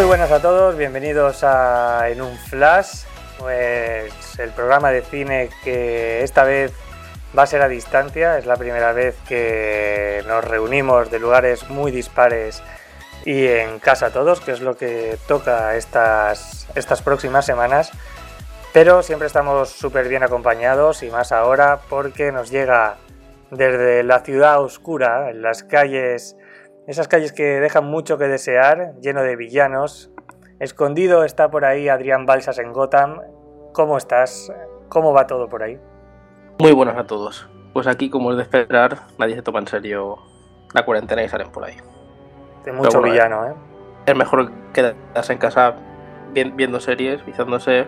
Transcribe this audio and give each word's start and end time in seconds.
Muy 0.00 0.06
buenas 0.06 0.32
a 0.32 0.40
todos, 0.40 0.78
bienvenidos 0.78 1.44
a 1.44 2.08
En 2.08 2.22
un 2.22 2.34
Flash, 2.34 3.02
pues 3.38 4.38
el 4.38 4.48
programa 4.48 4.90
de 4.90 5.02
cine 5.02 5.50
que 5.62 6.22
esta 6.22 6.42
vez 6.42 6.72
va 7.38 7.42
a 7.42 7.46
ser 7.46 7.60
a 7.60 7.68
distancia, 7.68 8.38
es 8.38 8.46
la 8.46 8.56
primera 8.56 8.94
vez 8.94 9.14
que 9.28 10.24
nos 10.26 10.42
reunimos 10.42 11.10
de 11.10 11.18
lugares 11.18 11.68
muy 11.68 11.92
dispares 11.92 12.62
y 13.26 13.46
en 13.46 13.78
casa 13.78 14.10
todos, 14.10 14.40
que 14.40 14.52
es 14.52 14.62
lo 14.62 14.74
que 14.74 15.18
toca 15.28 15.76
estas, 15.76 16.66
estas 16.74 17.02
próximas 17.02 17.44
semanas. 17.44 17.92
Pero 18.72 19.02
siempre 19.02 19.26
estamos 19.26 19.68
súper 19.68 20.08
bien 20.08 20.22
acompañados 20.22 21.02
y 21.02 21.10
más 21.10 21.30
ahora 21.30 21.80
porque 21.90 22.32
nos 22.32 22.50
llega 22.50 22.96
desde 23.50 24.02
la 24.02 24.20
ciudad 24.20 24.62
oscura, 24.62 25.28
en 25.28 25.42
las 25.42 25.62
calles, 25.62 26.36
esas 26.86 27.08
calles 27.08 27.32
que 27.32 27.60
dejan 27.60 27.84
mucho 27.84 28.18
que 28.18 28.24
desear, 28.28 28.94
lleno 29.00 29.22
de 29.22 29.36
villanos. 29.36 30.10
Escondido 30.58 31.24
está 31.24 31.50
por 31.50 31.64
ahí 31.64 31.88
Adrián 31.88 32.26
Balsas 32.26 32.58
en 32.58 32.72
Gotham. 32.72 33.20
¿Cómo 33.72 33.96
estás? 33.96 34.52
¿Cómo 34.88 35.12
va 35.12 35.26
todo 35.26 35.48
por 35.48 35.62
ahí? 35.62 35.78
Muy 36.58 36.72
buenas 36.72 36.96
a 36.96 37.04
todos. 37.04 37.48
Pues 37.72 37.86
aquí, 37.86 38.10
como 38.10 38.32
es 38.32 38.36
de 38.36 38.42
esperar, 38.42 38.98
nadie 39.18 39.36
se 39.36 39.42
toma 39.42 39.60
en 39.60 39.68
serio 39.68 40.18
la 40.74 40.84
cuarentena 40.84 41.22
y 41.22 41.28
salen 41.28 41.50
por 41.50 41.64
ahí. 41.64 41.76
De 42.64 42.72
mucho 42.72 42.98
bueno, 43.00 43.12
villano, 43.12 43.46
¿eh? 43.46 43.54
Es 44.06 44.16
mejor 44.16 44.50
quedarse 44.72 45.32
en 45.32 45.38
casa 45.38 45.74
vi- 46.32 46.50
viendo 46.50 46.80
series, 46.80 47.24
vizándose, 47.24 47.86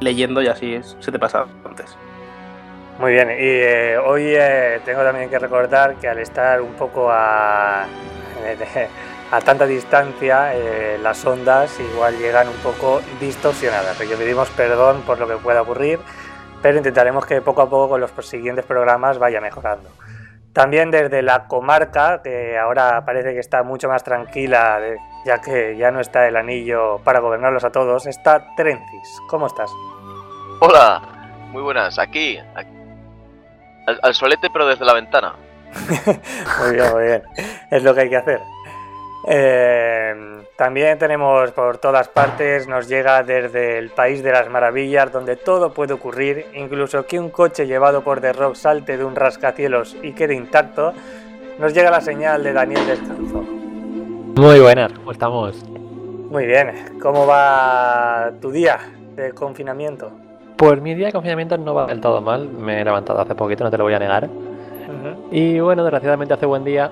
leyendo 0.00 0.42
y 0.42 0.48
así 0.48 0.78
se 1.00 1.10
te 1.10 1.18
pasa 1.18 1.46
antes. 1.64 1.96
Muy 2.98 3.12
bien, 3.12 3.28
y 3.28 3.34
eh, 3.38 3.98
hoy 3.98 4.22
eh, 4.36 4.80
tengo 4.84 5.02
también 5.02 5.28
que 5.28 5.38
recordar 5.40 5.96
que 5.96 6.08
al 6.08 6.20
estar 6.20 6.60
un 6.60 6.74
poco 6.74 7.10
a, 7.10 7.82
a 9.32 9.40
tanta 9.40 9.66
distancia, 9.66 10.54
eh, 10.54 10.96
las 11.02 11.24
ondas 11.26 11.80
igual 11.80 12.16
llegan 12.18 12.48
un 12.48 12.56
poco 12.56 13.00
distorsionadas. 13.18 14.00
Así 14.00 14.08
que 14.08 14.16
pedimos 14.16 14.48
perdón 14.50 15.02
por 15.02 15.18
lo 15.18 15.26
que 15.26 15.34
pueda 15.36 15.62
ocurrir, 15.62 15.98
pero 16.62 16.78
intentaremos 16.78 17.26
que 17.26 17.42
poco 17.42 17.62
a 17.62 17.68
poco 17.68 17.88
con 17.88 18.00
los 18.00 18.12
siguientes 18.20 18.64
programas 18.64 19.18
vaya 19.18 19.40
mejorando. 19.40 19.90
También 20.52 20.92
desde 20.92 21.20
la 21.20 21.48
comarca, 21.48 22.22
que 22.22 22.56
ahora 22.56 23.04
parece 23.04 23.34
que 23.34 23.40
está 23.40 23.64
mucho 23.64 23.88
más 23.88 24.04
tranquila, 24.04 24.80
ya 25.24 25.40
que 25.40 25.76
ya 25.76 25.90
no 25.90 25.98
está 25.98 26.28
el 26.28 26.36
anillo 26.36 27.00
para 27.02 27.18
gobernarlos 27.18 27.64
a 27.64 27.72
todos, 27.72 28.06
está 28.06 28.54
Trencis. 28.56 29.18
¿Cómo 29.28 29.48
estás? 29.48 29.72
Hola, 30.60 31.02
muy 31.50 31.62
buenas, 31.62 31.98
aquí, 31.98 32.38
aquí. 32.54 32.73
Al, 33.86 33.98
al 34.02 34.14
solete 34.14 34.48
pero 34.52 34.66
desde 34.66 34.84
la 34.84 34.94
ventana. 34.94 35.34
Muy 36.60 36.74
bien, 36.76 36.92
muy 36.92 37.04
bien. 37.04 37.22
Es 37.70 37.82
lo 37.82 37.94
que 37.94 38.02
hay 38.02 38.08
que 38.08 38.16
hacer. 38.16 38.40
Eh, 39.26 40.44
también 40.56 40.98
tenemos 40.98 41.50
por 41.52 41.78
todas 41.78 42.08
partes, 42.08 42.68
nos 42.68 42.88
llega 42.88 43.22
desde 43.22 43.78
el 43.78 43.90
país 43.90 44.22
de 44.22 44.32
las 44.32 44.48
maravillas, 44.50 45.10
donde 45.10 45.36
todo 45.36 45.72
puede 45.72 45.94
ocurrir, 45.94 46.46
incluso 46.54 47.06
que 47.06 47.18
un 47.18 47.30
coche 47.30 47.66
llevado 47.66 48.02
por 48.02 48.20
The 48.20 48.34
Rock 48.34 48.54
salte 48.54 48.96
de 48.96 49.04
un 49.04 49.16
rascacielos 49.16 49.96
y 50.02 50.12
quede 50.12 50.34
intacto. 50.34 50.92
Nos 51.58 51.72
llega 51.72 51.90
la 51.90 52.00
señal 52.00 52.42
de 52.42 52.52
Daniel 52.52 52.86
Descanso. 52.86 53.42
Muy 54.36 54.60
buenas, 54.60 54.92
¿cómo 54.92 55.12
estamos? 55.12 55.64
Muy 55.64 56.46
bien, 56.46 56.98
¿cómo 57.00 57.26
va 57.26 58.32
tu 58.40 58.50
día 58.50 58.78
de 59.16 59.32
confinamiento? 59.32 60.23
Pues 60.64 60.80
mi 60.80 60.94
día 60.94 61.08
de 61.08 61.12
confinamiento 61.12 61.58
no 61.58 61.74
va 61.74 61.84
del 61.84 62.00
todo 62.00 62.22
mal, 62.22 62.48
me 62.48 62.80
he 62.80 62.84
levantado 62.86 63.20
hace 63.20 63.34
poquito, 63.34 63.64
no 63.64 63.70
te 63.70 63.76
lo 63.76 63.84
voy 63.84 63.92
a 63.92 63.98
negar. 63.98 64.30
Y 65.30 65.60
bueno, 65.60 65.82
desgraciadamente 65.82 66.32
hace 66.32 66.46
buen 66.46 66.64
día, 66.64 66.90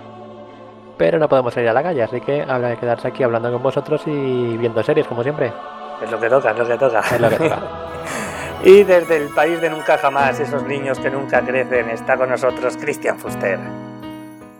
pero 0.98 1.18
no 1.18 1.26
podemos 1.26 1.54
salir 1.54 1.70
a 1.70 1.72
la 1.72 1.82
calle, 1.82 2.02
así 2.02 2.20
que 2.20 2.42
habrá 2.42 2.74
que 2.74 2.80
quedarse 2.80 3.08
aquí 3.08 3.22
hablando 3.22 3.50
con 3.50 3.62
vosotros 3.62 4.02
y 4.04 4.58
viendo 4.58 4.82
series, 4.82 5.06
como 5.06 5.22
siempre. 5.22 5.54
Es 6.02 6.10
lo 6.10 6.20
que 6.20 6.28
toca, 6.28 6.50
es 6.50 6.58
lo 6.58 6.66
que 6.66 6.76
toca. 6.76 7.00
Es 7.00 7.18
lo 7.18 7.30
que 7.30 7.36
toca. 7.36 7.58
y 8.64 8.82
desde 8.82 9.16
el 9.16 9.30
país 9.30 9.58
de 9.62 9.70
nunca 9.70 9.96
jamás, 9.96 10.38
esos 10.38 10.62
niños 10.64 10.98
que 10.98 11.10
nunca 11.10 11.40
crecen, 11.40 11.88
está 11.88 12.18
con 12.18 12.28
nosotros 12.28 12.76
Cristian 12.76 13.18
Fuster. 13.18 13.58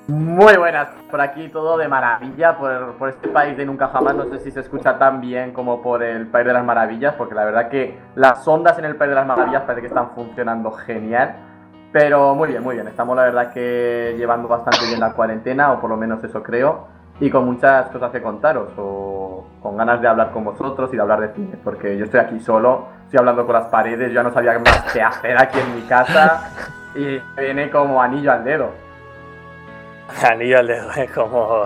Muy 0.09 0.57
buenas, 0.57 0.89
por 1.13 1.21
aquí 1.21 1.49
todo 1.49 1.79
de 1.79 1.87
maravilla, 1.87 2.59
por, 2.59 2.95
por 2.95 3.09
este 3.11 3.29
país 3.29 3.57
de 3.57 3.65
nunca 3.65 3.87
jamás, 3.87 4.17
no 4.17 4.25
sé 4.25 4.41
si 4.41 4.51
se 4.51 4.59
escucha 4.59 4.99
tan 4.99 5.21
bien 5.21 5.53
como 5.53 5.81
por 5.81 6.03
el 6.03 6.27
País 6.27 6.45
de 6.45 6.53
las 6.53 6.65
Maravillas, 6.65 7.15
porque 7.15 7.37
la 7.37 7.45
verdad 7.45 7.69
que 7.69 7.97
las 8.17 8.47
ondas 8.49 8.77
en 8.81 8.85
el 8.85 8.97
País 8.97 9.11
de 9.11 9.15
las 9.15 9.27
Maravillas 9.27 9.63
parece 9.63 9.83
que 9.83 9.87
están 9.87 10.11
funcionando 10.11 10.73
genial, 10.73 11.37
pero 11.93 12.35
muy 12.35 12.49
bien, 12.49 12.65
muy 12.65 12.75
bien, 12.75 12.89
estamos 12.89 13.15
la 13.17 13.23
verdad 13.23 13.53
que 13.53 14.17
llevando 14.19 14.49
bastante 14.49 14.87
bien 14.89 14.99
la 14.99 15.13
cuarentena, 15.13 15.71
o 15.71 15.81
por 15.81 15.89
lo 15.89 15.97
menos 15.97 16.23
eso 16.25 16.43
creo, 16.43 16.89
y 17.21 17.31
con 17.31 17.45
muchas 17.45 17.89
cosas 17.91 18.11
que 18.11 18.21
contaros, 18.21 18.71
o 18.77 19.47
con 19.63 19.77
ganas 19.77 20.01
de 20.01 20.09
hablar 20.09 20.33
con 20.33 20.43
vosotros 20.43 20.93
y 20.93 20.97
de 20.97 21.03
hablar 21.03 21.21
de 21.21 21.33
cine, 21.33 21.57
porque 21.63 21.97
yo 21.97 22.07
estoy 22.07 22.19
aquí 22.19 22.41
solo, 22.41 22.89
estoy 23.05 23.21
hablando 23.21 23.47
con 23.47 23.55
las 23.55 23.67
paredes, 23.67 24.09
yo 24.09 24.15
ya 24.15 24.25
no 24.25 24.33
sabía 24.33 24.59
más 24.59 24.93
qué 24.93 25.01
hacer 25.01 25.39
aquí 25.41 25.61
en 25.61 25.77
mi 25.77 25.83
casa, 25.83 26.51
y 26.97 27.21
viene 27.41 27.71
como 27.71 28.03
anillo 28.03 28.33
al 28.33 28.43
dedo. 28.43 28.82
Anillo 30.23 30.59
al 30.61 30.67
dedo, 30.67 30.91
¿eh? 30.97 31.09
como, 31.15 31.65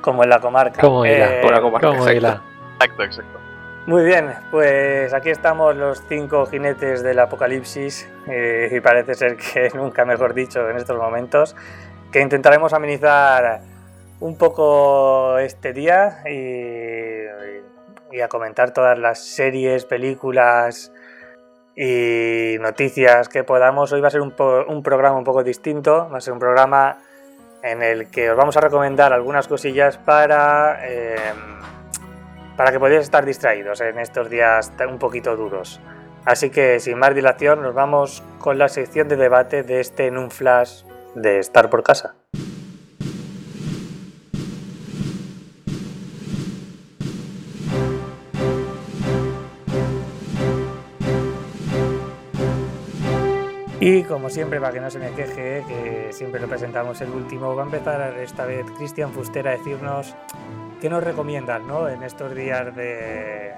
como 0.00 0.24
en 0.24 0.30
la 0.30 0.40
comarca. 0.40 0.80
Como 0.80 1.04
Eh, 1.04 1.40
Por 1.42 1.52
la 1.52 1.60
comarca, 1.60 1.88
¿Cómo 1.88 2.08
exacto. 2.08 2.42
Exacto, 2.74 3.02
exacto. 3.04 3.38
Muy 3.86 4.04
bien, 4.04 4.32
pues 4.50 5.12
aquí 5.14 5.30
estamos 5.30 5.74
los 5.74 6.02
cinco 6.08 6.44
jinetes 6.46 7.02
del 7.02 7.18
apocalipsis 7.18 8.08
eh, 8.28 8.68
y 8.70 8.80
parece 8.80 9.14
ser 9.14 9.36
que 9.36 9.70
nunca 9.74 10.04
mejor 10.04 10.34
dicho 10.34 10.68
en 10.68 10.76
estos 10.76 10.96
momentos, 10.98 11.56
que 12.12 12.20
intentaremos 12.20 12.72
amenizar 12.74 13.60
un 14.20 14.36
poco 14.36 15.38
este 15.38 15.72
día 15.72 16.18
y, 16.30 18.16
y 18.16 18.20
a 18.20 18.28
comentar 18.28 18.72
todas 18.72 18.98
las 18.98 19.18
series, 19.24 19.86
películas 19.86 20.92
y 21.74 22.56
noticias 22.60 23.28
que 23.28 23.44
podamos. 23.44 23.92
Hoy 23.92 24.00
va 24.02 24.08
a 24.08 24.10
ser 24.10 24.20
un, 24.20 24.32
po- 24.32 24.64
un 24.68 24.82
programa 24.82 25.16
un 25.16 25.24
poco 25.24 25.42
distinto, 25.42 26.08
va 26.12 26.18
a 26.18 26.20
ser 26.20 26.34
un 26.34 26.38
programa 26.38 26.98
en 27.62 27.82
el 27.82 28.10
que 28.10 28.30
os 28.30 28.36
vamos 28.36 28.56
a 28.56 28.60
recomendar 28.60 29.12
algunas 29.12 29.48
cosillas 29.48 29.98
para... 29.98 30.78
em, 30.86 31.60
para 32.56 32.72
que 32.72 32.78
podáis 32.78 33.00
estar 33.00 33.24
distraídos 33.24 33.80
en 33.80 33.98
estos 33.98 34.28
días 34.28 34.70
un 34.86 34.98
poquito 34.98 35.34
duros. 35.34 35.80
Así 36.26 36.50
que 36.50 36.78
sin 36.78 36.98
más 36.98 37.14
dilación 37.14 37.62
nos 37.62 37.74
vamos 37.74 38.22
con 38.38 38.58
la 38.58 38.68
sección 38.68 39.08
de 39.08 39.16
debate 39.16 39.62
de 39.62 39.80
este 39.80 40.08
en 40.08 40.30
flash 40.30 40.82
de 41.14 41.38
estar 41.38 41.70
por 41.70 41.82
casa. 41.82 42.16
Y 53.92 54.04
como 54.04 54.30
siempre, 54.30 54.60
para 54.60 54.72
que 54.72 54.80
no 54.80 54.88
se 54.88 55.00
me 55.00 55.10
queje, 55.10 55.64
que 55.66 56.12
siempre 56.12 56.40
lo 56.40 56.46
presentamos 56.46 57.00
el 57.00 57.10
último, 57.10 57.56
va 57.56 57.62
a 57.62 57.64
empezar 57.64 58.16
esta 58.18 58.46
vez 58.46 58.64
Cristian 58.78 59.10
Fuster 59.10 59.48
a 59.48 59.50
decirnos 59.50 60.14
qué 60.80 60.88
nos 60.88 61.02
recomiendan 61.02 61.66
¿no? 61.66 61.88
en 61.88 62.04
estos 62.04 62.32
días 62.32 62.72
de, 62.76 63.50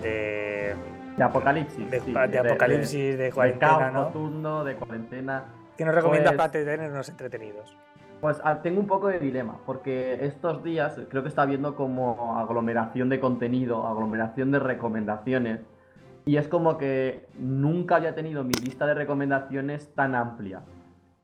de, 0.00 0.74
De 1.18 1.22
apocalipsis. 1.22 1.90
de, 1.90 2.00
sí, 2.00 2.14
de 2.14 2.38
apocalipsis, 2.38 3.18
de, 3.18 3.30
cuarentena, 3.30 3.78
caos 3.78 3.92
¿no? 3.92 4.04
rotundo, 4.04 4.64
de 4.64 4.74
cuarentena. 4.76 5.44
¿Qué 5.76 5.84
nos 5.84 5.94
recomiendas 5.96 6.32
Pues- 6.32 6.38
para 6.38 6.64
tenernos 6.64 7.08
entretenidos? 7.10 7.76
Pues 8.22 8.40
ah, 8.44 8.62
tengo 8.62 8.80
un 8.80 8.86
poco 8.86 9.08
de 9.08 9.18
dilema, 9.18 9.58
porque 9.66 10.24
estos 10.24 10.62
días 10.62 10.98
creo 11.10 11.22
que 11.22 11.28
está 11.28 11.42
habiendo 11.42 11.74
como 11.74 12.38
aglomeración 12.38 13.10
de 13.10 13.20
contenido, 13.20 13.86
aglomeración 13.86 14.50
de 14.50 14.60
recomendaciones, 14.60 15.60
y 16.24 16.36
es 16.36 16.48
como 16.48 16.78
que 16.78 17.26
nunca 17.38 17.96
había 17.96 18.14
tenido 18.14 18.44
mi 18.44 18.54
lista 18.54 18.86
de 18.86 18.94
recomendaciones 18.94 19.92
tan 19.94 20.14
amplia. 20.14 20.62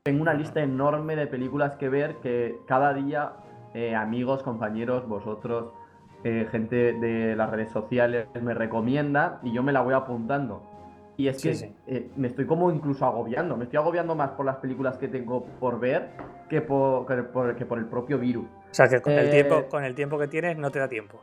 Tengo 0.03 0.21
una 0.21 0.33
lista 0.33 0.61
enorme 0.61 1.15
de 1.15 1.27
películas 1.27 1.75
que 1.75 1.89
ver 1.89 2.15
que 2.21 2.57
cada 2.67 2.93
día 2.93 3.33
eh, 3.73 3.95
amigos, 3.95 4.43
compañeros, 4.43 5.07
vosotros, 5.07 5.73
eh, 6.23 6.47
gente 6.51 6.93
de 6.93 7.35
las 7.35 7.49
redes 7.49 7.71
sociales 7.71 8.27
me 8.41 8.53
recomienda 8.53 9.39
y 9.43 9.53
yo 9.53 9.63
me 9.63 9.71
la 9.71 9.81
voy 9.81 9.93
apuntando. 9.93 10.63
Y 11.15 11.27
es 11.27 11.39
Sí, 11.41 11.49
que 11.49 11.55
sí. 11.55 11.75
eh, 11.87 12.09
me 12.15 12.27
estoy 12.29 12.45
como 12.45 12.71
incluso 12.71 13.05
agobiando, 13.05 13.57
me 13.57 13.65
estoy 13.65 13.77
agobiando 13.77 14.15
más 14.15 14.31
por 14.31 14.45
las 14.45 14.55
películas 14.57 14.97
que 14.97 15.07
tengo 15.09 15.45
por 15.59 15.79
ver 15.79 16.11
que 16.49 16.61
por, 16.61 17.05
que 17.05 17.23
por, 17.23 17.55
que 17.55 17.65
por 17.65 17.77
el 17.77 17.85
propio 17.85 18.17
virus. 18.17 18.45
O 18.45 18.73
sea, 18.73 18.87
que 18.87 19.01
con, 19.01 19.13
el 19.13 19.27
Eh, 19.27 19.31
tiempo, 19.31 19.65
con 19.69 19.83
el 19.83 19.95
tiempo 19.95 20.17
que 20.17 20.27
tienes 20.27 20.57
no 20.57 20.71
te 20.71 20.79
da 20.79 20.87
tiempo. 20.87 21.21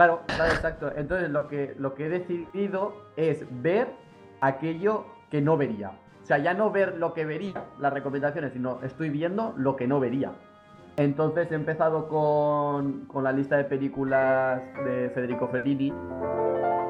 Claro, 0.00 0.22
claro, 0.28 0.52
exacto. 0.54 0.90
Entonces 0.96 1.28
lo 1.28 1.46
que, 1.46 1.76
he 1.98 2.08
decidido 2.08 2.94
es 3.16 3.44
ver 3.62 3.88
aquello 4.40 5.04
que 5.30 5.42
no 5.42 5.58
vería. 5.58 5.90
O 6.22 6.24
sea, 6.24 6.38
ya 6.38 6.54
no 6.54 6.70
ver 6.70 6.96
lo 6.96 7.12
que 7.12 7.26
vería, 7.26 7.52
las 7.78 7.92
recomendaciones, 7.92 8.54
sino 8.54 8.80
estoy 8.82 9.10
viendo 9.10 9.52
lo 9.58 9.76
que 9.76 9.86
no 9.86 10.00
vería. 10.00 10.32
Entonces 10.96 11.52
he 11.52 11.54
empezado 11.54 12.08
con, 12.08 13.04
con 13.08 13.24
la 13.24 13.32
lista 13.32 13.58
de 13.58 13.64
películas 13.64 14.62
de 14.86 15.10
Federico 15.10 15.48
Fellini, 15.48 15.92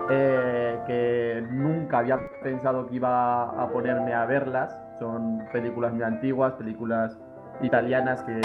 eh, 0.08 0.78
que 0.86 1.44
nunca 1.50 1.98
había 1.98 2.20
pensado 2.44 2.86
que 2.86 2.94
iba 2.94 3.60
a 3.60 3.68
ponerme 3.72 4.14
a 4.14 4.24
verlas. 4.24 4.78
Son 5.00 5.40
películas 5.52 5.92
muy 5.94 6.04
antiguas, 6.04 6.52
películas 6.52 7.18
italianas 7.60 8.22
que 8.22 8.40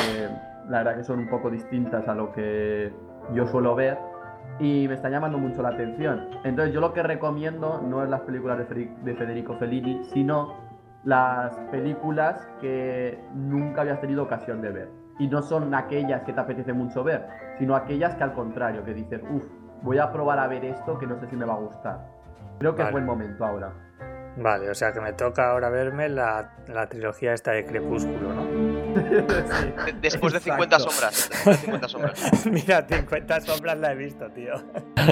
la 0.69 0.79
verdad 0.79 0.97
que 0.97 1.03
son 1.03 1.19
un 1.19 1.29
poco 1.29 1.51
distintas 1.51 2.07
a 2.07 2.15
lo 2.15 2.31
que 2.31 2.91
yo 3.31 3.45
suelo 3.45 3.75
ver. 3.75 4.14
Y 4.59 4.87
me 4.87 4.95
está 4.95 5.09
llamando 5.09 5.37
mucho 5.37 5.61
la 5.61 5.69
atención. 5.69 6.29
Entonces 6.43 6.73
yo 6.73 6.81
lo 6.81 6.93
que 6.93 7.03
recomiendo 7.03 7.81
no 7.81 8.03
es 8.03 8.09
las 8.09 8.21
películas 8.21 8.57
de, 8.57 8.65
Federico, 8.65 8.95
de 9.03 9.15
Federico 9.15 9.57
Fellini, 9.57 10.03
sino 10.05 10.55
las 11.03 11.55
películas 11.71 12.47
que 12.61 13.19
nunca 13.33 13.81
habías 13.81 14.01
tenido 14.01 14.23
ocasión 14.23 14.61
de 14.61 14.71
ver. 14.71 14.89
Y 15.19 15.27
no 15.27 15.41
son 15.41 15.73
aquellas 15.73 16.23
que 16.23 16.33
te 16.33 16.39
apetece 16.39 16.73
mucho 16.73 17.03
ver, 17.03 17.27
sino 17.57 17.75
aquellas 17.75 18.15
que 18.15 18.23
al 18.23 18.33
contrario, 18.33 18.83
que 18.83 18.93
dices, 18.93 19.21
uff, 19.29 19.45
voy 19.81 19.97
a 19.97 20.11
probar 20.11 20.39
a 20.39 20.47
ver 20.47 20.65
esto 20.65 20.97
que 20.97 21.07
no 21.07 21.17
sé 21.19 21.27
si 21.27 21.35
me 21.35 21.45
va 21.45 21.53
a 21.53 21.59
gustar. 21.59 22.07
Creo 22.59 22.75
que 22.75 22.83
Vale. 22.83 22.89
es 22.89 22.93
buen 22.93 23.05
momento 23.05 23.45
ahora. 23.45 23.71
Vale, 24.37 24.69
o 24.69 24.75
sea 24.75 24.91
que 24.91 24.99
me 24.99 25.13
toca 25.13 25.51
ahora 25.51 25.69
verme 25.69 26.09
la, 26.09 26.51
la 26.67 26.87
trilogía 26.87 27.33
esta 27.33 27.51
de 27.51 27.65
Crepúsculo, 27.65 28.33
¿no? 28.33 28.74
Después 30.01 30.33
de 30.33 30.39
50 30.39 30.75
Exacto. 30.75 30.91
sombras. 30.91 31.29
Después 31.29 31.57
de 31.57 31.61
50 31.65 31.87
sombras. 31.89 32.45
Mira, 32.51 32.85
50 32.87 33.41
sombras 33.41 33.77
la 33.77 33.91
he 33.91 33.95
visto, 33.95 34.29
tío. 34.31 34.53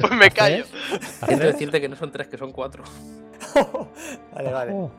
Pues 0.00 0.12
me 0.12 0.30
callo. 0.30 0.64
Quiero 1.26 1.46
decirte 1.46 1.80
que 1.80 1.88
no 1.88 1.96
son 1.96 2.12
tres, 2.12 2.28
que 2.28 2.38
son 2.38 2.52
cuatro. 2.52 2.84
vale, 4.32 4.52
vale. 4.52 4.72
Oh, 4.72 4.90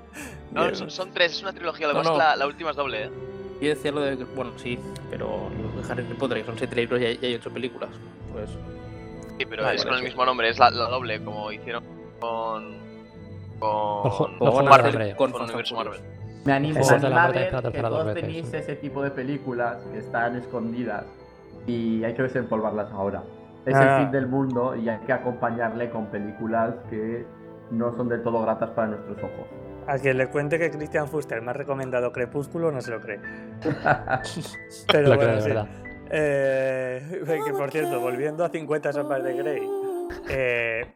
No, 0.51 0.75
son, 0.75 0.89
son 0.91 1.11
tres, 1.13 1.31
es 1.33 1.41
una 1.41 1.53
trilogía. 1.53 1.87
Lo 1.87 1.93
que 1.93 1.99
No, 1.99 2.03
pasa 2.03 2.11
es 2.11 2.17
no. 2.17 2.23
que 2.23 2.29
la, 2.31 2.35
la 2.35 2.47
última 2.47 2.71
es 2.71 2.75
doble, 2.75 3.03
¿eh? 3.05 3.09
Y 3.61 3.67
decía 3.67 3.91
lo 3.93 4.01
de. 4.01 4.15
Bueno, 4.15 4.51
sí, 4.57 4.77
pero 5.09 5.49
Harry 5.89 6.03
Potter, 6.03 6.39
que 6.39 6.45
son 6.45 6.57
siete 6.57 6.75
libros 6.75 6.99
y 6.99 7.05
hay, 7.05 7.19
y 7.21 7.25
hay 7.27 7.35
ocho 7.35 7.49
películas. 7.51 7.89
Pues. 8.33 8.49
Sí, 9.37 9.45
pero 9.45 9.63
Vale, 9.63 9.77
es 9.77 9.85
con 9.85 9.93
el 9.95 10.03
mismo 10.03 10.25
nombre, 10.25 10.49
es 10.49 10.59
la, 10.59 10.69
la 10.69 10.89
doble, 10.89 11.23
como 11.23 11.49
hicieron 11.51 11.83
con. 12.19 12.77
Con. 13.59 14.01
Con 14.37 14.47
ojo, 14.47 14.63
Marvel, 14.63 15.15
con, 15.15 15.31
Con 15.31 15.43
universo 15.43 15.79
and 15.79 15.87
Marvel. 15.89 16.03
Me 16.45 16.53
animo 16.53 16.79
a 16.87 16.91
ver 16.91 17.03
la 17.03 17.31
que 17.71 17.79
todos 17.81 18.05
veces. 18.05 18.21
tenéis 18.21 18.53
ese 18.53 18.75
tipo 18.77 19.03
de 19.03 19.11
películas 19.11 19.77
que 19.91 19.99
están 19.99 20.35
escondidas 20.35 21.03
y 21.67 22.03
hay 22.03 22.13
que 22.13 22.23
desempolvarlas 22.23 22.91
ahora. 22.91 23.23
Es 23.65 23.75
Ah. 23.75 23.97
el 23.97 24.03
fin 24.03 24.11
del 24.11 24.27
mundo 24.27 24.75
y 24.75 24.87
hay 24.89 24.99
que 25.05 25.13
acompañarle 25.13 25.89
con 25.89 26.07
películas 26.07 26.75
que 26.89 27.25
no 27.71 27.95
son 27.95 28.07
del 28.09 28.23
todo 28.23 28.41
gratas 28.41 28.69
para 28.71 28.87
nuestros 28.87 29.17
ojos. 29.17 29.47
A 29.87 29.97
quien 29.97 30.17
le 30.17 30.27
cuente 30.27 30.57
que 30.57 30.69
Christian 30.71 31.07
Fuster 31.07 31.41
me 31.41 31.49
ha 31.51 31.53
recomendado 31.53 32.11
Crepúsculo 32.11 32.71
no 32.71 32.79
se 32.81 32.91
lo 32.91 33.01
cree. 33.01 33.19
Pero 34.91 35.09
lo 35.09 35.15
bueno, 35.15 35.31
creo 35.33 35.41
sí. 35.41 35.47
verdad. 35.49 35.67
Eh, 36.11 37.21
que 37.45 37.53
por 37.53 37.69
cierto, 37.71 37.99
volviendo 37.99 38.43
a 38.45 38.49
50 38.49 38.93
sombras 38.93 39.23
de 39.23 39.33
Grey, 39.37 39.61
eh, 40.29 40.93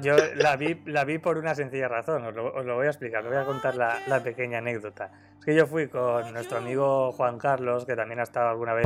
yo 0.00 0.16
la 0.36 0.56
vi, 0.56 0.80
la 0.86 1.04
vi 1.04 1.18
por 1.18 1.38
una 1.38 1.54
sencilla 1.54 1.88
razón, 1.88 2.24
os 2.24 2.34
lo, 2.34 2.54
os 2.54 2.64
lo 2.64 2.76
voy 2.76 2.86
a 2.86 2.90
explicar, 2.90 3.22
os 3.22 3.28
voy 3.28 3.38
a 3.38 3.44
contar 3.44 3.74
la, 3.76 3.98
la 4.06 4.22
pequeña 4.22 4.58
anécdota. 4.58 5.10
Es 5.38 5.44
que 5.44 5.54
yo 5.54 5.66
fui 5.66 5.88
con 5.88 6.32
nuestro 6.32 6.58
amigo 6.58 7.12
Juan 7.12 7.38
Carlos, 7.38 7.84
que 7.84 7.96
también 7.96 8.20
ha 8.20 8.24
estado 8.24 8.48
alguna 8.48 8.74
vez 8.74 8.84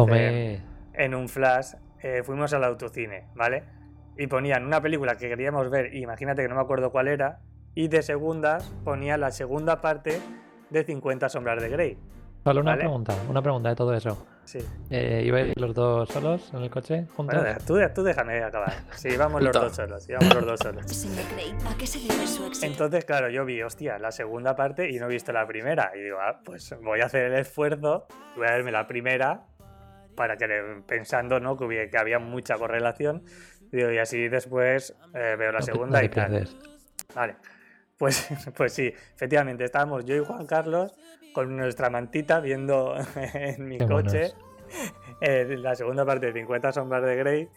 en, 0.95 1.15
un 1.15 1.29
flash, 1.29 1.75
eh, 2.03 2.23
fuimos 2.25 2.53
al 2.53 2.65
autocine, 2.65 3.29
¿vale? 3.35 3.65
Y 4.17 4.27
ponían 4.27 4.65
una 4.67 4.81
película 4.81 5.17
que 5.17 5.29
queríamos 5.29 5.71
ver, 5.71 5.95
y 5.95 6.03
imagínate 6.03 6.43
que 6.43 6.49
no 6.49 6.57
me 6.57 6.63
acuerdo 6.63 6.91
cuál 6.91 7.09
era, 7.09 7.41
y 7.75 7.89
de 7.89 8.03
segundas 8.03 8.71
ponía 8.85 9.17
la 9.17 9.31
segunda 9.31 9.81
parte 9.81 10.21
de 10.71 10.85
50 10.85 11.29
sombras 11.29 11.63
de 11.63 11.69
Grey. 11.69 11.99
solo 12.45 12.61
una 12.61 12.73
¿vale? 12.73 12.83
pregunta, 12.83 13.15
una 13.29 13.43
pregunta 13.43 13.69
de 13.69 13.77
todo 13.77 13.95
eso. 13.95 14.27
Sí. 14.51 14.59
Eh, 14.91 15.23
¿Ibais 15.27 15.57
los 15.57 15.73
dos 15.73 16.09
solos 16.09 16.51
en 16.53 16.63
el 16.63 16.71
coche 16.71 17.07
juntos? 17.15 17.41
Bueno, 17.41 17.57
tú, 17.65 17.79
tú 17.95 18.03
déjame 18.03 18.43
acabar. 18.43 18.73
Sí, 18.97 19.17
vamos 19.17 19.41
los 19.45 19.53
dos 19.53 19.77
solos, 19.77 20.03
sí, 20.03 20.13
vamos 20.13 20.35
los 20.35 20.45
dos 20.45 20.59
solos. 20.59 20.87
Señor 20.91 21.25
Grey, 21.33 21.55
¿a 21.73 21.79
qué 21.79 21.87
se 21.87 22.01
debe 22.01 22.27
su 22.27 22.45
éxito? 22.47 22.67
Entonces, 22.67 23.05
claro, 23.05 23.31
yo 23.31 23.45
vi, 23.45 23.63
hostia, 23.63 23.97
la 24.01 24.11
segunda 24.11 24.57
parte 24.57 24.91
y 24.91 24.99
no 24.99 25.07
he 25.07 25.09
visto 25.11 25.31
la 25.31 25.47
primera. 25.47 25.93
Y 25.95 26.01
digo, 26.03 26.19
ah, 26.21 26.41
pues 26.45 26.75
voy 26.83 27.01
a 27.01 27.05
hacer 27.05 27.27
el 27.27 27.35
esfuerzo, 27.39 28.09
voy 28.35 28.49
a 28.49 28.51
verme 28.51 28.73
la 28.73 28.89
primera, 28.89 29.47
para 30.17 30.37
que 30.37 30.49
pensando, 30.85 31.39
¿no? 31.39 31.57
Que, 31.57 31.65
hubiera- 31.67 31.89
que 31.89 31.99
había 31.99 32.19
mucha 32.19 32.57
correlación. 32.57 33.23
Digo, 33.71 33.93
y 33.93 33.99
así 33.99 34.27
después 34.29 34.97
eh, 35.15 35.37
veo 35.39 35.53
la 35.53 35.63
segunda 35.63 36.01
no 36.01 36.05
y 36.05 36.09
tal. 36.09 36.49
Vale. 37.15 37.37
Pues, 38.01 38.27
pues 38.57 38.73
sí, 38.73 38.91
efectivamente, 39.15 39.63
estábamos 39.63 40.07
yo 40.07 40.17
y 40.17 40.21
Juan 40.21 40.47
Carlos 40.47 40.91
con 41.33 41.57
nuestra 41.57 41.91
mantita 41.91 42.41
viendo 42.41 42.95
en 43.35 43.69
mi 43.69 43.79
Qué 43.79 43.87
coche 43.87 44.33
eh, 45.21 45.57
la 45.59 45.75
segunda 45.75 46.05
parte 46.05 46.27
de 46.27 46.33
50 46.41 46.73
sombras 46.73 47.03
de 47.03 47.17
Grey 47.17 47.49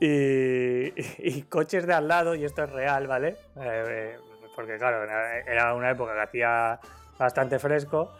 y, 0.00 0.92
y 1.18 1.42
coches 1.42 1.86
de 1.86 1.94
al 1.94 2.08
lado, 2.08 2.34
y 2.34 2.44
esto 2.44 2.64
es 2.64 2.70
real, 2.70 3.06
¿vale? 3.06 3.36
Eh, 3.60 4.16
porque 4.54 4.76
claro, 4.76 5.04
era- 5.46 5.74
una 5.74 5.90
época 5.90 6.14
que 6.14 6.20
hacía 6.20 6.78
bastante 7.18 7.58
fresco. 7.58 8.10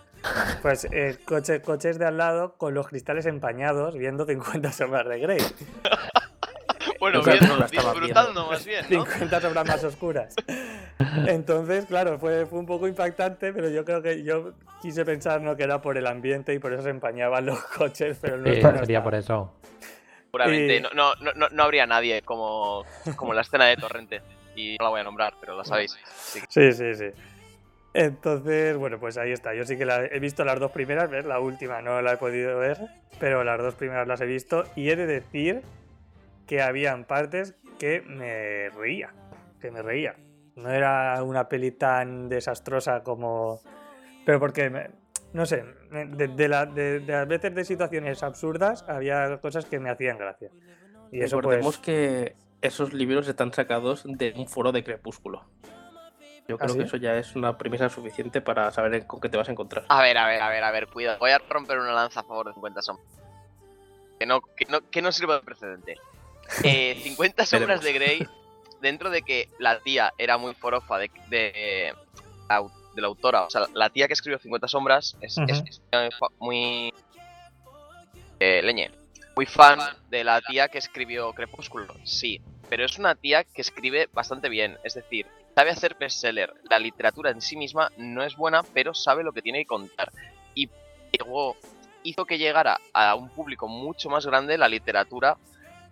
Pues 0.63 0.87
eh, 0.91 1.19
coche- 1.27 1.61
coches 1.61 1.99
de 1.99 2.07
al 2.07 2.17
lado 2.17 2.55
con 2.57 2.73
los 2.73 2.89
cristales 2.89 3.27
empañados 3.27 3.97
viendo 3.99 4.25
50 4.25 4.73
sombras 4.73 5.07
de 5.07 5.19
Grey. 5.19 5.39
Bueno, 7.05 7.23
bien, 7.23 7.39
disfrutando 7.71 8.47
más 8.47 8.65
bien, 8.65 8.87
¿no? 8.91 9.05
50 9.05 9.41
sombras 9.41 9.67
más 9.67 9.85
oscuras. 9.85 10.35
Entonces, 11.27 11.87
claro, 11.87 12.19
fue, 12.19 12.47
fue 12.47 12.59
un 12.59 12.67
poco 12.67 12.89
impactante, 12.89 13.53
pero 13.53 13.69
yo 13.69 13.85
creo 13.85 14.01
que 14.03 14.23
yo 14.23 14.53
quise 14.81 15.05
pensar 15.05 15.41
no 15.41 15.57
que 15.57 15.65
era 15.65 15.81
por 15.83 15.99
el 15.99 16.07
ambiente 16.07 16.55
y 16.55 16.59
por 16.59 16.73
eso 16.73 16.83
se 16.83 16.91
empañaban 16.91 17.47
los 17.47 17.59
coches, 17.77 18.19
pero 18.21 18.39
no 18.39 18.53
Sí, 18.53 18.61
no 18.63 18.79
sería 18.79 19.03
por 19.03 19.15
eso. 19.15 19.53
Seguramente 20.31 20.77
Y- 20.77 20.81
no, 20.81 20.89
no, 20.95 21.13
no, 21.35 21.49
no- 21.51 21.63
habría 21.63 21.87
nadie 21.87 22.23
como, 22.23 22.85
como 23.17 23.35
la 23.35 23.43
escena 23.43 23.67
de 23.67 23.77
Torrente. 23.77 24.23
Y 24.57 24.77
no 24.79 24.85
la 24.85 24.91
voy 24.91 25.01
a 25.01 25.05
nombrar, 25.05 25.35
pero 25.41 25.57
la 25.57 25.65
sabéis. 25.65 25.97
Que- 26.33 26.41
Sí, 26.49 26.73
sí, 26.73 26.95
sí. 26.95 27.11
Entonces, 27.93 28.77
bueno, 28.77 28.99
pues 28.99 29.17
ahí 29.19 29.31
está. 29.33 29.55
Yo 29.55 29.65
sí 29.65 29.77
que 29.77 29.85
la- 29.85 30.05
he 30.07 30.19
visto 30.19 30.45
las 30.45 30.59
dos 30.59 30.73
primeras, 30.73 31.11
¿ves? 31.11 31.25
La 31.25 31.39
última 31.39 31.81
no 31.83 32.01
la 32.03 32.15
he 32.15 32.17
podido 32.17 32.59
ver, 32.59 32.79
pero 33.21 33.45
las 33.45 33.59
dos 33.61 33.75
primeras 33.75 34.09
las 34.09 34.21
he 34.21 34.27
visto 34.27 34.65
y 34.75 34.91
he 34.91 34.97
de 34.97 35.07
decir 35.07 35.63
que 36.47 36.63
habían 36.63 37.05
partes 37.05 37.55
que 37.79 38.01
me 38.03 38.71
reía, 38.71 39.13
que 39.61 39.71
me 39.71 39.83
reía. 39.83 40.17
No 40.57 40.71
era 40.71 41.23
una 41.23 41.49
peli 41.49 41.73
tan 41.73 42.29
desastrosa 42.29 43.03
como... 43.03 43.61
Pero 44.25 44.39
porque, 44.39 44.71
me- 44.71 44.91
no 45.33 45.47
sé, 45.47 45.65
de, 45.91 46.29
de 46.29 46.49
la- 46.49 46.67
de- 46.67 47.01
de 47.01 47.15
a 47.15 47.25
veces 47.25 47.55
de 47.55 47.65
situaciones 47.65 48.23
absurdas 48.23 48.85
había 48.89 49.39
cosas 49.41 49.67
que 49.67 49.81
me 49.81 49.91
hacían 49.91 50.17
gracia. 50.19 50.51
Y 51.11 51.23
eso 51.23 51.37
Recordemos 51.37 51.79
pues... 51.79 51.85
que 51.85 52.37
esos 52.63 52.93
libros 52.93 53.27
están 53.29 53.53
sacados 53.53 54.05
de 54.07 54.33
un 54.37 54.47
foro 54.49 54.71
de 54.73 54.85
Crepúsculo. 54.85 55.45
Yo 56.47 56.57
¿Ah, 56.57 56.59
creo 56.59 56.71
sí? 56.75 56.79
que 56.79 56.85
eso 56.85 56.97
ya 56.99 57.17
es 57.17 57.35
una 57.37 57.57
premisa 57.59 57.89
suficiente 57.89 58.41
para 58.41 58.71
saber 58.71 59.07
con 59.07 59.21
qué 59.21 59.29
te 59.29 59.37
vas 59.37 59.49
a 59.49 59.53
encontrar. 59.53 59.85
A 59.89 60.03
ver, 60.03 60.17
a 60.19 60.27
ver, 60.27 60.41
a 60.41 60.49
ver, 60.51 60.63
a 60.63 60.71
ver, 60.71 60.87
cuidado. 60.89 61.19
Voy 61.19 61.31
a 61.31 61.39
romper 61.39 61.79
una 61.79 61.93
lanza 61.93 62.21
a 62.21 62.23
favor 62.23 62.47
de 62.49 62.53
50 62.55 62.83
sombras. 62.83 63.09
Que 64.21 64.27
no, 64.27 64.41
que 64.57 64.67
no, 64.67 64.89
que 64.91 65.03
no 65.03 65.11
sirva 65.11 65.37
de 65.37 65.43
precedente. 65.43 65.97
Eh, 66.63 67.01
50 67.03 67.47
sombras 67.47 67.83
de 67.83 67.93
Grey, 67.93 68.29
dentro 68.81 69.11
de 69.11 69.23
que 69.23 69.49
la 69.59 69.79
tía 69.81 70.13
era 70.19 70.37
muy 70.39 70.55
forofa 70.55 70.99
de, 70.99 71.11
de, 71.29 71.95
au- 72.49 72.71
de 72.95 73.01
la 73.03 73.09
autora, 73.09 73.43
o 73.45 73.51
sea, 73.51 73.67
la 73.75 73.91
tía 73.91 74.07
que 74.07 74.13
escribió 74.15 74.39
50 74.39 74.69
sombras 74.69 75.17
es, 75.21 75.37
muy 76.39 76.93
eh, 78.41 78.61
leñe. 78.63 78.91
Muy 79.37 79.47
fan 79.47 79.81
de 80.11 80.23
la 80.23 80.41
tía 80.41 80.69
que 80.69 80.79
escribió 80.79 81.33
Crepúsculo, 81.33 81.93
sí. 82.05 82.41
Pero 82.69 82.85
es 82.85 82.99
una 82.99 83.15
tía 83.17 83.43
que 83.45 83.63
escribe 83.63 84.09
bastante 84.13 84.49
bien, 84.49 84.79
es 84.85 84.95
decir, 84.95 85.27
sabe 85.57 85.71
hacer 85.71 85.97
bestseller. 85.99 86.53
La 86.71 86.79
literatura 86.79 87.31
en 87.31 87.41
sí 87.41 87.57
misma 87.57 87.91
no 87.97 88.23
es 88.23 88.37
buena, 88.37 88.63
pero 88.63 88.95
sabe 88.95 89.25
lo 89.25 89.33
que 89.33 89.43
tiene 89.43 89.59
que 89.61 89.67
contar. 89.67 90.13
Y 90.55 90.71
llegó, 91.11 91.57
hizo 92.05 92.25
que 92.27 92.39
llegara 92.39 92.81
a 92.93 93.17
un 93.17 93.29
público 93.29 93.67
mucho 93.67 94.09
más 94.09 94.25
grande 94.25 94.57
la 94.57 94.69
literatura 94.69 95.37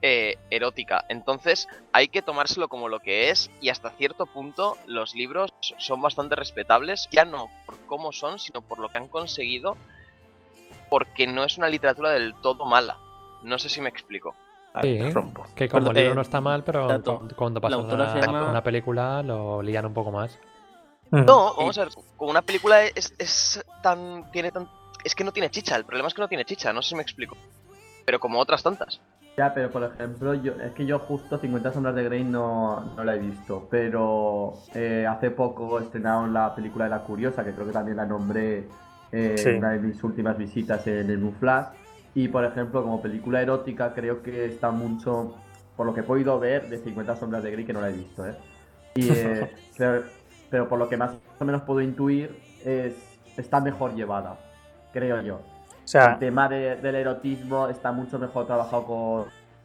eh, 0.03 0.37
erótica. 0.51 1.05
Entonces 1.09 1.69
hay 1.93 2.09
que 2.09 2.23
tomárselo 2.23 2.69
como 2.69 2.89
lo 2.89 3.01
que 3.01 3.31
es 3.31 3.51
y 3.61 3.69
hasta 3.69 3.91
cierto 3.91 4.27
punto 4.27 4.77
los 4.87 5.15
libros 5.15 5.53
son 5.79 6.03
bastante 6.03 6.35
respetables, 6.37 7.09
ya 7.13 7.25
no 7.25 7.49
por 7.67 7.79
cómo 7.87 8.13
son, 8.13 8.39
sino 8.39 8.61
por 8.63 8.79
lo 8.81 8.89
que 8.89 8.99
han 8.99 9.09
conseguido, 9.09 9.77
porque 10.91 11.27
no 11.27 11.45
es 11.45 11.57
una 11.59 11.69
literatura 11.69 12.11
del 12.11 12.35
todo 12.43 12.65
mala. 12.67 12.99
No 13.43 13.59
sé 13.59 13.69
si 13.69 13.81
me 13.81 13.89
explico. 13.89 14.35
Sí, 14.83 14.99
rompo. 15.11 15.45
Que 15.55 15.69
como 15.69 15.81
Perdón, 15.89 15.97
libro 15.97 16.13
eh, 16.13 16.15
no 16.17 16.23
está 16.23 16.41
mal, 16.41 16.65
pero 16.65 16.87
cuando 17.37 17.61
La 17.61 17.69
pasan 17.69 17.81
autora 17.81 18.13
se 18.13 18.19
a 18.19 18.23
llama- 18.23 18.51
una 18.51 18.63
película 18.63 19.23
lo 19.23 19.63
lían 19.63 19.85
un 19.87 19.95
poco 19.95 20.11
más. 20.11 20.39
No, 21.11 21.55
vamos 21.57 21.77
a 21.77 21.85
ver, 21.85 21.93
como 22.17 22.31
una 22.31 22.41
película 22.41 22.85
es, 22.85 23.15
es 23.19 23.63
tan. 23.83 24.31
tiene 24.33 24.51
tan. 24.51 24.67
Es 25.05 25.15
que 25.15 25.25
no 25.25 25.33
tiene 25.33 25.51
chicha, 25.51 25.77
el 25.77 25.85
problema 25.85 26.09
es 26.09 26.15
que 26.15 26.23
no 26.23 26.29
tiene 26.29 26.47
chicha, 26.47 26.73
no 26.73 26.81
sé 26.81 26.91
si 26.91 26.95
me 26.95 27.03
explico. 27.03 27.37
Pero 28.07 28.19
como 28.19 28.39
otras 28.41 28.63
tantas. 28.63 28.99
Ya, 29.37 29.55
pero 29.55 29.71
por 29.71 29.83
ejemplo, 29.85 30.35
yo, 30.35 30.53
es 30.63 30.73
que 30.73 30.85
yo 30.85 30.99
justo 30.99 31.39
50 31.39 31.73
sombras 31.73 31.95
de 31.95 32.05
Grey 32.05 32.23
no, 32.23 32.93
no 32.95 33.03
la 33.03 33.15
he 33.17 33.19
visto, 33.19 33.67
pero 33.71 34.53
eh, 34.75 35.07
hace 35.09 35.31
poco 35.31 35.79
estrenaron 35.81 36.35
la 36.35 36.55
película 36.55 36.85
de 36.85 36.91
La 36.91 37.03
Curiosa, 37.03 37.43
que 37.43 37.53
creo 37.55 37.67
que 37.67 37.73
también 37.73 37.97
la 37.97 38.05
nombré 38.05 38.69
eh, 39.11 39.35
Sí. 39.39 39.49
en 39.49 39.57
una 39.59 39.71
de 39.73 39.79
mis 39.79 40.03
últimas 40.05 40.37
visitas 40.37 40.87
en 40.87 41.11
el 41.11 41.21
New 41.21 41.33
Flash. 41.33 41.69
Y 42.15 42.29
por 42.29 42.45
ejemplo, 42.45 42.83
como 42.83 43.01
película 43.01 43.41
erótica, 43.41 43.95
creo 43.95 44.23
que 44.23 44.45
está 44.45 44.71
mucho, 44.71 45.35
por 45.77 45.87
lo 45.87 45.95
que 45.95 46.01
he 46.01 46.05
podido 46.05 46.39
ver, 46.39 46.69
de 46.69 46.77
50 46.79 47.17
sombras 47.17 47.43
de 47.43 47.51
Grey, 47.53 47.65
que 47.65 47.73
no 47.73 47.81
la 47.81 47.89
he 47.89 47.93
visto, 47.95 48.27
¿eh? 48.27 48.37
Y, 48.97 49.09
eh, 49.11 49.51
pero, 49.79 50.03
pero 50.51 50.69
por 50.69 50.79
lo 50.79 50.91
que 50.91 50.99
más 50.99 51.13
o 51.39 51.45
menos 51.47 51.63
puedo 51.63 51.81
intuir, 51.81 52.39
es, 52.67 52.95
está 53.39 53.61
mejor 53.63 53.95
llevada, 53.95 54.39
creo 54.93 55.23
yo. 55.23 55.41
Sea, 55.93 56.13
El 56.15 56.19
tema 56.21 56.49
de- 56.49 56.77
del 56.77 56.95
erotismo 56.95 57.69
está 57.69 57.93
mucho 57.93 58.19
mejor 58.19 58.47
trabajado 58.47 58.85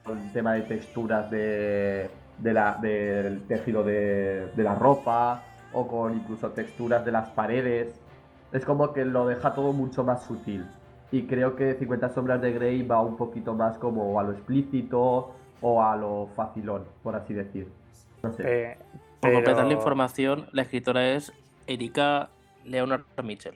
con, 0.05 0.17
el 0.17 0.31
tema 0.33 0.53
de 0.55 0.63
texturas 0.63 1.31
de, 1.31 2.09
de 2.37 2.53
la, 2.53 2.77
del 2.81 3.43
tejido 3.47 3.81
de, 3.83 4.51
de 4.53 4.63
la 4.63 4.75
ropa 4.75 5.41
o 5.71 5.87
con 5.87 6.13
incluso 6.15 6.49
texturas 6.49 7.05
de 7.05 7.13
las 7.13 7.29
paredes. 7.29 7.95
Es 8.51 8.65
como 8.65 8.91
que 8.91 9.05
lo 9.05 9.25
deja 9.25 9.53
todo 9.53 9.71
mucho 9.71 10.03
más 10.03 10.23
sutil. 10.25 10.65
Y 11.13 11.27
creo 11.27 11.55
que 11.55 11.75
50 11.75 12.09
sombras 12.09 12.41
de 12.41 12.51
Grey 12.51 12.83
va 12.83 13.01
un 13.01 13.15
poquito 13.15 13.53
más 13.53 13.77
como 13.77 14.19
a 14.19 14.23
lo 14.23 14.33
explícito 14.33 15.31
o 15.61 15.81
a 15.81 15.95
lo 15.95 16.27
facilón, 16.35 16.83
por 17.03 17.15
así 17.15 17.33
decir. 17.33 17.69
No 18.21 18.33
sé. 18.33 18.43
Eh, 18.45 18.77
Por 19.21 19.31
completar 19.31 19.65
la 19.65 19.73
información, 19.73 20.49
la 20.51 20.63
escritora 20.63 21.07
es 21.07 21.31
Erika 21.67 22.27
Leonard 22.65 23.03
Mitchell. 23.23 23.55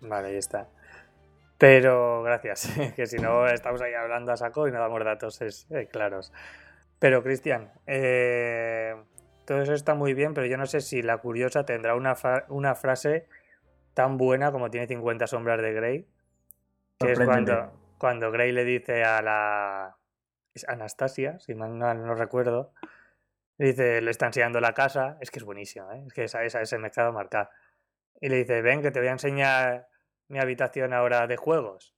Vale, 0.00 0.28
ahí 0.28 0.36
está. 0.36 0.68
Pero 1.62 2.24
gracias, 2.24 2.74
que 2.96 3.06
si 3.06 3.18
no 3.18 3.46
estamos 3.46 3.80
ahí 3.82 3.94
hablando 3.94 4.32
a 4.32 4.36
saco 4.36 4.66
y 4.66 4.72
no 4.72 4.80
damos 4.80 5.04
datos 5.04 5.40
es, 5.42 5.70
eh, 5.70 5.86
claros. 5.86 6.32
Pero 6.98 7.22
Cristian, 7.22 7.70
eh, 7.86 8.96
todo 9.44 9.62
eso 9.62 9.72
está 9.72 9.94
muy 9.94 10.12
bien, 10.12 10.34
pero 10.34 10.48
yo 10.48 10.56
no 10.56 10.66
sé 10.66 10.80
si 10.80 11.02
la 11.02 11.18
curiosa 11.18 11.64
tendrá 11.64 11.94
una, 11.94 12.16
una 12.48 12.74
frase 12.74 13.28
tan 13.94 14.16
buena 14.16 14.50
como 14.50 14.72
tiene 14.72 14.88
50 14.88 15.28
sombras 15.28 15.62
de 15.62 15.72
Grey, 15.72 16.08
que 16.98 17.12
es 17.12 17.20
cuando, 17.20 17.72
cuando 17.96 18.32
Grey 18.32 18.50
le 18.50 18.64
dice 18.64 19.04
a 19.04 19.22
la 19.22 19.96
es 20.54 20.68
Anastasia, 20.68 21.38
si 21.38 21.54
mal 21.54 21.78
no, 21.78 21.94
no 21.94 22.16
recuerdo, 22.16 22.72
le 23.58 23.66
dice, 23.66 24.00
le 24.00 24.10
está 24.10 24.26
enseñando 24.26 24.58
la 24.60 24.74
casa, 24.74 25.16
es 25.20 25.30
que 25.30 25.38
es 25.38 25.44
buenísima, 25.44 25.96
¿eh? 25.96 26.02
es 26.08 26.12
que 26.12 26.24
esa, 26.24 26.42
esa, 26.42 26.60
ese 26.60 26.76
me 26.78 26.88
ha 26.88 26.90
quedado 26.90 27.12
marcada. 27.12 27.50
Y 28.20 28.30
le 28.30 28.38
dice, 28.38 28.62
ven 28.62 28.82
que 28.82 28.90
te 28.90 28.98
voy 28.98 29.10
a 29.10 29.12
enseñar 29.12 29.91
mi 30.28 30.38
habitación 30.38 30.92
ahora 30.92 31.26
de 31.26 31.36
juegos. 31.36 31.94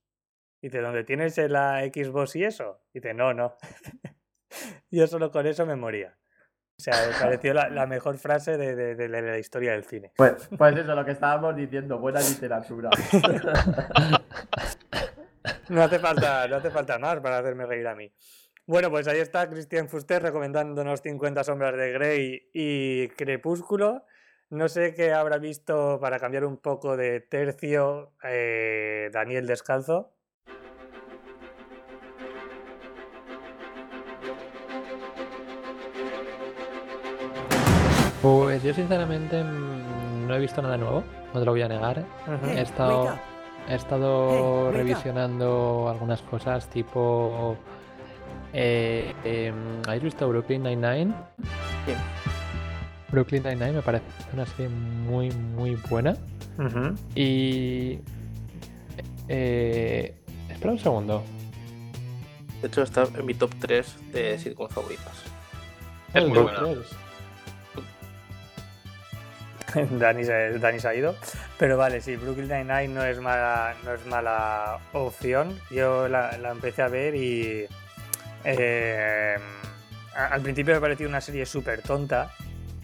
Dice, 0.62 0.80
¿dónde 0.80 1.04
tienes 1.04 1.36
la 1.38 1.80
Xbox 1.82 2.36
y 2.36 2.44
eso? 2.44 2.80
Dice, 2.92 3.12
no, 3.14 3.34
no. 3.34 3.56
Yo 4.90 5.06
solo 5.06 5.30
con 5.30 5.46
eso 5.46 5.66
me 5.66 5.76
moría. 5.76 6.16
O 6.78 6.82
sea, 6.82 6.94
me 7.06 7.12
pareció 7.20 7.54
la, 7.54 7.68
la 7.68 7.86
mejor 7.86 8.18
frase 8.18 8.56
de, 8.56 8.74
de- 8.74 8.94
de 8.96 9.08
la- 9.08 9.22
de 9.22 9.30
la 9.30 9.38
historia 9.38 9.72
del 9.72 9.84
cine. 9.84 10.12
Pues, 10.16 10.48
pues 10.58 10.76
eso, 10.76 10.94
lo 10.94 11.04
que 11.04 11.12
estábamos 11.12 11.54
diciendo, 11.54 11.98
buena 11.98 12.20
literatura. 12.20 12.90
No 15.68 15.82
hace 15.82 15.98
falta, 15.98 16.46
no 16.48 16.56
hace 16.56 16.70
falta 16.70 16.98
más 16.98 17.20
para 17.20 17.38
hacerme 17.38 17.66
reír 17.66 17.86
a 17.86 17.94
mí. 17.94 18.12
Bueno, 18.66 18.90
pues 18.90 19.06
ahí 19.08 19.18
está 19.18 19.48
Cristian 19.48 19.88
Fuster 19.88 20.22
recomendándonos 20.22 21.00
50 21.00 21.44
sombras 21.44 21.76
de 21.76 21.92
Grey 21.92 22.50
y 22.52 23.08
Crepúsculo. 23.08 24.04
No 24.54 24.68
sé 24.68 24.94
qué 24.94 25.12
habrá 25.12 25.38
visto 25.38 25.98
para 26.00 26.20
cambiar 26.20 26.44
un 26.44 26.58
poco 26.58 26.96
de 26.96 27.18
tercio 27.18 28.12
eh, 28.22 29.10
Daniel 29.12 29.48
Descalzo. 29.48 30.12
Pues 38.22 38.62
yo 38.62 38.72
sinceramente 38.72 39.42
mm, 39.42 40.28
no 40.28 40.36
he 40.36 40.38
visto 40.38 40.62
nada 40.62 40.76
nuevo, 40.76 41.02
no 41.32 41.40
te 41.40 41.44
lo 41.44 41.50
voy 41.50 41.62
a 41.62 41.68
negar. 41.68 42.04
Ujú. 42.26 42.46
He 42.46 42.62
estado, 42.62 43.18
he 43.68 43.74
Hey, 43.74 44.40
up. 44.68 44.72
revisionando 44.72 45.88
algunas 45.88 46.22
cosas 46.22 46.68
tipo... 46.68 47.56
eh, 48.52 49.12
em, 49.24 49.82
¿Habéis 49.88 50.04
visto 50.04 50.28
Brooklyn 50.28 50.62
Nine-Nine? 50.62 51.12
Sí. 51.86 51.94
Brooklyn 53.14 53.44
Nine-Nine 53.44 53.74
me 53.74 53.82
parece 53.82 54.04
una 54.32 54.44
serie 54.44 54.68
muy, 54.68 55.30
muy 55.30 55.76
buena. 55.88 56.16
Y... 57.14 58.00
Eh, 59.28 60.14
espera 60.50 60.72
un 60.72 60.78
segundo. 60.78 61.24
De 62.60 62.66
hecho, 62.66 62.82
está 62.82 63.04
en 63.16 63.24
mi 63.24 63.34
top 63.34 63.52
3 63.60 64.12
de 64.12 64.38
sitcoms 64.38 64.74
favoritas. 64.74 65.12
Es 66.08 66.16
El 66.16 66.28
muy 66.28 66.38
buena. 66.40 66.60
Dani, 69.98 70.24
se, 70.24 70.58
Dani 70.58 70.80
se 70.80 70.88
ha 70.88 70.94
ido. 70.94 71.14
Pero 71.58 71.76
vale, 71.76 72.00
sí, 72.00 72.16
Brooklyn 72.16 72.48
Nine-Nine 72.48 72.88
no 72.88 73.04
es 73.04 73.20
mala, 73.20 73.76
no 73.84 73.92
es 73.94 74.04
mala 74.06 74.80
opción. 74.92 75.56
Yo 75.70 76.08
la, 76.08 76.36
la 76.38 76.50
empecé 76.50 76.82
a 76.82 76.88
ver 76.88 77.14
y 77.14 77.66
eh, 78.44 79.36
al 80.14 80.40
principio 80.42 80.74
me 80.74 80.80
pareció 80.80 81.08
una 81.08 81.20
serie 81.20 81.46
súper 81.46 81.82
tonta, 81.82 82.32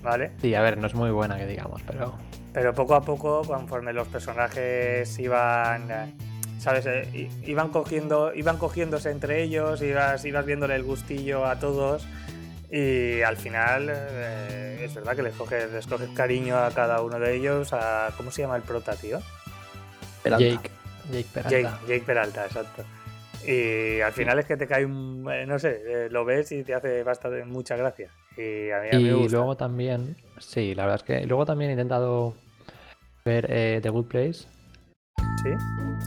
¿vale? 0.03 0.33
Sí, 0.41 0.55
a 0.55 0.63
ver, 0.63 0.79
no 0.79 0.87
es 0.87 0.95
muy 0.95 1.11
buena 1.11 1.39
que 1.39 1.47
digamos, 1.47 1.83
pero... 1.83 2.15
Pero 2.53 2.75
poco 2.75 2.97
a 2.97 3.03
poco, 3.03 3.43
conforme 3.43 3.93
los 3.93 4.09
personajes 4.09 5.17
iban, 5.21 6.17
¿sabes? 6.59 6.85
Eh, 6.87 7.31
iban 7.45 7.69
cogiendo, 7.69 8.35
iban 8.35 8.59
cogiéndose 8.59 9.11
entre 9.11 9.43
ellos, 9.43 9.81
ibas, 9.83 10.25
ibas 10.25 10.45
viéndole 10.45 10.75
el 10.75 10.83
gustillo 10.83 11.47
a 11.47 11.61
todos 11.61 12.09
y 12.71 13.23
al 13.23 13.37
final 13.37 13.91
eh, 13.91 14.85
es 14.85 14.95
verdad 14.95 15.17
que 15.17 15.23
les 15.23 15.35
coges, 15.35 15.73
les 15.73 15.87
coges 15.87 16.09
cariño 16.11 16.57
a 16.57 16.71
cada 16.71 17.03
uno 17.03 17.19
de 17.19 17.35
ellos. 17.35 17.73
A, 17.73 18.11
¿Cómo 18.17 18.31
se 18.31 18.43
llama 18.43 18.57
el 18.57 18.63
prota, 18.63 18.95
tío? 18.95 19.21
Peralta. 20.23 20.45
Jake, 20.45 20.71
Jake 21.11 21.27
Peralta. 21.33 21.51
Jake, 21.51 21.87
Jake 21.89 22.05
Peralta, 22.07 22.47
exacto. 22.47 22.85
Y 23.45 24.01
al 24.01 24.13
final 24.13 24.39
es 24.39 24.47
que 24.47 24.57
te 24.57 24.69
cae 24.69 24.85
un, 24.85 25.27
eh, 25.33 25.47
no 25.47 25.59
sé, 25.59 25.83
eh, 25.85 26.09
lo 26.11 26.25
ves 26.25 26.53
y 26.53 26.63
te 26.63 26.75
hace 26.75 27.03
bastante 27.03 27.45
mucha 27.45 27.75
gracia. 27.75 28.11
Y 28.37 28.71
a 28.71 28.81
mí, 28.81 28.89
a 28.93 28.99
mí 28.99 29.03
me 29.05 29.11
Y 29.11 29.23
gusta. 29.23 29.37
luego 29.37 29.57
también, 29.57 30.17
sí, 30.39 30.75
la 30.75 30.85
verdad 30.85 30.97
es 30.97 31.03
que 31.03 31.27
luego 31.27 31.45
también 31.45 31.71
he 31.71 31.75
intentado 31.75 32.35
ver 33.25 33.47
eh, 33.51 33.81
The 33.83 33.91
Good 33.91 34.07
Place 34.07 34.47
Sí, 35.43 35.51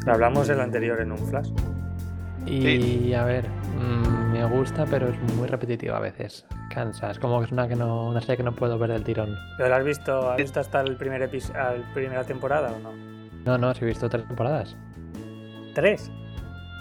lo 0.06 0.14
hablamos 0.14 0.50
en 0.50 0.58
lo 0.58 0.64
anterior 0.64 1.00
en 1.02 1.12
un 1.12 1.18
flash. 1.18 1.50
y 2.46 3.14
a 3.14 3.24
ver, 3.24 3.48
mm, 3.48 4.32
me 4.32 4.46
gusta, 4.46 4.86
pero 4.86 5.08
es 5.10 5.20
muy 5.36 5.48
repetitivo 5.48 5.96
a 5.96 6.00
veces. 6.00 6.46
Cansa, 6.74 7.12
es 7.12 7.20
como 7.20 7.40
que 7.40 7.46
es 7.46 7.52
una, 7.52 7.68
que 7.68 7.76
no, 7.76 8.10
una 8.10 8.20
serie 8.22 8.38
que 8.38 8.44
no 8.44 8.54
puedo 8.56 8.78
ver 8.80 8.92
del 8.92 9.04
tirón. 9.04 9.36
¿Pero 9.58 9.70
lo 9.70 9.76
has 9.76 9.86
visto, 9.86 10.32
has 10.32 10.38
visto 10.38 10.60
hasta 10.60 10.82
el 10.82 10.96
primer 10.98 11.22
episodio, 11.22 11.84
primera 11.94 12.24
temporada 12.24 12.72
o 12.74 12.80
no? 12.80 12.92
No, 13.46 13.58
no, 13.58 13.74
sí 13.74 13.84
he 13.84 13.88
visto 13.88 14.10
tres 14.10 14.28
temporadas. 14.28 14.76
¿Tres? 15.76 16.12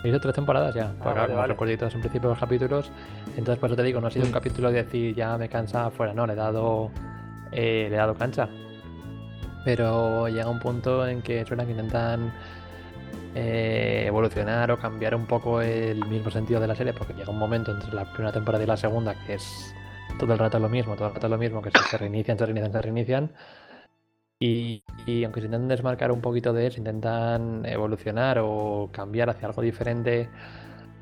He 0.02 0.08
visto 0.08 0.20
tres 0.20 0.34
temporadas 0.34 0.74
ya, 0.74 0.86
vale, 0.86 1.00
claro, 1.00 1.26
como 1.26 1.36
vale. 1.36 1.52
recorditos 1.52 1.94
en 1.94 2.00
principio 2.00 2.28
de 2.28 2.34
los 2.34 2.40
capítulos. 2.40 2.90
Entonces, 3.36 3.58
por 3.58 3.70
eso 3.70 3.76
te 3.76 3.84
digo, 3.84 4.00
no 4.00 4.08
ha 4.08 4.10
sido 4.10 4.26
un 4.26 4.32
capítulo 4.32 4.72
de 4.72 4.82
decir 4.82 5.14
ya 5.14 5.38
me 5.38 5.48
cansa 5.48 5.90
fuera, 5.90 6.12
no, 6.12 6.26
le 6.26 6.32
he 6.32 6.36
dado, 6.36 6.90
eh, 7.52 7.86
le 7.88 7.94
he 7.94 7.98
dado 7.98 8.14
cancha. 8.14 8.48
Pero 9.64 10.26
llega 10.28 10.48
un 10.48 10.58
punto 10.58 11.06
en 11.06 11.22
que 11.22 11.44
suena 11.44 11.64
que 11.64 11.70
intentan 11.70 12.32
eh, 13.36 14.04
evolucionar 14.06 14.72
o 14.72 14.78
cambiar 14.78 15.14
un 15.14 15.26
poco 15.26 15.60
el 15.62 16.04
mismo 16.06 16.30
sentido 16.32 16.58
de 16.60 16.66
la 16.66 16.74
serie, 16.74 16.92
porque 16.92 17.14
llega 17.14 17.30
un 17.30 17.38
momento 17.38 17.70
entre 17.70 17.94
la 17.94 18.04
primera 18.12 18.32
temporada 18.32 18.64
y 18.64 18.66
la 18.66 18.76
segunda 18.76 19.14
que 19.24 19.34
es 19.34 19.72
todo 20.18 20.32
el 20.32 20.38
rato 20.38 20.58
lo 20.58 20.68
mismo, 20.68 20.96
todo 20.96 21.08
el 21.08 21.14
rato 21.14 21.28
lo 21.28 21.38
mismo, 21.38 21.62
que 21.62 21.70
se, 21.70 21.78
se 21.78 21.96
reinician, 21.96 22.36
se 22.36 22.44
reinician, 22.44 22.72
se 22.72 22.82
reinician. 22.82 23.30
Y, 24.44 24.82
y 25.06 25.22
aunque 25.22 25.38
se 25.38 25.46
intenten 25.46 25.68
desmarcar 25.68 26.10
un 26.10 26.20
poquito 26.20 26.52
de 26.52 26.66
eso, 26.66 26.78
intentan 26.78 27.64
evolucionar 27.64 28.40
o 28.40 28.90
cambiar 28.92 29.30
hacia 29.30 29.46
algo 29.46 29.62
diferente, 29.62 30.28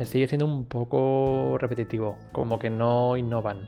sigue 0.04 0.28
siendo 0.28 0.44
un 0.44 0.66
poco 0.66 1.56
repetitivo, 1.58 2.18
como 2.32 2.58
que 2.58 2.68
no 2.68 3.16
innovan. 3.16 3.66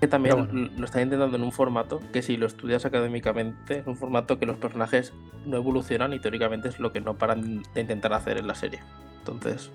Que 0.00 0.06
también 0.06 0.46
bueno. 0.46 0.70
lo 0.78 0.84
están 0.84 1.02
intentando 1.02 1.36
en 1.38 1.42
un 1.42 1.50
formato 1.50 2.00
que 2.12 2.22
si 2.22 2.36
lo 2.36 2.46
estudias 2.46 2.86
académicamente 2.86 3.78
es 3.80 3.86
un 3.88 3.96
formato 3.96 4.38
que 4.38 4.46
los 4.46 4.58
personajes 4.58 5.12
no 5.44 5.56
evolucionan 5.56 6.12
y 6.12 6.20
teóricamente 6.20 6.68
es 6.68 6.78
lo 6.78 6.92
que 6.92 7.00
no 7.00 7.18
paran 7.18 7.64
de 7.74 7.80
intentar 7.80 8.12
hacer 8.12 8.38
en 8.38 8.46
la 8.46 8.54
serie. 8.54 8.78
Entonces, 9.18 9.72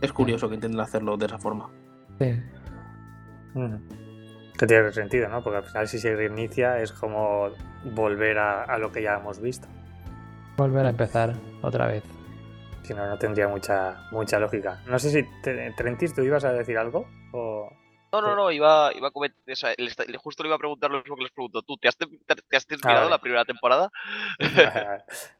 es 0.00 0.12
curioso 0.12 0.48
que 0.48 0.56
intenten 0.56 0.80
hacerlo 0.80 1.16
de 1.16 1.26
esa 1.26 1.38
forma. 1.38 1.70
Sí. 2.18 2.34
Ujú. 3.54 3.78
Que 4.58 4.66
tiene 4.66 4.92
sentido, 4.92 5.28
¿no? 5.28 5.42
Porque 5.42 5.58
al 5.58 5.64
final 5.64 5.88
si 5.88 5.98
se 5.98 6.14
reinicia 6.14 6.80
es 6.80 6.92
como 6.92 7.50
volver 7.84 8.38
a, 8.38 8.62
a 8.64 8.78
lo 8.78 8.92
que 8.92 9.02
ya 9.02 9.14
hemos 9.14 9.40
visto. 9.40 9.66
Volver 10.56 10.86
a 10.86 10.90
empezar 10.90 11.34
otra 11.62 11.86
vez. 11.88 12.04
Si 12.84 12.94
no, 12.94 13.06
no 13.06 13.18
tendría 13.18 13.48
mucha, 13.48 14.06
mucha 14.12 14.38
lógica. 14.38 14.80
No 14.86 14.98
sé 14.98 15.10
si, 15.10 15.22
te- 15.42 15.72
Trentis, 15.72 16.14
¿tú 16.14 16.22
ibas 16.22 16.44
a 16.44 16.52
decir 16.52 16.78
algo? 16.78 17.06
O... 17.32 17.68
No, 18.12 18.20
no, 18.20 18.36
no, 18.36 18.52
iba, 18.52 18.92
iba 18.94 19.08
a 19.08 19.10
comentar. 19.10 19.40
o 19.50 19.56
sea, 19.56 19.70
le 19.76 19.86
está- 19.86 20.04
le- 20.04 20.18
justo 20.18 20.44
le 20.44 20.48
iba 20.50 20.54
a 20.54 20.58
preguntar 20.58 20.88
lo 20.90 20.98
mismo 20.98 21.16
que 21.16 21.22
les 21.24 21.32
pregunto 21.32 21.62
tú. 21.62 21.76
¿Te 21.78 21.88
has, 21.88 21.96
te, 21.96 22.06
te 22.06 22.56
has 22.56 22.64
terminado 22.66 23.00
vale. 23.00 23.10
la 23.10 23.18
primera 23.18 23.44
temporada? 23.44 23.90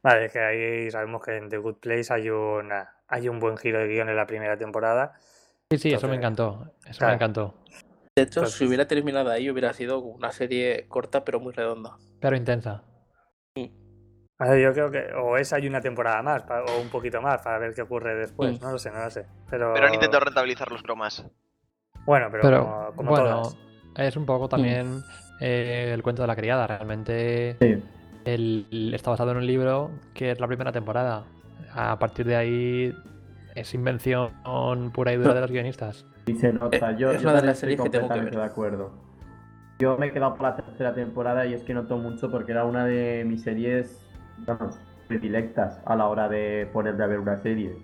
vale, 0.02 0.24
es 0.24 0.32
que 0.32 0.40
ahí 0.40 0.90
sabemos 0.90 1.22
que 1.24 1.36
en 1.36 1.48
The 1.48 1.58
Good 1.58 1.76
Place 1.76 2.12
hay, 2.12 2.30
una, 2.30 2.88
hay 3.06 3.28
un 3.28 3.38
buen 3.38 3.56
giro 3.58 3.78
de 3.78 3.86
guion 3.86 4.08
en 4.08 4.16
la 4.16 4.26
primera 4.26 4.56
temporada. 4.56 5.12
Sí, 5.70 5.78
sí, 5.78 5.92
eso 5.92 6.08
me 6.08 6.16
encantó. 6.16 6.72
Eso 6.84 6.98
claro. 6.98 7.12
me 7.12 7.14
encantó. 7.16 7.54
De 8.16 8.22
hecho, 8.22 8.40
Entonces- 8.40 8.58
si 8.58 8.64
hubiera 8.66 8.86
terminado 8.86 9.30
ahí 9.30 9.50
hubiera 9.50 9.72
sido 9.72 9.98
una 9.98 10.30
serie 10.30 10.86
corta 10.88 11.24
pero 11.24 11.40
muy 11.40 11.52
redonda. 11.52 11.96
Pero 12.20 12.36
intensa. 12.36 12.82
A 14.38 14.50
ver, 14.50 14.60
yo 14.62 14.72
creo 14.72 14.90
que 14.90 15.12
o 15.14 15.36
esa 15.36 15.56
hay 15.56 15.66
una 15.68 15.80
temporada 15.80 16.20
más 16.22 16.44
o 16.48 16.80
un 16.80 16.88
poquito 16.88 17.20
más 17.20 17.40
para 17.42 17.58
ver 17.58 17.72
qué 17.74 17.82
ocurre 17.82 18.14
después. 18.16 18.58
Mm. 18.60 18.64
No 18.64 18.72
lo 18.72 18.78
sé, 18.78 18.90
no 18.90 19.02
lo 19.02 19.10
sé. 19.10 19.26
Pero, 19.50 19.72
Pero 19.74 19.86
han 19.86 19.94
intentado 19.94 20.24
rentabilizar 20.24 20.70
los 20.70 20.82
cromas. 20.82 21.24
Bueno, 22.04 22.28
pero, 22.30 22.42
Pero 22.42 22.64
como, 22.64 22.96
como 22.96 23.10
bueno, 23.10 23.42
todas. 23.42 23.56
es 23.96 24.16
un 24.16 24.26
poco 24.26 24.48
también 24.48 25.02
eh, 25.40 25.90
el 25.92 26.02
cuento 26.02 26.22
de 26.22 26.28
la 26.28 26.36
criada. 26.36 26.66
Realmente 26.68 27.56
Sí. 27.60 27.82
el- 28.24 28.92
está 28.94 29.10
basado 29.10 29.30
en 29.32 29.38
un 29.38 29.46
libro 29.46 29.90
que 30.14 30.30
es 30.32 30.40
la 30.40 30.46
primera 30.46 30.70
temporada. 30.72 31.24
A 31.72 31.98
partir 31.98 32.26
de 32.26 32.36
ahí 32.36 32.94
es 33.56 33.74
invención 33.74 34.32
pura 34.92 35.12
y 35.12 35.16
dura 35.16 35.34
de 35.34 35.40
los 35.40 35.50
guionistas. 35.50 36.06
Y 36.26 36.34
se 36.34 36.52
nota, 36.52 36.90
Eh, 36.92 36.96
yo, 36.98 37.10
es 37.10 37.20
yo 37.22 37.28
una 37.28 37.32
de 37.32 37.38
también 37.38 37.46
las 37.46 37.56
estoy 37.56 37.70
series 37.70 37.80
que 37.82 37.90
tengo 37.90 38.08
que 38.08 38.08
completamente 38.08 38.36
ver. 38.36 38.46
de 38.46 38.50
acuerdo. 38.52 38.90
Yo 39.78 39.98
me 39.98 40.06
he 40.06 40.12
quedado 40.12 40.34
por 40.34 40.42
la 40.42 40.56
tercera 40.56 40.94
temporada 40.94 41.46
y 41.46 41.52
es 41.54 41.62
que 41.64 41.74
noto 41.74 41.98
mucho 41.98 42.30
porque 42.30 42.52
era 42.52 42.64
una 42.64 42.84
de 42.86 43.24
mis 43.26 43.42
series, 43.42 44.00
vamos, 44.46 44.78
predilectas 45.08 45.80
a 45.84 45.96
la 45.96 46.08
hora 46.08 46.28
de 46.28 46.68
ponerme 46.72 47.04
a 47.04 47.06
ver 47.08 47.18
una 47.18 47.36
serie. 47.38 47.76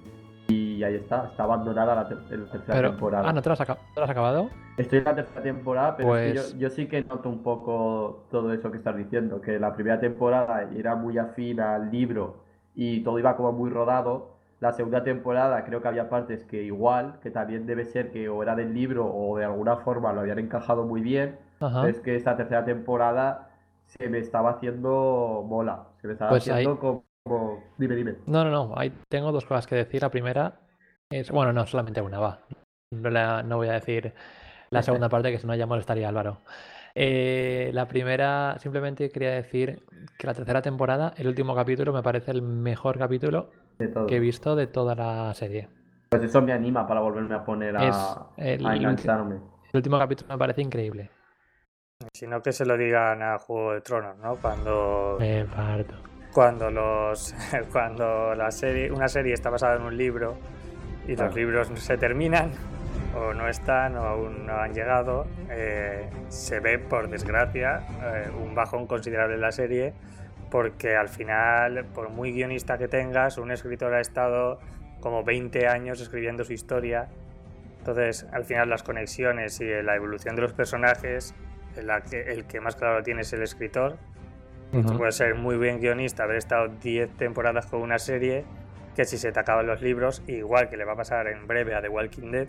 Y 0.49 0.83
ahí 0.83 0.95
está, 0.95 1.27
está 1.27 1.45
abandonada 1.45 1.95
la, 1.95 2.09
ter- 2.09 2.19
la 2.39 2.51
tercera 2.51 2.75
Pero, 2.75 2.91
temporada. 2.91 3.29
ah, 3.29 3.33
¿no 3.33 3.43
te 3.43 3.49
lo 3.49 3.53
has, 3.53 3.61
aca- 3.61 3.75
te 3.95 4.01
lo 4.01 4.05
has 4.05 4.11
acabado? 4.11 4.51
Estoy 4.79 4.99
en 5.01 5.05
la 5.05 5.15
tercera 5.15 5.43
temporada, 5.43 5.97
pero 5.97 6.17
es 6.17 6.33
que 6.33 6.39
Pues- 6.41 6.53
yo, 6.55 6.59
yo 6.59 6.71
sí 6.71 6.87
que 6.87 7.05
noto 7.05 7.29
un 7.29 7.43
poco 7.43 8.25
todo 8.31 8.53
eso 8.53 8.71
que 8.71 8.79
estás 8.79 8.97
diciendo, 8.97 9.41
que 9.41 9.59
la 9.59 9.75
primera 9.75 10.01
temporada 10.01 10.63
era 10.75 10.95
muy 10.97 11.19
afín 11.19 11.61
al 11.61 11.91
libro 11.91 12.43
y 12.75 13.03
todo 13.03 13.19
iba 13.19 13.37
como 13.37 13.53
muy 13.53 13.69
rodado. 13.71 14.30
La 14.61 14.73
segunda 14.73 15.03
temporada 15.03 15.65
creo 15.65 15.81
que 15.83 15.89
había 15.89 16.09
partes 16.11 16.45
que 16.45 16.63
igual, 16.63 17.19
que 17.23 17.31
también 17.31 17.67
debe 17.67 17.85
ser 17.85 18.11
que 18.11 18.29
o 18.29 18.43
era 18.43 18.55
del 18.55 18.75
libro 18.75 19.07
o 19.07 19.39
de 19.39 19.45
alguna 19.45 19.77
forma 19.79 20.13
lo 20.13 20.21
habían 20.21 20.39
encajado 20.39 20.85
muy 20.85 21.01
bien. 21.01 21.39
Ajá. 21.61 21.89
Es 21.89 22.01
que 22.01 22.15
esta 22.15 22.37
tercera 22.37 22.65
temporada 22.65 23.51
se 23.87 24.09
me 24.09 24.19
estaba 24.19 24.51
haciendo 24.51 25.45
mola, 25.49 25.87
se 26.01 26.07
me 26.07 26.13
estaba 26.13 26.31
Pues 26.33 26.47
ahí- 26.49 26.65
haciendo 26.65 26.79
como... 26.79 27.05
Dime, 27.79 27.97
dime. 27.97 28.15
No, 28.27 28.45
no, 28.45 28.51
no. 28.51 28.75
Ahí 28.77 28.93
tengo 29.09 29.33
dos 29.33 29.45
cosas 29.45 29.67
que 29.67 29.75
decir. 29.77 30.01
La 30.03 30.11
primera 30.11 30.61
es. 31.11 31.31
Bueno, 31.31 31.53
no, 31.53 31.67
solamente 31.67 32.01
una, 32.01 32.19
va. 32.19 32.41
No, 32.91 33.11
la- 33.11 33.43
no 33.43 33.57
voy 33.57 33.69
a 33.69 33.73
decir 33.73 34.13
la 34.71 34.83
segunda 34.83 35.09
parte, 35.09 35.31
que 35.31 35.39
si 35.39 35.47
no 35.47 35.55
ya 35.55 35.67
molestaría 35.67 36.07
a 36.07 36.11
Álvaro. 36.11 36.39
Eh, 36.95 37.71
la 37.73 37.87
primera, 37.87 38.57
simplemente 38.59 39.11
quería 39.11 39.31
decir 39.31 39.85
que 40.19 40.27
la 40.27 40.35
tercera 40.35 40.61
temporada, 40.63 41.15
el 41.17 41.29
último 41.29 41.55
capítulo, 41.55 41.93
me 41.93 42.03
parece 42.03 42.31
el 42.33 42.43
mejor 42.43 42.99
capítulo 42.99 43.51
De 43.81 43.89
todo. 43.89 44.07
que 44.07 44.17
he 44.17 44.21
visto 44.21 44.55
de 44.55 44.67
toda 44.69 44.95
la 44.95 45.35
serie. 45.35 45.69
Pues 46.11 46.23
eso 46.23 46.41
me 46.43 46.53
anima 46.53 46.87
para 46.87 47.01
volverme 47.01 47.35
a 47.35 47.45
poner 47.45 47.77
a, 47.77 47.89
Es 47.89 48.17
el, 48.37 48.67
a 48.67 48.73
el 48.75 48.79
engancharme. 48.81 49.41
último 49.75 49.99
capítulo 49.99 50.29
me 50.33 50.39
parece 50.39 50.63
increíble. 50.63 51.11
Sino 52.15 52.41
que 52.43 52.53
se 52.53 52.65
lo 52.65 52.77
digan 52.77 53.23
a 53.23 53.39
Juego 53.39 53.73
de 53.75 53.81
Tronos, 53.83 54.17
¿no? 54.19 54.37
Cuando, 54.37 55.17
Me 55.21 55.45
parto. 55.45 55.95
cuando 56.33 56.71
los 56.71 57.35
cuando 57.73 58.35
la 58.35 58.51
serie 58.51 58.91
una 58.91 59.09
serie 59.09 59.35
está 59.35 59.51
basada 59.51 59.77
en 59.77 59.83
un 59.83 59.97
libro 59.97 60.37
y 61.07 61.15
Claro. 61.15 61.27
los 61.27 61.37
libros 61.37 61.69
se 61.75 61.97
terminan 61.99 62.51
o 63.17 63.35
no 63.35 63.49
están 63.49 63.97
o 63.97 64.05
aún 64.05 64.47
no 64.47 64.55
han 64.57 64.73
llegado 64.73 65.27
eh, 65.51 66.09
se 66.29 66.61
ve 66.61 66.79
por 66.79 67.09
desgracia 67.09 67.83
eh, 68.03 68.31
un 68.43 68.55
bajón 68.55 68.87
considerable 68.87 69.35
en 69.35 69.41
la 69.41 69.53
serie 69.53 69.93
porque 70.51 70.97
al 70.97 71.09
final 71.09 71.85
por 71.95 72.09
muy 72.11 72.33
guionista 72.33 72.77
que 72.79 72.89
tengas 72.89 73.39
un 73.39 73.51
escritor 73.53 73.95
ha 73.95 74.01
estado 74.01 74.59
como 75.01 75.23
20 75.25 75.67
años 75.69 76.01
escribiendo 76.01 76.45
su 76.45 76.53
historia 76.53 77.09
entonces 77.79 78.27
al 78.33 78.45
final 78.45 78.69
las 78.69 78.83
conexiones 78.83 79.61
y 79.61 79.67
la 79.83 79.95
evolución 79.97 80.37
de 80.37 80.43
los 80.43 80.53
personajes 80.53 81.35
la 81.83 82.01
que- 82.03 82.21
el 82.33 82.45
que 82.47 82.61
más 82.61 82.77
claro 82.77 83.03
tiene 83.03 83.23
es 83.23 83.33
el 83.33 83.43
escritor 83.43 83.97
Tú 84.73 84.79
Ujú. 84.79 84.99
puedes 84.99 85.17
ser 85.17 85.35
muy 85.35 85.57
buen 85.57 85.81
guionista, 85.81 86.23
haber 86.23 86.37
estado 86.37 86.69
10 86.69 87.11
temporadas 87.17 87.67
con 87.67 87.83
una 87.83 87.99
serie, 87.99 88.45
que 88.95 89.05
si 89.05 89.19
se 89.19 89.33
te 89.33 89.41
acaban 89.41 89.67
los 89.67 89.83
libros, 89.83 90.23
igual 90.29 90.69
que 90.69 90.77
le 90.77 90.85
va 90.85 90.93
a 90.93 90.97
pasar 90.97 91.27
en 91.27 91.49
breve 91.49 91.75
a 91.75 91.83
The 91.83 91.89
Walking 91.89 92.31
Dead, 92.31 92.47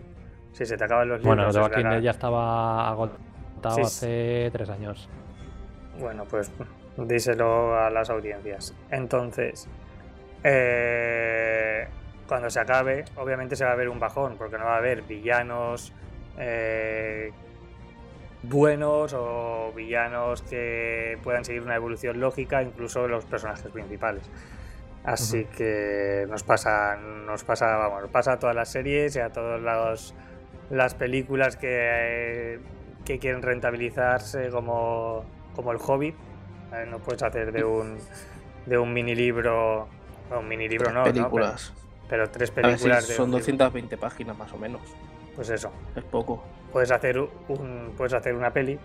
si 0.51 0.67
se 0.67 0.77
te 0.77 0.83
acaban 0.83 1.09
los 1.09 1.23
Bueno, 1.23 1.47
libros... 1.47 1.55
The 1.55 1.61
es 1.61 1.65
Walking 1.67 1.89
Dead 1.89 2.01
ya 2.01 2.11
estaba 2.11 2.89
agotado 2.89 3.75
Sí, 3.75 3.81
hace 3.81 4.49
tres 4.53 4.69
años. 4.69 5.09
Bueno, 5.99 6.25
pues 6.25 6.51
díselo 6.97 7.77
a 7.77 7.89
las 7.89 8.09
audiencias. 8.09 8.73
Entonces, 8.89 9.67
eh, 10.43 11.87
cuando 12.27 12.49
se 12.49 12.59
acabe, 12.59 13.05
obviamente 13.17 13.55
se 13.55 13.65
va 13.65 13.71
a 13.71 13.75
ver 13.75 13.89
un 13.89 13.99
bajón, 13.99 14.37
porque 14.37 14.57
no 14.57 14.65
va 14.65 14.75
a 14.75 14.77
haber 14.77 15.03
villanos 15.03 15.93
eh, 16.37 17.31
buenos 18.43 19.13
o 19.13 19.71
villanos 19.75 20.41
que 20.41 21.17
puedan 21.23 21.45
seguir 21.45 21.61
una 21.61 21.75
evolución 21.75 22.19
lógica, 22.19 22.63
incluso 22.63 23.07
los 23.07 23.25
personajes 23.25 23.71
principales. 23.71 24.23
Así 25.03 25.45
que 25.45 26.27
nos 26.29 26.43
pasa, 26.43 26.95
nos 26.95 27.43
pasa, 27.43 27.75
vamos, 27.75 28.03
nos 28.03 28.11
pasa 28.11 28.33
a 28.33 28.39
todas 28.39 28.55
las 28.55 28.69
series 28.69 29.15
y 29.15 29.19
a 29.19 29.31
todas 29.31 30.13
las 30.69 30.93
películas 30.93 31.57
que, 31.57 32.59
que 33.03 33.17
quieren 33.17 33.41
rentabilizarse 33.41 34.49
como, 34.49 35.25
como 35.55 35.71
el 35.71 35.79
Hobbit. 35.79 36.15
No 36.89 36.99
puedes 36.99 37.21
hacer 37.23 37.51
de 37.51 37.63
un 37.63 37.97
de 38.65 38.77
un 38.77 38.93
mini 38.93 39.15
libro, 39.15 39.87
un 40.37 40.47
mini 40.47 40.67
libro 40.69 40.91
no, 40.91 40.99
¿no? 40.99 41.03
películas. 41.05 41.73
Pero, 42.09 42.25
pero 42.25 42.29
tres 42.29 42.51
películas 42.51 43.07
de 43.07 43.13
son 43.15 43.25
libro. 43.27 43.39
220 43.39 43.97
páginas 43.97 44.37
más 44.37 44.51
o 44.53 44.57
menos. 44.57 44.81
Pues 45.35 45.49
eso. 45.49 45.71
Es 45.95 46.03
poco. 46.03 46.43
Puedes 46.71 46.91
hacer 46.91 47.19
un 47.19 47.93
puedes 47.97 48.13
hacer 48.13 48.33
una 48.35 48.51
peli, 48.51 48.77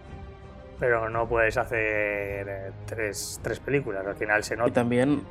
pero 0.78 1.08
no 1.08 1.28
puedes 1.28 1.56
hacer 1.56 2.48
eh, 2.48 2.70
tres, 2.86 3.40
tres 3.42 3.60
películas. 3.60 4.06
Al 4.06 4.16
final 4.16 4.42
se 4.42 4.54
Y 4.54 4.58
nota. 4.58 4.72
también 4.72 5.22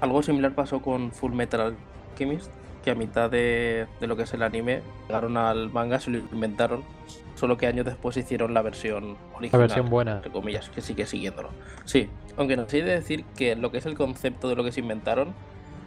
algo 0.00 0.22
similar 0.22 0.52
pasó 0.54 0.80
con 0.82 1.12
Full 1.12 1.32
Metal 1.32 1.76
Alchemist, 2.12 2.50
que 2.84 2.90
a 2.90 2.94
mitad 2.94 3.30
de, 3.30 3.86
de 4.00 4.06
lo 4.06 4.16
que 4.16 4.22
es 4.24 4.34
el 4.34 4.42
anime 4.42 4.82
llegaron 5.06 5.36
al 5.36 5.70
manga, 5.70 5.98
se 6.00 6.10
lo 6.10 6.18
inventaron, 6.18 6.82
solo 7.36 7.56
que 7.56 7.68
años 7.68 7.84
después 7.86 8.16
hicieron 8.16 8.52
la 8.52 8.62
versión 8.62 9.16
La 9.30 9.36
original. 9.36 9.60
versión 9.60 9.88
buena. 9.88 10.16
entre 10.16 10.32
comillas, 10.32 10.68
que 10.70 10.80
sigue 10.80 11.06
siguiéndolo. 11.06 11.50
Sí, 11.84 12.10
aunque 12.36 12.56
no 12.56 12.68
sé 12.68 12.82
de 12.82 12.90
decir 12.92 13.24
que 13.36 13.54
lo 13.54 13.70
que 13.70 13.78
es 13.78 13.86
el 13.86 13.94
concepto 13.94 14.48
de 14.48 14.56
lo 14.56 14.64
que 14.64 14.72
se 14.72 14.80
inventaron, 14.80 15.32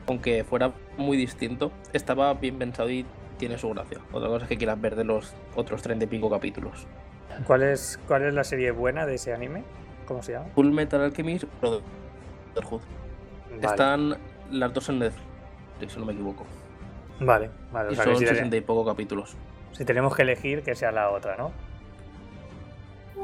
aunque 0.07 0.43
fuera 0.45 0.71
muy 0.97 1.17
distinto, 1.17 1.71
estaba 1.91 2.33
bien 2.35 2.57
pensado 2.57 2.89
y 2.89 3.05
tiene 3.37 3.57
su 3.57 3.69
gracia. 3.69 3.99
Otra 4.13 4.29
cosa 4.29 4.45
es 4.45 4.49
que 4.49 4.57
quieras 4.57 4.79
ver 4.79 4.95
de 4.95 5.03
los 5.03 5.33
otros 5.55 5.81
30 5.81 6.05
y 6.05 6.07
pico 6.07 6.29
capítulos. 6.29 6.87
¿Cuál 7.45 7.63
es, 7.63 7.99
¿Cuál 8.07 8.23
es 8.23 8.33
la 8.33 8.43
serie 8.43 8.71
buena 8.71 9.05
de 9.05 9.15
ese 9.15 9.33
anime? 9.33 9.63
¿Cómo 10.07 10.23
se 10.23 10.31
llama? 10.33 10.47
Full 10.55 10.71
Metal 10.71 11.01
Alchemist 11.01 11.45
Brotherhood. 11.61 12.81
Vale, 13.49 13.65
Están 13.67 14.17
las 14.51 14.73
dos 14.73 14.89
en 14.89 14.99
Netflix, 14.99 15.93
si 15.93 15.99
no 15.99 16.05
me 16.05 16.13
equivoco. 16.13 16.45
vale. 17.19 17.49
vale, 17.71 17.89
o 17.89 17.91
Y 17.91 17.95
sea 17.95 18.05
que 18.05 18.11
son 18.11 18.19
si, 18.19 18.25
60 18.27 18.49
te- 18.51 18.57
y 18.57 18.61
poco 18.61 18.85
capítulos. 18.85 19.35
Si 19.73 19.85
tenemos 19.85 20.15
que 20.15 20.21
elegir, 20.23 20.63
que 20.63 20.75
sea 20.75 20.91
la 20.91 21.09
otra, 21.09 21.35
¿no? 21.37 21.51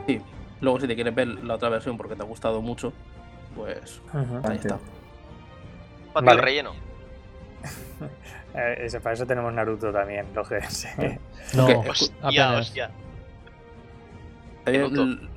Sí. 0.07 0.21
Luego 0.61 0.79
si 0.79 0.87
te 0.87 0.95
quieres 0.95 1.13
ver 1.13 1.27
la 1.27 1.55
otra 1.55 1.69
versión 1.69 1.97
porque 1.97 2.15
te 2.15 2.21
ha 2.21 2.25
gustado 2.25 2.61
mucho, 2.61 2.93
pues 3.55 4.01
ahí 4.43 4.57
está. 4.57 4.79
Vale. 6.13 6.41
relleno. 6.41 6.71
Eh, 8.57 8.85
ese- 8.85 9.01
para 9.01 9.15
eso 9.15 9.25
tenemos 9.25 9.51
Naruto 9.51 9.91
también, 9.91 10.27
lo 10.33 10.45
que 10.45 10.61
sí. 10.69 10.87
No, 11.57 11.67
Que- 11.67 11.89
Hostia, 11.89 12.51
hostia. 12.57 12.89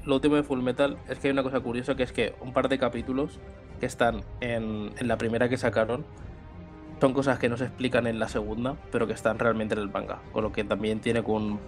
Lo 0.04 0.14
último 0.14 0.36
de 0.36 0.44
Full 0.44 0.62
Metal 0.62 0.96
es 1.08 1.18
que 1.18 1.26
hay 1.26 1.32
una 1.32 1.42
cosa 1.42 1.58
curiosa 1.58 1.96
que 1.96 2.04
es 2.04 2.12
que 2.12 2.34
un 2.40 2.52
par 2.52 2.68
de 2.68 2.78
capítulos 2.78 3.40
que 3.80 3.86
están 3.86 4.22
en, 4.40 4.92
en 4.96 5.08
la 5.08 5.18
primera 5.18 5.48
que 5.48 5.56
sacaron 5.56 6.04
son 7.00 7.12
cosas 7.14 7.38
que 7.38 7.48
no 7.48 7.56
se 7.56 7.64
explican 7.64 8.06
en 8.06 8.18
la 8.18 8.28
segunda, 8.28 8.74
pero 8.90 9.06
que 9.06 9.12
están 9.12 9.38
realmente 9.38 9.74
en 9.74 9.80
el 9.80 9.88
manga. 9.88 10.18
Con 10.32 10.42
lo 10.44 10.52
que 10.52 10.64
también 10.64 11.00
tiene 11.00 11.20
un, 11.20 11.58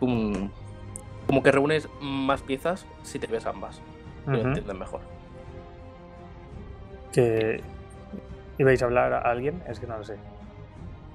un- 0.00 0.50
como 1.26 1.42
que 1.42 1.50
reúnes 1.52 1.88
más 2.00 2.42
piezas 2.42 2.86
si 3.02 3.18
te 3.18 3.26
ves 3.26 3.46
ambas. 3.46 3.80
y 4.26 4.30
Lo 4.30 4.38
Ujú. 4.38 4.48
entiendes 4.48 4.76
mejor. 4.76 5.00
Que... 7.12 7.60
¿Ibais 8.58 8.80
a 8.82 8.86
hablar 8.86 9.12
a 9.12 9.18
alguien? 9.20 9.62
Es 9.68 9.78
que 9.80 9.86
no 9.86 9.98
lo 9.98 10.04
sé. 10.04 10.16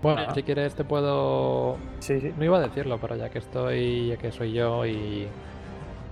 Bueno, 0.01 0.21
Ah. 0.27 0.34
si 0.34 0.43
quieres 0.43 0.75
te 0.75 0.84
puedo... 0.84 1.77
Sí, 1.99 2.19
sí. 2.21 2.34
No 2.38 2.45
iba 2.45 2.58
a 2.58 2.62
decirlo, 2.62 2.99
pero 2.99 3.15
ya 3.15 3.30
que 3.30 3.39
estoy, 3.39 4.08
ya 4.10 4.17
que 4.17 4.32
soy 4.32 4.51
yo 4.54 4.86
y 4.86 5.27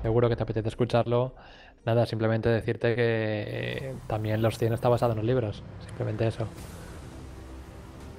seguro 0.02 0.30
que 0.30 0.36
te 0.36 0.44
apetece 0.44 0.70
escucharlo, 0.70 1.34
nada, 1.86 2.06
simplemente 2.06 2.50
decirte 2.50 2.96
que 2.96 3.02
eh, 3.48 3.96
también 4.08 4.42
los 4.42 4.58
100 4.58 4.74
está 4.74 4.90
basado 4.90 5.12
en 5.14 5.18
los 5.18 5.26
libros. 5.26 5.64
Simplemente 5.88 6.28
eso. 6.28 6.48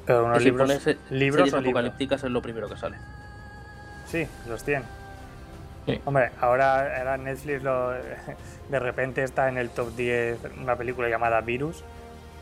Pero 0.06 0.24
unos 0.24 0.42
libros, 0.42 0.68
pones 0.68 0.86
eh, 0.86 0.98
libros 1.10 1.48
series 1.48 1.54
o 1.54 1.56
libros. 1.58 1.70
apocalípticas 1.70 2.24
es 2.24 2.30
lo 2.30 2.42
primero 2.42 2.68
que 2.68 2.76
sale. 2.76 2.96
Sí, 4.06 4.26
los 4.48 4.64
100. 4.64 4.82
Sí. 5.86 6.00
Hombre, 6.04 6.30
ahora, 6.40 6.98
ahora 6.98 7.16
Netflix 7.16 7.62
lo, 7.62 7.90
de 8.70 8.78
repente 8.78 9.22
está 9.22 9.48
en 9.48 9.56
el 9.58 9.70
top 9.70 9.94
10 9.96 10.38
una 10.60 10.76
película 10.76 11.08
llamada 11.08 11.40
Virus, 11.40 11.84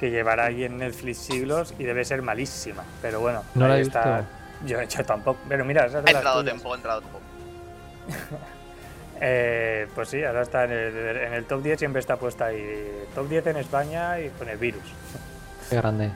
que 0.01 0.11
llevará 0.11 0.47
ahí 0.47 0.65
en 0.65 0.79
Netflix 0.79 1.19
siglos 1.19 1.75
y 1.79 1.85
debe 1.85 2.05
ser 2.05 2.23
malísima. 2.23 2.85
Pero 3.03 3.21
bueno, 3.21 3.43
No 3.55 3.69
la 3.69 3.75
ahí 3.75 3.81
he 3.81 3.83
está. 3.83 4.19
visto. 4.19 4.33
Yo, 4.67 4.83
yo 4.99 5.05
tampoco. 5.05 5.39
Pero 5.49 5.65
mira, 5.65 5.87
esa 5.87 5.99
es 5.99 6.05
de 6.05 6.11
Ha 6.11 6.15
las 6.15 6.21
entrado 6.23 6.45
tiempo, 6.45 6.73
ha 6.73 6.77
entrado 6.77 7.01
tiempo. 7.01 7.21
Eh, 9.21 9.89
pues 9.97 10.11
sí, 10.11 10.23
ahora 10.23 10.43
está 10.43 10.63
en 10.63 10.71
el, 10.71 10.97
en 10.97 11.33
el 11.35 11.45
top 11.45 11.61
10, 11.61 11.77
siempre 11.81 11.99
está 11.99 12.15
puesta 12.19 12.47
ahí. 12.47 12.89
Top 13.17 13.29
10 13.29 13.49
en 13.49 13.57
España 13.57 14.21
y 14.21 14.29
pone 14.29 14.55
Virus. 14.55 14.85
Qué 15.69 15.75
grande. 15.75 16.13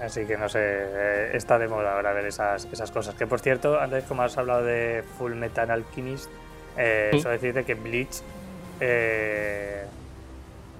Así 0.00 0.24
que 0.26 0.36
no 0.36 0.48
sé, 0.48 0.60
eh, 0.62 1.30
está 1.34 1.58
de 1.58 1.66
moda 1.66 1.94
ahora 1.96 2.12
ver 2.12 2.26
esas, 2.26 2.66
esas 2.72 2.90
cosas. 2.90 3.14
Que 3.16 3.26
por 3.26 3.40
cierto, 3.40 3.80
antes 3.80 4.04
como 4.04 4.22
has 4.22 4.36
hablado 4.38 4.62
de 4.64 5.02
Full 5.18 5.34
Metal 5.34 5.70
Alchemist, 5.70 6.30
eh, 6.76 7.08
Sí. 7.12 7.20
solo 7.20 7.32
decirte 7.32 7.64
que 7.64 7.74
Bleach 7.74 8.22
eh, 8.80 9.84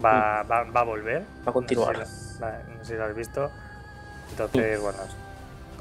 va, 0.05 0.43
va, 0.45 0.63
va 0.65 0.81
a 0.81 0.85
volver. 0.85 1.23
Va 1.47 1.51
a 1.51 1.53
continuar. 1.53 1.99
No 1.99 2.05
sé, 2.07 2.13
si 2.15 2.39
lo, 2.41 2.47
va- 2.47 2.59
no 2.77 2.85
sé 2.85 2.93
si 2.93 2.99
lo 2.99 3.05
has 3.05 3.15
visto. 3.17 3.51
Entonces, 4.31 4.81
bueno, 4.81 4.99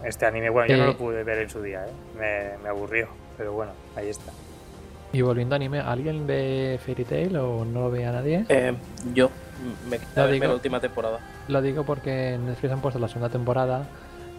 este 0.04 0.26
anime, 0.26 0.50
bueno, 0.50 0.68
yo 0.70 0.78
no 0.78 0.84
Eh. 0.84 0.88
lo 0.88 0.98
pude 0.98 1.24
ver 1.24 1.38
en 1.40 1.50
su 1.50 1.62
día, 1.62 1.86
¿eh? 1.86 1.92
me, 2.18 2.64
me 2.64 2.70
aburrió, 2.70 3.08
pero 3.38 3.54
bueno, 3.54 3.74
ahí 3.96 4.10
está. 4.10 4.32
Y 5.14 5.22
volviendo 5.22 5.54
a 5.56 5.58
anime, 5.58 5.80
¿alguien 5.80 6.26
ve 6.26 6.80
Fairy 6.84 7.06
Tail 7.06 7.38
o 7.38 7.64
no 7.66 7.82
lo 7.82 7.92
ve 7.92 8.06
a 8.06 8.12
nadie? 8.14 8.46
Eh, 8.50 8.74
yo 9.14 9.30
me 9.90 10.00
quedé 10.00 10.08
verme 10.16 10.32
digo. 10.34 10.48
la 10.48 10.54
última 10.56 10.80
temporada. 10.80 11.20
Lo 11.48 11.62
digo 11.62 11.84
porque 11.84 12.34
en 12.34 12.46
Netflix 12.46 12.74
han 12.74 12.82
puesto 12.82 13.00
la 13.00 13.08
segunda 13.08 13.30
temporada, 13.30 13.88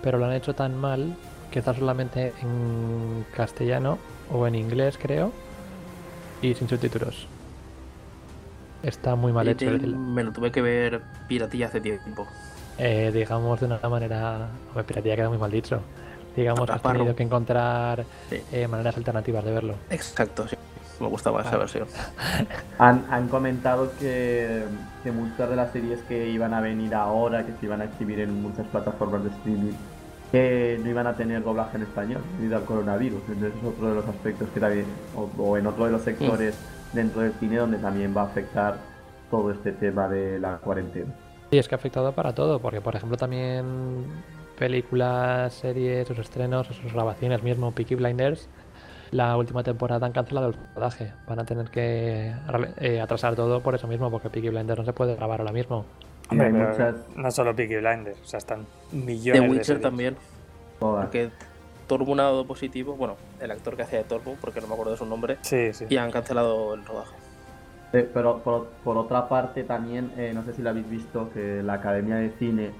pero 0.03 0.18
lo 0.18 0.27
han 0.27 0.33
hecho 0.33 0.55
tan 0.55 0.77
mal 0.77 1.14
que 1.51 1.61
está 1.61 1.75
solamente 1.75 2.33
en 2.42 3.25
castellano 3.35 3.99
o 4.31 4.47
en 4.47 4.55
inglés, 4.55 4.99
creo, 5.01 5.33
y 6.42 6.55
sin 6.55 6.68
subtítulos. 6.68 7.27
Está 8.83 9.16
muy 9.16 9.33
mal 9.33 9.49
hecho. 9.49 9.71
me 9.71 10.23
lo 10.23 10.33
tuve 10.33 10.53
que 10.53 10.62
ver 10.62 11.01
piratilla 11.27 11.66
hace 11.66 11.81
tiempo. 11.81 12.27
Eh, 12.79 13.11
digamos 13.12 13.59
de 13.59 13.66
una 13.66 13.79
manera. 13.88 14.49
Hombre, 14.68 14.85
piratilla 14.85 15.16
queda 15.16 15.29
muy 15.31 15.38
mal 15.38 15.51
dicho. 15.51 15.81
Digamos 16.37 16.66
que 16.66 16.73
has 16.73 16.83
tenido 16.83 17.16
que 17.16 17.25
encontrar 17.25 18.05
Sí. 18.31 18.40
eh, 18.53 18.68
maneras 18.68 18.97
alternativas 18.97 19.44
de 19.44 19.51
verlo. 19.53 19.75
Exacto, 19.90 20.47
sí. 20.47 20.57
Me 21.00 21.06
gustaba 21.06 21.42
esa 21.42 21.56
versión. 21.56 21.87
Han, 22.78 23.04
han 23.11 23.28
comentado 23.28 23.92
que, 23.98 24.62
que 25.02 25.12
muchas 25.12 25.50
de 25.50 25.56
las 25.56 25.72
series 25.72 26.00
que 26.02 26.28
iban 26.28 26.54
a 26.54 26.61
venir 26.61 26.94
ahora, 26.94 27.44
que 27.44 27.52
se 27.52 27.66
iban 27.66 27.80
a 27.80 27.84
exhibir 27.84 28.20
en 28.20 28.42
muchas 28.42 28.66
plataformas 28.66 29.24
de 29.24 29.30
streaming, 29.30 29.72
que 30.32 30.80
no 30.82 30.90
iban 30.90 31.06
a 31.06 31.14
tener 31.14 31.42
doblaje 31.42 31.76
en 31.76 31.84
español 31.84 32.22
debido 32.38 32.56
al 32.56 32.64
coronavirus. 32.64 33.20
Entonces 33.28 33.52
es 33.58 33.64
otro 33.64 33.88
de 33.88 33.94
los 33.96 34.08
aspectos 34.08 34.48
que 34.52 34.61
también, 34.61 34.87
o, 35.16 35.28
o 35.42 35.56
en 35.56 35.66
otro 35.66 35.87
de 35.87 35.92
los 35.92 36.02
sectores 36.02 36.56
dentro 36.92 37.22
del 37.22 37.32
cine 37.34 37.56
donde 37.56 37.78
también 37.78 38.14
va 38.16 38.22
a 38.22 38.24
afectar 38.24 38.76
todo 39.30 39.50
este 39.50 39.72
tema 39.72 40.08
de 40.08 40.38
la 40.38 40.58
cuarentena. 40.58 41.12
Sí, 41.50 41.58
es 41.58 41.68
que 41.68 41.74
ha 41.74 41.78
afectado 41.78 42.12
para 42.12 42.34
todo, 42.34 42.61
porque 42.61 42.80
por 42.80 42.94
ejemplo 42.94 43.16
también 43.16 44.04
películas, 44.58 45.54
series, 45.54 46.06
sus 46.06 46.18
estrenos, 46.18 46.66
sus 46.66 46.92
grabaciones 46.92 47.42
mismo, 47.42 47.72
Peaky 47.72 47.94
Blinders, 47.94 48.48
la 49.11 49.37
última 49.37 49.62
temporada 49.62 50.07
han 50.07 50.12
cancelado 50.12 50.49
el 50.49 50.57
rodaje. 50.75 51.12
Van 51.27 51.38
a 51.40 51.44
tener 51.44 51.71
que 51.71 52.33
eh, 52.79 53.01
atrasar 53.01 53.35
todo 53.35 53.61
por 53.61 53.75
eso 53.75 53.87
mismo, 53.87 54.11
porque 54.11 54.31
Peaky 54.31 54.51
Blinders 54.51 54.79
no 54.81 54.85
se 54.85 54.92
puede 54.92 55.14
grabar 55.16 55.40
ahora 55.40 55.53
mismo. 55.53 55.85
Y 56.31 56.33
Hombre, 56.35 56.47
hay 56.49 56.53
pero 56.53 56.68
muchas, 56.71 56.94
No 57.16 57.31
solo 57.31 57.57
Peaky 57.57 57.77
Blinders, 57.77 58.21
o 58.21 58.27
sea, 58.27 58.38
están 58.38 58.66
millones 58.92 59.40
The 59.40 59.47
de 59.47 59.51
Witcher 59.51 59.64
series. 59.66 59.83
también, 59.83 60.16
porque 60.79 61.31
Tormund 61.87 62.21
ha 62.21 62.25
dado 62.25 62.47
positivo. 62.47 62.97
Bueno, 62.97 63.16
el 63.40 63.51
actor 63.51 63.77
que 63.77 63.83
hacía 63.83 63.99
de 64.01 64.05
Tormund, 64.05 64.38
porque 64.38 64.61
no 64.61 64.66
me 64.66 64.75
acuerdo 64.75 64.92
de 64.92 64.99
su 64.99 65.07
nombre, 65.07 65.38
Sí, 65.40 65.73
sí. 65.73 65.87
y 65.88 65.97
han 65.97 66.11
cancelado 66.11 66.75
el 66.75 66.85
rodaje. 66.85 67.14
Eh, 67.94 68.07
pero 68.12 68.40
por, 68.40 68.66
por 68.85 68.99
otra 68.99 69.27
parte 69.31 69.64
también, 69.64 70.12
eh, 70.18 70.33
no 70.35 70.44
sé 70.44 70.53
si 70.53 70.61
lo 70.61 70.68
habéis 70.71 70.90
visto, 70.90 71.31
que 71.33 71.62
la 71.62 71.75
Academia 71.75 72.16
de 72.16 72.31
Cine 72.38 72.71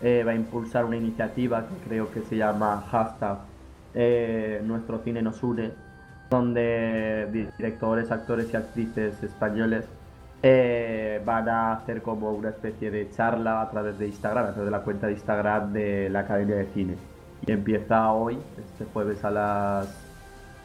eh, 0.00 0.22
va 0.24 0.30
a 0.30 0.34
impulsar 0.36 0.84
una 0.84 0.96
iniciativa 0.96 1.66
que 1.66 1.88
creo 1.88 2.10
que 2.12 2.22
se 2.22 2.36
llama 2.36 2.84
hashtag 2.90 3.38
eh, 3.94 4.60
Nuestro 4.64 4.98
Cine 5.00 5.22
nos 5.22 5.42
une, 5.42 5.72
donde 6.30 7.28
di- 7.32 7.48
directores, 7.58 8.10
actores 8.10 8.52
y 8.52 8.56
actrices 8.56 9.22
españoles 9.22 9.84
eh, 10.42 11.20
van 11.24 11.48
a 11.48 11.72
hacer 11.72 12.02
como 12.02 12.32
una 12.32 12.48
especie 12.48 12.90
de 12.90 13.10
charla 13.10 13.60
a 13.60 13.70
través 13.70 13.98
de 13.98 14.06
Instagram, 14.08 14.44
a 14.46 14.52
través 14.52 14.64
de 14.64 14.70
la 14.70 14.80
cuenta 14.82 15.06
de 15.06 15.12
Instagram 15.12 15.72
de 15.72 16.08
la 16.10 16.20
Academia 16.20 16.56
de 16.56 16.66
Cine. 16.66 16.96
Y 17.46 17.52
empieza 17.52 18.12
hoy, 18.12 18.38
este 18.58 18.84
jueves 18.92 19.24
a 19.24 19.30
las 19.30 19.88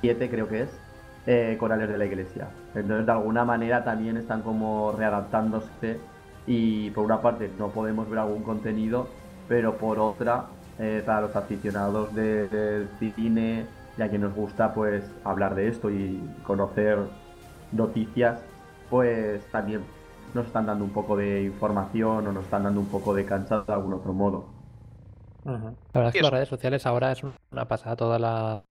7 0.02 0.30
creo 0.30 0.48
que 0.48 0.62
es, 0.64 0.80
eh, 1.26 1.58
con 1.60 1.72
Alex 1.72 1.92
de 1.92 1.98
la 1.98 2.06
Iglesia. 2.06 2.48
Entonces, 2.74 3.06
de 3.06 3.12
alguna 3.12 3.44
manera 3.46 3.84
también 3.84 4.18
están 4.18 4.42
como 4.42 4.94
readaptándose 4.94 6.00
y 6.46 6.90
por 6.92 7.04
una 7.04 7.22
parte 7.22 7.52
no 7.60 7.70
podemos 7.70 8.10
ver 8.10 8.20
algún 8.20 8.44
contenido, 8.44 9.08
pero 9.48 9.78
por 9.78 10.00
otra, 10.00 10.46
eh, 10.78 11.04
para 11.06 11.22
los 11.22 11.36
aficionados 11.36 12.14
de- 12.14 12.48
del 12.50 12.90
cine 13.00 13.66
y 13.98 14.02
a 14.02 14.10
quien 14.10 14.22
nos 14.22 14.34
gusta 14.36 14.74
pues 14.74 15.04
hablar 15.24 15.56
de 15.56 15.68
esto 15.70 15.90
y 15.90 16.38
conocer 16.44 17.00
noticias, 17.72 18.40
pues 18.90 19.50
también 19.52 19.84
nos 20.34 20.48
están 20.48 20.66
dando 20.68 20.86
un 20.86 20.94
poco 20.94 21.16
de 21.18 21.44
información 21.44 22.28
o 22.28 22.32
nos 22.32 22.46
están 22.46 22.64
dando 22.64 22.80
un 22.82 22.90
poco 22.90 23.14
de 23.14 23.26
cancha 23.26 23.64
de 23.68 23.74
algún 23.74 23.94
otro 23.94 24.14
modo. 24.14 24.46
La 25.94 26.00
verdad 26.02 26.10
es 26.10 26.16
que 26.18 26.22
las 26.24 26.32
redes 26.32 26.50
sociales 26.50 26.86
ahora 26.86 27.12
es 27.12 27.22
una 27.52 27.68
pasada 27.68 27.96
toda 27.96 28.20
la 28.20 28.64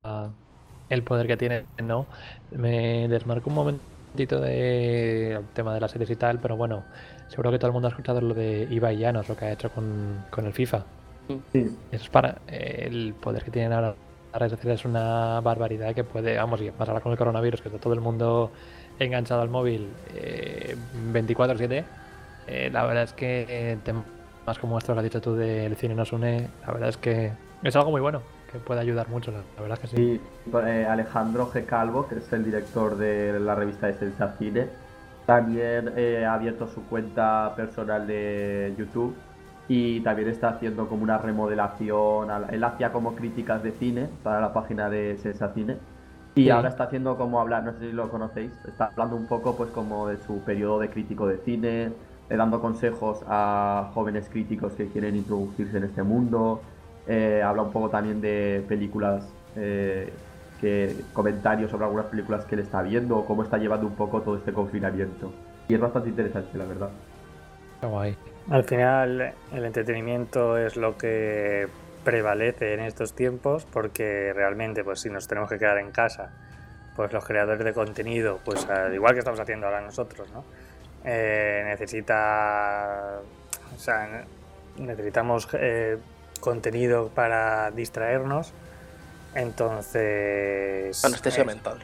el 0.89 1.05
poder 1.05 1.27
que 1.27 1.37
tienen, 1.37 1.69
¿no? 1.83 2.09
Me 2.51 3.09
desmarco 3.09 3.51
un 3.51 3.57
momentito 3.57 4.41
del 4.41 5.49
tema 5.53 5.75
de 5.75 5.81
las 5.81 5.91
series 5.93 6.11
y 6.11 6.17
tal, 6.17 6.41
pero 6.41 6.57
bueno, 6.57 6.85
seguro 7.29 7.51
que 7.51 7.59
todo 7.59 7.69
el 7.69 7.73
mundo 7.75 7.89
ha 7.89 7.91
escuchado 7.91 8.21
lo 8.21 8.35
de 8.35 8.67
Ibai 8.71 8.99
Llanos, 8.99 9.29
lo 9.29 9.37
que 9.37 9.47
ha 9.47 9.53
hecho 9.53 9.71
con, 9.73 10.27
con 10.31 10.47
el 10.47 10.53
FIFA. 10.55 10.87
Sí, 11.53 11.77
Eso 11.91 12.05
es 12.05 12.09
para 12.09 12.39
el 12.49 13.15
poder 13.15 13.43
que 13.43 13.51
tienen 13.51 13.73
ahora 13.73 13.95
las 14.33 14.41
redes 14.41 14.53
sociales 14.53 14.81
es 14.81 14.87
una 14.87 15.41
barbaridad 15.41 15.95
que 15.95 16.05
puede, 16.05 16.37
vamos, 16.37 16.61
y 16.61 16.71
más 16.79 16.89
ahora 16.89 17.01
con 17.01 17.13
el 17.13 17.19
coronavirus, 17.19 17.63
que 17.63 17.69
está 17.69 17.81
todo 17.81 17.95
el 17.95 18.01
mundo 18.01 18.51
enganchado 18.99 19.41
al 19.43 19.49
móvil 19.49 19.89
eh, 20.15 20.77
24/7. 21.13 21.85
eh, 22.47 22.71
la 22.73 22.85
verdad 22.85 23.05
es 23.05 23.13
que 23.13 23.47
eh, 23.49 23.79
temas 23.83 24.59
como 24.61 24.79
esto 24.79 24.93
que 24.93 24.99
has 25.01 25.05
dicho 25.05 25.21
tú 25.21 25.35
del 25.35 25.75
cine 25.77 25.95
nos 25.95 26.13
une, 26.13 26.49
la 26.67 26.73
verdad 26.73 26.91
es 26.91 26.97
que 26.97 27.33
es 27.63 27.77
algo 27.77 27.91
muy 27.91 28.01
bueno, 28.01 28.21
que 28.53 28.59
puede 28.59 28.81
ayudar 28.81 29.09
mucho, 29.09 29.31
la, 29.33 29.39
la 29.57 29.63
verdad 29.63 29.79
es 29.83 29.91
que 29.91 29.97
sí. 29.97 30.21
Eh, 30.67 30.87
Alejandro 30.89 31.51
G. 31.51 31.65
Calvo, 31.65 32.07
que 32.07 32.17
es 32.17 32.33
el 32.33 32.45
director 32.45 32.97
de 32.97 33.41
la 33.41 33.55
revista 33.55 33.87
de 33.87 33.95
Sensa 33.95 34.35
Cine, 34.39 34.69
también 35.25 35.93
eh, 35.97 36.25
ha 36.25 36.35
abierto 36.35 36.69
su 36.69 36.85
cuenta 36.85 37.55
personal 37.57 38.07
de 38.07 38.75
YouTube 38.79 39.17
y 39.69 40.01
también 40.01 40.29
está 40.29 40.51
haciendo 40.51 40.89
como 40.89 41.03
una 41.03 41.19
remodelación. 41.19 42.29
Él 42.51 42.65
hacía 42.65 42.93
como 42.93 43.15
críticas 43.15 43.63
de 43.63 43.73
cine 43.73 44.09
para 44.23 44.41
la 44.41 44.53
página 44.53 44.89
de 44.89 45.17
Sensa 45.19 45.53
Cine 45.55 45.77
y 46.35 46.45
Sí. 46.45 46.51
ahora 46.51 46.69
está 46.69 46.85
haciendo 46.85 47.17
como 47.17 47.41
hablar, 47.41 47.65
no 47.65 47.73
sé 47.73 47.79
si 47.81 47.93
lo 47.93 48.09
conocéis, 48.11 48.53
está 48.69 48.87
hablando 48.87 49.17
un 49.17 49.27
poco 49.27 49.57
pues 49.57 49.71
como 49.71 50.07
de 50.09 50.19
su 50.19 50.41
periodo 50.45 50.79
de 50.79 50.91
crítico 50.91 51.27
de 51.27 51.39
cine, 51.39 51.93
eh, 52.29 52.37
dando 52.37 52.61
consejos 52.61 53.23
a 53.27 53.91
jóvenes 53.95 54.29
críticos 54.29 54.75
que 54.75 54.89
quieren 54.89 55.17
introducirse 55.17 55.79
en 55.79 55.85
este 55.85 56.03
mundo. 56.03 56.61
Eh, 57.09 57.43
habla 57.43 57.63
un 57.63 57.71
poco 57.73 57.89
también 57.89 58.21
de 58.21 58.65
películas, 58.69 59.33
eh, 59.57 60.13
que 60.61 60.97
comentarios 61.13 61.71
sobre 61.71 61.85
algunas 61.85 62.07
películas 62.07 62.45
que 62.45 62.55
él 62.55 62.61
está 62.63 62.83
viendo 62.83 63.25
cómo 63.25 63.43
está 63.43 63.59
llevando 63.59 63.87
un 63.87 63.95
poco 63.95 64.21
todo 64.23 64.37
este 64.37 64.53
confinamiento. 64.53 65.33
Y 65.69 65.75
es 65.75 65.81
bastante 65.81 66.09
interesante, 66.11 66.57
la 66.59 66.65
verdad. 66.65 66.89
Qué 67.81 67.87
guay. 67.87 68.17
Al 68.51 68.65
final, 68.65 69.35
el 69.53 69.65
entretenimiento 69.65 70.57
es 70.57 70.77
lo 70.77 70.97
que 70.97 71.67
prevalece 72.05 72.75
en 72.75 72.81
estos 72.81 73.13
tiempos 73.15 73.67
porque 73.73 74.33
realmente, 74.33 74.85
pues 74.85 75.01
si 75.01 75.11
nos 75.11 75.27
tenemos 75.27 75.51
que 75.51 75.59
quedar 75.59 75.79
en 75.79 75.91
casa, 75.91 76.31
pues 76.95 77.13
los 77.13 77.25
creadores 77.25 77.65
de 77.65 77.73
contenido, 77.73 78.39
pues 78.45 78.65
al 78.69 78.95
igual 78.95 79.15
que 79.15 79.19
estamos 79.19 79.41
haciendo 79.41 79.67
ahora 79.67 79.81
nosotros, 79.81 80.31
¿no? 80.31 80.45
Eh, 81.05 81.63
necesita, 81.67 83.19
o 83.75 83.79
sea, 83.79 84.07
ne- 84.07 84.85
necesitamos 84.87 85.49
eh, 85.55 85.99
contenido 86.41 87.09
para 87.09 87.71
distraernos. 87.73 88.53
Entonces, 89.35 91.05
Anestesia 91.05 91.43
eh, 91.43 91.47
mental. 91.47 91.79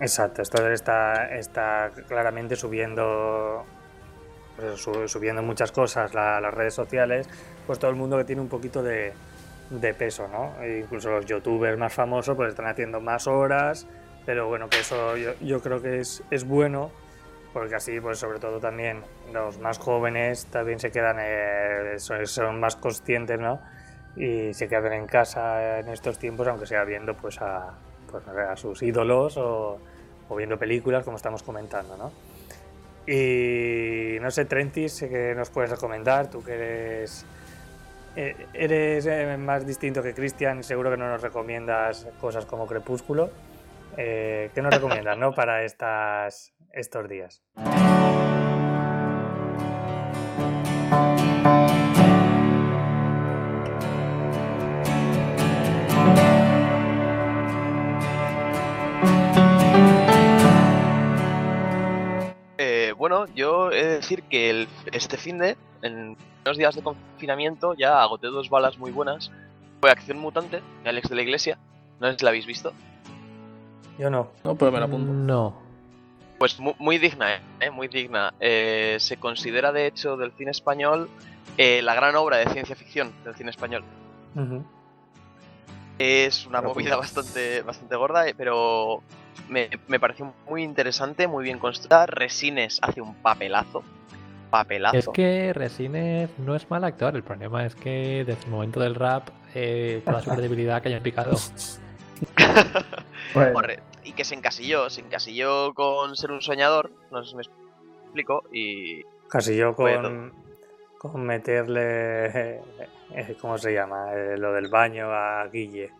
Exacto, 0.00 0.42
esto 0.42 0.68
está, 0.70 1.28
está 1.36 1.90
claramente 2.08 2.56
subiendo 2.56 3.64
pues, 4.56 4.80
su- 4.80 5.08
subiendo 5.08 5.42
muchas 5.42 5.72
cosas 5.72 6.14
la- 6.14 6.40
las 6.40 6.54
redes 6.54 6.74
sociales, 6.74 7.28
pues 7.66 7.78
todo 7.78 7.90
el 7.90 7.96
mundo 7.96 8.16
que 8.16 8.24
tiene 8.24 8.42
un 8.42 8.48
poquito 8.48 8.82
de, 8.82 9.12
de 9.70 9.94
peso, 9.94 10.28
¿no? 10.28 10.54
E 10.62 10.80
incluso 10.80 11.10
los 11.10 11.26
youtubers 11.26 11.78
más 11.78 11.92
famosos 11.92 12.36
pues 12.36 12.50
están 12.50 12.66
haciendo 12.66 13.00
más 13.00 13.26
horas, 13.26 13.86
pero 14.26 14.48
bueno, 14.48 14.68
que 14.68 14.80
eso 14.80 15.16
yo, 15.16 15.32
yo 15.40 15.60
creo 15.60 15.80
que 15.82 16.00
es, 16.00 16.22
es 16.30 16.44
bueno, 16.46 16.90
porque 17.52 17.74
así 17.76 18.00
pues 18.00 18.18
sobre 18.18 18.38
todo 18.38 18.58
también 18.58 19.02
los 19.32 19.58
más 19.58 19.78
jóvenes 19.78 20.46
también 20.46 20.78
se 20.80 20.90
quedan, 20.90 21.16
eh, 21.20 21.94
son, 21.98 22.26
son 22.26 22.60
más 22.60 22.76
conscientes, 22.76 23.38
¿no? 23.38 23.60
Y 24.16 24.54
se 24.54 24.68
quedan 24.68 24.92
en 24.92 25.06
casa 25.06 25.80
en 25.80 25.88
estos 25.88 26.18
tiempos, 26.18 26.46
aunque 26.46 26.66
sea 26.66 26.84
viendo 26.84 27.14
pues 27.14 27.40
a, 27.40 27.72
pues, 28.10 28.26
a 28.28 28.56
sus 28.56 28.82
ídolos 28.82 29.36
o, 29.36 29.78
o 30.28 30.36
viendo 30.36 30.56
películas 30.58 31.04
como 31.04 31.16
estamos 31.16 31.42
comentando, 31.42 31.96
¿no? 31.96 32.12
Y 33.06 34.18
no 34.20 34.30
sé, 34.30 34.46
Trentis, 34.46 35.00
¿qué 35.00 35.34
nos 35.36 35.50
puedes 35.50 35.70
recomendar? 35.70 36.30
Tú 36.30 36.42
que 36.42 36.54
eres, 36.54 37.26
eh, 38.16 38.46
eres 38.54 39.06
eh, 39.06 39.36
más 39.36 39.66
distinto 39.66 40.02
que 40.02 40.14
Cristian, 40.14 40.64
seguro 40.64 40.90
que 40.90 40.96
no 40.96 41.08
nos 41.08 41.20
recomiendas 41.20 42.06
cosas 42.20 42.46
como 42.46 42.66
Crepúsculo. 42.66 43.30
Eh, 43.96 44.50
¿Qué 44.54 44.62
nos 44.62 44.72
recomiendas 44.72 45.18
no? 45.18 45.34
para 45.34 45.64
estas, 45.64 46.54
estos 46.72 47.08
días? 47.08 47.42
Yo 63.34 63.70
he 63.70 63.82
de 63.84 63.90
decir 63.96 64.22
que 64.24 64.50
el- 64.50 64.68
este 64.92 65.16
fin 65.16 65.38
de, 65.38 65.56
en 65.82 66.16
unos 66.44 66.56
días 66.58 66.74
de 66.74 66.82
confinamiento, 66.82 67.74
ya 67.74 68.02
agoté 68.02 68.28
dos 68.28 68.48
balas 68.50 68.78
muy 68.78 68.90
buenas. 68.90 69.30
fue 69.80 69.90
Acción 69.90 70.18
Mutante 70.18 70.62
de 70.82 70.88
Alex 70.88 71.08
de 71.10 71.14
la 71.16 71.22
Iglesia. 71.22 71.58
No 72.00 72.10
sé 72.10 72.18
si 72.18 72.24
la 72.24 72.30
habéis 72.30 72.46
visto. 72.46 72.72
Yo 73.98 74.08
no. 74.10 74.30
No, 74.42 74.54
pero 74.56 74.72
me 74.72 74.78
la 74.80 74.86
apunto. 74.86 75.12
No. 75.12 75.54
Pues 76.38 76.58
mu- 76.58 76.74
muy, 76.78 76.98
digna, 76.98 77.34
¿eh? 77.60 77.70
Muy 77.70 77.88
digna. 77.88 78.32
Eh, 78.40 78.96
se 78.98 79.16
considera, 79.18 79.72
de 79.72 79.86
hecho, 79.86 80.16
del 80.16 80.32
cine 80.32 80.50
español 80.50 81.08
eh, 81.58 81.80
la 81.82 81.94
gran 81.94 82.16
obra 82.16 82.38
de 82.38 82.48
ciencia 82.48 82.74
ficción 82.74 83.12
del 83.24 83.34
cine 83.36 83.50
español. 83.50 83.84
Es 85.98 86.44
una 86.46 86.58
Pero 86.60 86.70
movida 86.74 86.96
punto. 86.96 87.00
bastante, 87.00 87.62
bastante 87.62 87.96
gorda, 87.96 88.26
eh, 88.28 88.34
pero 88.36 89.02
me, 89.48 89.68
me 89.88 89.98
pareció 90.00 90.32
muy 90.48 90.62
interesante, 90.62 91.26
muy 91.28 91.44
bien 91.44 91.58
construida. 91.58 92.06
Resines 92.06 92.78
hace 92.82 93.00
un 93.00 93.14
papelazo. 93.16 93.82
Papelazo. 94.50 94.96
Es 94.96 95.08
que 95.08 95.52
Resines 95.52 96.30
no 96.38 96.54
es 96.54 96.70
mal 96.70 96.84
actor, 96.84 97.16
el 97.16 97.22
problema 97.24 97.66
es 97.66 97.74
que 97.74 98.24
desde 98.24 98.44
el 98.44 98.50
momento 98.50 98.78
del 98.80 98.94
rap, 98.94 99.28
eh, 99.54 100.00
toda 100.04 100.22
su 100.22 100.30
credibilidad 100.30 100.80
que 100.82 100.88
haya 100.88 101.00
picado. 101.02 101.36
Corre- 103.34 103.80
Y 104.04 104.12
que 104.12 104.24
se 104.24 104.34
encasilló, 104.34 104.90
se 104.90 105.00
encasilló 105.00 105.72
con 105.74 106.14
ser 106.16 106.30
un 106.30 106.40
soñador, 106.42 106.90
no 107.10 107.24
sé 107.24 107.30
si 107.30 107.36
me 107.36 107.42
explico, 107.42 108.44
y 108.52 109.02
Casi 109.28 109.56
yo 109.56 109.72
Fue 109.74 109.96
con, 109.96 110.32
con 110.98 111.24
meterle. 111.24 112.26
eh, 112.26 112.60
eh, 113.14 113.36
¿Cómo 113.40 113.58
se 113.58 113.72
llama? 113.72 114.12
Eh, 114.14 114.36
lo 114.38 114.52
del 114.52 114.68
baño 114.68 115.10
a 115.10 115.46
Guille. 115.48 115.90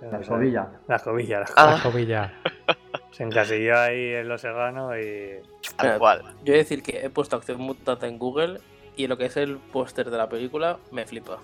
La 0.00 0.18
escobilla. 0.20 0.68
La 0.86 0.96
escobilla, 0.96 1.40
la 1.40 1.46
Ah. 1.56 1.74
La 1.76 1.82
cobilla. 1.82 2.32
Se 3.10 3.24
encasilló 3.24 3.78
ahí 3.78 4.14
en 4.14 4.28
Los 4.28 4.40
Serranos 4.42 4.94
y. 4.96 5.40
tal 5.76 5.96
Eh, 5.96 5.98
cual. 5.98 6.22
Yo 6.44 6.52
he 6.52 6.56
de 6.56 6.62
decir 6.62 6.82
que 6.82 7.04
he 7.04 7.10
puesto 7.10 7.36
acción 7.36 7.60
mutante 7.60 8.06
en 8.06 8.18
Google 8.18 8.60
y 8.96 9.06
lo 9.08 9.16
que 9.16 9.26
es 9.26 9.36
el 9.36 9.58
póster 9.58 10.10
de 10.10 10.16
la 10.16 10.28
película 10.28 10.78
me 10.92 11.04
flipa. 11.06 11.38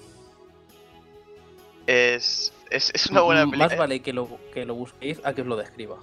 Es, 1.86 2.52
es, 2.70 2.90
es 2.94 3.06
una 3.08 3.20
buena 3.22 3.40
película. 3.42 3.66
Más 3.68 3.76
vale 3.76 4.00
que 4.00 4.12
lo, 4.12 4.28
que 4.52 4.64
lo 4.64 4.74
busquéis 4.74 5.20
a 5.24 5.34
que 5.34 5.42
os 5.42 5.46
lo 5.46 5.56
describa. 5.56 5.96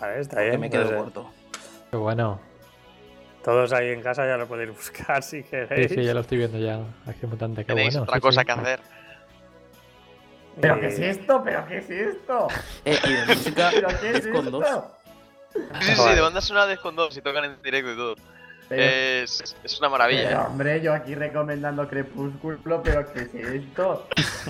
Vale, 0.00 0.20
está 0.20 0.36
Que 0.48 0.56
me 0.58 0.70
quedo 0.70 0.84
pues, 0.84 0.92
eh, 0.94 0.96
corto. 0.96 1.30
Qué 1.90 1.96
bueno. 1.96 2.40
todos 3.44 3.72
ahí 3.72 3.88
en 3.90 4.00
casa 4.02 4.26
ya 4.26 4.36
lo 4.36 4.46
podéis 4.46 4.70
buscar 4.76 5.22
si 5.22 5.42
Sí, 5.42 5.48
queréis. 5.50 5.90
sí, 5.92 6.02
ya 6.04 6.14
lo 6.14 6.20
estoy 6.20 6.38
viendo 6.38 6.58
ya. 6.58 6.80
Acción 7.06 7.30
mutante, 7.30 7.62
qué 7.64 7.74
Tenéis 7.74 7.94
bueno. 7.94 8.04
otra 8.04 8.14
sí, 8.16 8.20
cosa 8.20 8.40
sí. 8.40 8.46
que 8.46 8.52
hacer. 8.52 8.80
¿Pero 10.60 10.76
Y- 10.76 10.80
qué 10.80 10.86
es 10.88 10.98
esto? 10.98 11.42
¿Pero 11.44 11.66
qué 11.66 11.78
es 11.78 11.90
esto? 11.90 12.48
Eh, 12.84 12.98
y 13.04 13.12
de 13.12 13.26
música 13.26 13.70
¿Pero 13.74 13.88
qué 14.00 14.10
es 14.10 14.24
es 14.24 14.32
con 14.32 14.50
dos. 14.50 14.64
esto? 14.64 14.94
Sí, 15.80 15.92
sí, 15.94 16.14
de 16.14 16.20
banda 16.20 16.40
sonora 16.40 16.66
de 16.66 16.76
con 16.78 16.94
dos 16.96 17.16
y 17.16 17.22
tocan 17.22 17.44
en 17.44 17.62
directo 17.62 17.92
y 17.92 17.96
todo. 17.96 18.14
Pero, 18.68 18.82
Es, 18.82 19.56
es 19.64 19.78
una 19.80 19.88
maravilla. 19.88 20.24
pero, 20.28 20.40
¿eh? 20.42 20.44
hombre, 20.46 20.80
yo 20.82 20.92
aquí 20.92 21.14
recomendando 21.14 21.88
Crepúsculo, 21.88 22.82
pero 22.82 23.10
¿qué 23.12 23.20
es 23.22 23.34
esto? 23.34 24.06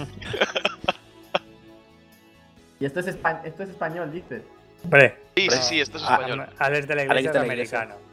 y 2.81 2.85
esto 2.85 3.01
es, 3.01 3.07
espa- 3.09 3.41
esto 3.45 3.63
es 3.63 3.71
español, 3.71 4.11
dices. 4.13 4.43
Hombre, 4.85 5.19
Sí, 5.37 5.49
sí, 5.51 5.59
sí, 5.63 5.81
esto 5.81 5.99
es 5.99 6.05
Ah, 6.07 6.15
español. 6.15 6.47
Alex 6.59 6.89
de 6.89 6.95
la 6.97 7.03
Alex 7.03 7.11
Iglesia 7.21 7.33
de 7.33 7.39
es 7.39 7.47
la 7.47 7.55
Iglesia. 7.55 7.79
americano. 7.83 8.09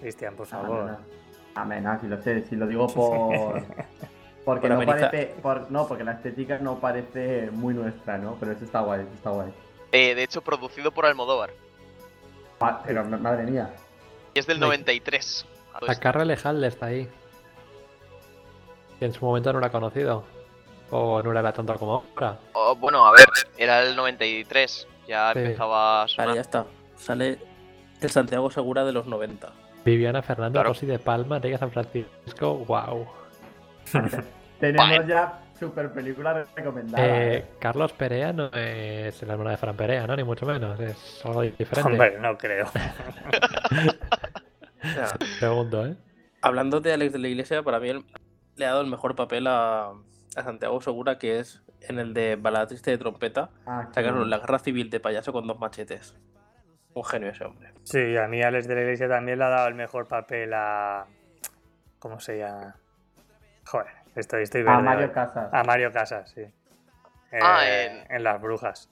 Cristian, 0.00 0.34
por 0.34 0.46
Ah, 0.46 0.50
favor. 0.50 0.98
Amén, 1.54 1.86
ah, 1.86 1.98
si 2.00 2.06
lo 2.08 2.20
sé, 2.22 2.42
si 2.48 2.56
lo 2.56 2.66
digo 2.66 2.86
por. 2.88 3.62
Porque 4.44 4.68
Por 4.68 4.78
no 4.78 4.86
parece. 4.86 5.34
por- 5.42 5.70
no, 5.70 5.86
porque 5.86 6.02
la 6.04 6.12
estética 6.12 6.58
no 6.58 6.78
parece 6.80 7.50
muy 7.50 7.74
nuestra, 7.74 8.16
¿no? 8.18 8.36
Pero 8.40 8.52
eso 8.52 8.64
está 8.64 8.80
guay, 8.80 9.02
eso 9.02 9.10
está 9.14 9.30
guay. 9.30 9.52
Eh, 9.92 10.14
de 10.14 10.22
hecho, 10.22 10.40
producido 10.42 10.92
por 10.92 11.04
Almodóvar. 11.06 11.50
Ma- 12.60 12.82
pero 12.84 13.04
ma- 13.04 13.16
madre 13.18 13.44
mía. 13.44 13.70
Y 14.34 14.38
es 14.38 14.46
del 14.46 14.56
Uy. 14.58 14.62
93. 14.62 15.46
a 15.74 15.78
todo 15.78 15.86
La 15.86 15.92
esto. 15.92 16.02
Carra 16.02 16.24
Lejal 16.24 16.62
está 16.64 16.86
ahí. 16.86 17.08
Que 18.98 19.06
en 19.06 19.12
su 19.12 19.24
momento 19.24 19.52
no 19.52 19.58
era 19.58 19.70
conocido. 19.70 20.24
O 20.90 21.22
no 21.22 21.30
era 21.32 21.52
tanto 21.52 21.74
como 21.76 22.04
ahora. 22.16 22.38
Oh, 22.52 22.74
bueno, 22.76 23.06
a 23.06 23.12
ver, 23.12 23.26
era 23.56 23.82
el 23.82 23.94
93. 23.94 24.86
Ya 25.06 25.32
Sí. 25.32 25.38
empezaba 25.38 26.02
a 26.02 26.08
sonar. 26.08 26.26
Vale, 26.28 26.36
ya 26.36 26.40
está. 26.42 26.66
Sale 26.96 27.38
el 28.00 28.10
Santiago 28.10 28.50
Segura 28.50 28.84
de 28.84 28.92
los 28.92 29.06
90. 29.06 29.52
Viviana 29.84 30.20
Fernando, 30.22 30.56
Claro. 30.58 30.70
Rosy 30.70 30.86
de 30.86 30.98
Palma, 30.98 31.38
Riga 31.38 31.58
San 31.58 31.70
Francisco, 31.70 32.56
wow. 32.66 33.06
Tenemos 34.60 35.06
ya 35.06 35.38
super 35.58 35.92
película 35.92 36.44
recomendada. 36.54 37.06
Eh, 37.06 37.36
¿eh? 37.36 37.44
Carlos 37.58 37.92
Perea 37.92 38.32
no 38.32 38.46
es 38.52 39.22
el 39.22 39.30
hermano 39.30 39.50
de 39.50 39.56
Fran 39.56 39.76
Perea, 39.76 40.06
¿no? 40.06 40.16
Ni 40.16 40.24
mucho 40.24 40.46
menos. 40.46 40.78
Es 40.80 41.24
algo 41.24 41.42
diferente. 41.42 41.82
Hombre, 41.82 42.18
no 42.18 42.36
creo. 42.36 42.66
O 44.82 44.88
sea, 44.88 45.08
Pregunto, 45.38 45.86
¿eh? 45.86 45.94
hablando 46.40 46.80
de 46.80 46.94
Alex 46.94 47.12
de 47.12 47.18
la 47.18 47.28
Iglesia, 47.28 47.62
para 47.62 47.78
mí 47.80 47.92
le 48.56 48.64
ha 48.64 48.70
dado 48.70 48.80
el 48.80 48.86
mejor 48.86 49.14
papel 49.14 49.46
a, 49.46 49.90
a 50.36 50.42
Santiago 50.42 50.80
Segura, 50.80 51.18
que 51.18 51.38
es 51.38 51.62
en 51.82 51.98
el 51.98 52.14
de 52.14 52.36
Balada 52.36 52.66
Triste 52.66 52.90
de 52.90 52.96
Trompeta. 52.96 53.50
Ah, 53.66 53.88
Sacaron 53.92 54.28
la 54.30 54.38
guerra 54.38 54.58
civil 54.58 54.88
de 54.88 55.00
payaso 55.00 55.34
con 55.34 55.46
dos 55.46 55.58
machetes. 55.58 56.16
Un 56.94 57.04
genio 57.04 57.28
ese 57.28 57.44
hombre. 57.44 57.72
Sí, 57.84 58.16
a 58.16 58.26
mí 58.26 58.42
Alex 58.42 58.66
de 58.66 58.74
la 58.74 58.80
Iglesia 58.80 59.08
también 59.08 59.38
le 59.38 59.44
ha 59.44 59.48
dado 59.48 59.68
el 59.68 59.74
mejor 59.74 60.08
papel 60.08 60.52
a. 60.54 61.06
¿Cómo 61.98 62.18
se 62.20 62.38
llama? 62.38 62.76
Joder, 63.70 63.86
estoy, 64.16 64.42
estoy 64.42 64.62
A 64.62 64.64
verde 64.64 64.82
Mario 64.82 65.06
hoy. 65.06 65.12
Casas. 65.12 65.48
A 65.52 65.62
Mario 65.64 65.92
Casas, 65.92 66.30
sí. 66.30 66.42
Ah, 67.40 67.60
Eh, 67.64 67.86
en- 68.08 68.16
en 68.16 68.24
Las 68.24 68.40
Brujas. 68.40 68.88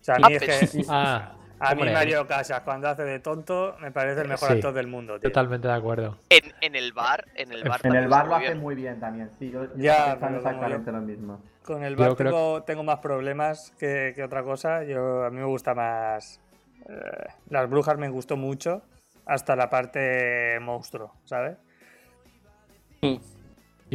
O 0.00 0.04
sea, 0.04 0.16
a 0.16 0.18
Ah, 0.22 0.28
mí 0.28 0.34
es 0.34 0.42
que. 0.42 0.48
Ah, 0.90 1.32
A 1.60 1.74
mí 1.76 1.82
hombre, 1.82 1.92
Mario 1.94 2.26
Casas, 2.26 2.60
cuando 2.62 2.88
hace 2.88 3.04
de 3.04 3.20
tonto, 3.20 3.76
me 3.80 3.92
parece 3.92 4.22
el 4.22 4.28
mejor 4.28 4.48
Sí. 4.50 4.54
actor 4.56 4.74
del 4.74 4.88
mundo, 4.88 5.20
tío. 5.20 5.30
Totalmente 5.30 5.68
de 5.68 5.74
acuerdo. 5.74 6.18
En, 6.28 6.42
en 6.60 6.74
el 6.74 6.92
bar, 6.92 7.24
en 7.36 7.52
el 7.52 7.62
bar. 7.62 7.80
En 7.84 7.94
el 7.94 8.08
bar 8.08 8.26
lo 8.26 8.34
hace 8.34 8.54
muy 8.56 8.74
bien 8.74 8.98
también, 8.98 9.30
sí. 9.38 9.48
Yo, 9.50 9.64
yo 9.66 9.70
Ya, 9.76 10.14
exactamente 10.14 10.90
lo 10.90 11.00
mismo. 11.00 11.40
Con 11.64 11.84
el 11.84 11.94
bar 11.94 12.16
creo 12.16 12.30
tengo, 12.32 12.62
tengo 12.64 12.82
más 12.82 12.98
problemas 12.98 13.70
que, 13.78 14.12
que 14.16 14.24
otra 14.24 14.42
cosa. 14.42 14.82
Yo, 14.82 15.24
a 15.24 15.30
mí 15.30 15.36
me 15.38 15.44
gusta 15.46 15.72
más. 15.72 16.40
eh, 16.88 17.28
Las 17.48 17.70
Brujas 17.70 17.96
me 17.96 18.08
gustó 18.08 18.36
mucho. 18.36 18.82
Hasta 19.24 19.54
la 19.54 19.70
parte 19.70 20.58
monstruo, 20.60 21.14
¿sabes? 21.24 21.56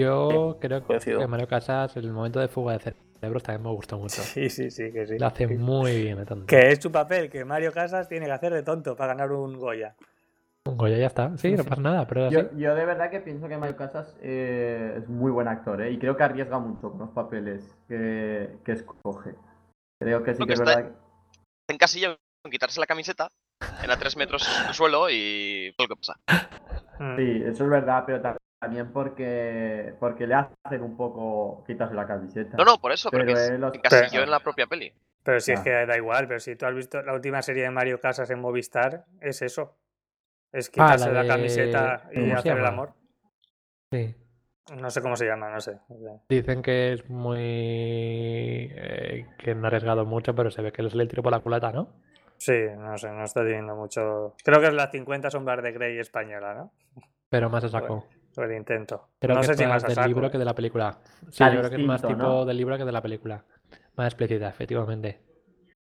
Yo 0.01 0.57
creo 0.61 0.83
coincido. 0.83 1.19
que 1.19 1.27
Mario 1.27 1.47
Casas, 1.47 1.95
el 1.97 2.11
momento 2.11 2.39
de 2.39 2.47
fuga 2.47 2.77
de 2.77 2.93
cerebros 3.19 3.43
también 3.43 3.63
me 3.63 3.71
gustó 3.75 3.97
mucho. 3.97 4.21
Sí, 4.21 4.49
sí, 4.49 4.69
sí, 4.69 4.91
que 4.91 5.07
sí. 5.07 5.17
Lo 5.17 5.25
hace 5.27 5.47
muy 5.47 6.03
bien 6.03 6.17
de 6.17 6.25
tonto. 6.25 6.45
Que 6.45 6.71
es 6.71 6.79
su 6.81 6.91
papel, 6.91 7.29
que 7.29 7.43
Mario 7.45 7.71
Casas 7.71 8.07
tiene 8.07 8.25
que 8.27 8.31
hacer 8.31 8.53
de 8.53 8.63
tonto 8.63 8.95
para 8.95 9.13
ganar 9.13 9.31
un 9.31 9.57
Goya. 9.57 9.95
Un 10.65 10.77
Goya 10.77 10.97
ya 10.97 11.07
está. 11.07 11.35
Sí, 11.37 11.51
no 11.53 11.63
pasa 11.63 11.81
nada, 11.81 12.05
pero 12.05 12.29
Yo, 12.29 12.51
yo 12.57 12.75
de 12.75 12.85
verdad 12.85 13.09
que 13.09 13.21
pienso 13.21 13.47
que 13.47 13.57
Mario 13.57 13.75
Casas 13.77 14.15
eh, 14.21 14.95
es 14.97 15.07
muy 15.09 15.31
buen 15.31 15.47
actor, 15.47 15.81
¿eh? 15.81 15.91
Y 15.91 15.97
creo 15.97 16.15
que 16.17 16.23
arriesga 16.23 16.59
mucho 16.59 16.91
con 16.91 16.99
los 16.99 17.09
papeles 17.11 17.75
que, 17.87 18.57
que 18.65 18.71
escoge. 18.73 19.33
Creo 19.99 20.23
que 20.23 20.33
sí 20.35 20.39
que 20.41 20.47
que 20.47 20.53
es 20.53 20.59
verdad. 20.59 20.91
que- 20.91 21.73
En 21.73 21.77
casilla, 21.77 22.17
con 22.43 22.51
quitarse 22.51 22.79
la 22.79 22.85
camiseta, 22.85 23.29
en 23.83 23.89
a 23.89 23.97
3 23.97 24.15
metros 24.17 24.47
del 24.65 24.73
suelo 24.73 25.09
y 25.09 25.73
todo 25.75 25.87
lo 25.87 25.95
que 25.95 26.01
pasa. 26.01 26.19
Mm. 26.99 27.15
Sí, 27.17 27.41
eso 27.45 27.63
es 27.63 27.69
verdad, 27.69 28.03
pero 28.05 28.21
ta- 28.21 28.37
también 28.59 28.91
porque, 28.91 29.93
porque 29.99 30.25
le 30.27 30.35
hacen 30.35 30.81
un 30.81 30.95
poco 30.97 31.63
quitarse 31.65 31.93
la 31.93 32.07
camiseta. 32.07 32.57
No, 32.57 32.65
no, 32.65 32.77
por 32.79 32.91
eso, 32.91 33.09
pero 33.11 33.25
Pero 33.25 33.37
que 33.37 33.57
los- 33.57 33.75
encasilló 33.75 34.09
Pero- 34.11 34.23
en 34.23 34.31
la 34.31 34.39
propia 34.39 34.67
peli. 34.67 34.93
Pero 35.23 35.39
si 35.41 35.51
es 35.51 35.59
Ah. 35.59 35.63
que 35.63 35.69
da 35.85 35.97
igual, 35.97 36.27
pero 36.27 36.39
si 36.39 36.55
tú 36.55 36.65
has 36.65 36.73
visto 36.73 37.01
la 37.01 37.13
última 37.13 37.41
serie 37.41 37.63
de 37.63 37.69
Mario 37.71 37.99
Casas 37.99 38.29
en 38.29 38.39
Movistar, 38.39 39.05
es 39.21 39.41
eso. 39.41 39.75
Es 40.53 40.69
Ah, 40.69 40.71
quitarse 40.71 41.07
la 41.07 41.13
la, 41.13 41.21
de- 41.23 41.27
camiseta 41.27 42.09
y 42.13 42.15
¿cómo 42.21 42.27
se 42.27 42.33
hacer 42.39 42.57
el 42.57 42.65
amor. 42.65 42.93
Sí. 43.91 44.15
No 44.79 44.89
sé 44.89 45.01
cómo 45.01 45.15
se 45.17 45.25
llama, 45.25 45.49
no 45.49 45.59
sé. 45.61 45.77
Dicen 46.29 46.61
que 46.61 46.93
es 46.93 47.09
muy. 47.09 47.39
eh, 47.41 49.25
que 49.37 49.55
no 49.55 49.65
ha 49.65 49.67
arriesgado 49.67 50.05
mucho, 50.05 50.33
pero 50.35 50.49
se 50.51 50.61
ve 50.61 50.71
que 50.71 50.83
les 50.83 50.95
le 50.95 51.05
tiro 51.07 51.23
por 51.23 51.31
la 51.31 51.39
culata, 51.39 51.71
¿no? 51.71 51.89
Sí, 52.37 52.65
no 52.77 52.97
sé, 52.97 53.09
no 53.11 53.23
está 53.23 53.43
teniendo 53.43 53.75
mucho. 53.75 54.35
Creo 54.43 54.59
que 54.61 54.67
es 54.67 54.73
las 54.73 54.91
50 54.91 55.29
sombras 55.29 55.61
de 55.63 55.71
Grey 55.71 55.99
española, 55.99 56.53
¿no? 56.53 56.71
Pero 57.29 57.49
más 57.49 57.63
a 57.63 57.69
saco. 57.69 58.05
El 58.43 58.53
intento. 58.53 59.09
Creo 59.19 59.35
no 59.35 59.41
que 59.41 59.47
sé 59.47 59.53
es 59.53 59.57
si 59.57 59.65
más 59.65 59.83
del 59.83 59.95
saco. 59.95 60.07
libro 60.07 60.31
que 60.31 60.37
de 60.37 60.45
la 60.45 60.53
película. 60.55 60.97
Sí, 61.29 61.43
yo 61.43 61.49
creo 61.49 61.69
que 61.69 61.75
es 61.75 61.87
más 61.87 62.01
tipo 62.01 62.13
¿no? 62.15 62.45
del 62.45 62.57
libro 62.57 62.77
que 62.77 62.85
de 62.85 62.91
la 62.91 63.01
película. 63.01 63.43
Más 63.95 64.07
explícita, 64.07 64.47
efectivamente. 64.49 65.21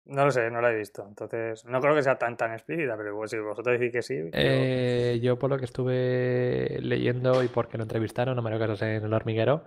No 0.06 0.24
lo 0.24 0.30
sé, 0.30 0.50
no 0.50 0.62
la 0.62 0.72
he 0.72 0.76
visto. 0.76 1.04
Entonces, 1.06 1.66
no 1.66 1.80
creo 1.82 1.94
que 1.94 2.02
sea 2.02 2.16
tan 2.16 2.36
tan 2.36 2.52
explícita, 2.52 2.96
pero 2.96 3.14
pues, 3.14 3.30
si 3.30 3.38
vosotros 3.38 3.78
decís 3.78 3.92
que 3.92 4.02
sí. 4.02 4.16
yo- 4.16 4.30
Eh, 4.32 5.20
yo 5.22 5.38
por 5.38 5.50
lo 5.50 5.58
que 5.58 5.66
estuve 5.66 6.78
leyendo 6.80 7.42
y 7.44 7.48
porque 7.48 7.76
lo 7.76 7.82
entrevistaron 7.82 8.38
a 8.38 8.40
Mario 8.42 8.58
Casas 8.58 8.80
en 8.82 9.04
El 9.04 9.12
Hormiguero, 9.12 9.64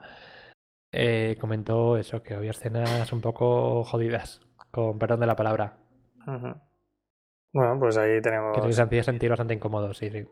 eh, 0.92 1.38
comentó 1.40 1.98
eso, 1.98 2.24
que 2.24 2.34
había 2.34 2.52
escenas 2.52 3.14
un 3.14 3.22
poco 3.22 3.84
jodidas, 3.84 4.42
con 4.72 4.98
perdón 4.98 5.20
de 5.20 5.28
la 5.28 5.36
palabra. 5.36 5.78
Bueno, 7.54 7.78
pues 7.80 7.98
ahí 7.98 8.20
tenemos. 8.22 8.60
que 8.66 8.74
se 8.74 8.82
hacía 8.82 9.04
sentir 9.04 9.30
bastante 9.30 9.54
incómodo, 9.54 9.94
sí, 9.94 10.10
sí. 10.10 10.26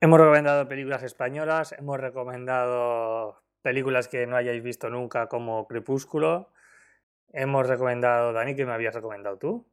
Hemos 0.00 0.20
recomendado 0.20 0.68
películas 0.68 1.02
españolas, 1.02 1.72
hemos 1.72 1.98
recomendado 1.98 3.42
películas 3.62 4.06
que 4.08 4.26
no 4.26 4.36
hayáis 4.36 4.62
visto 4.62 4.88
nunca 4.90 5.26
como 5.28 5.66
Crepúsculo. 5.66 6.50
Hemos 7.32 7.66
recomendado, 7.66 8.32
Dani, 8.32 8.54
que 8.54 8.64
me 8.64 8.72
habías 8.72 8.94
recomendado 8.94 9.38
tú? 9.38 9.66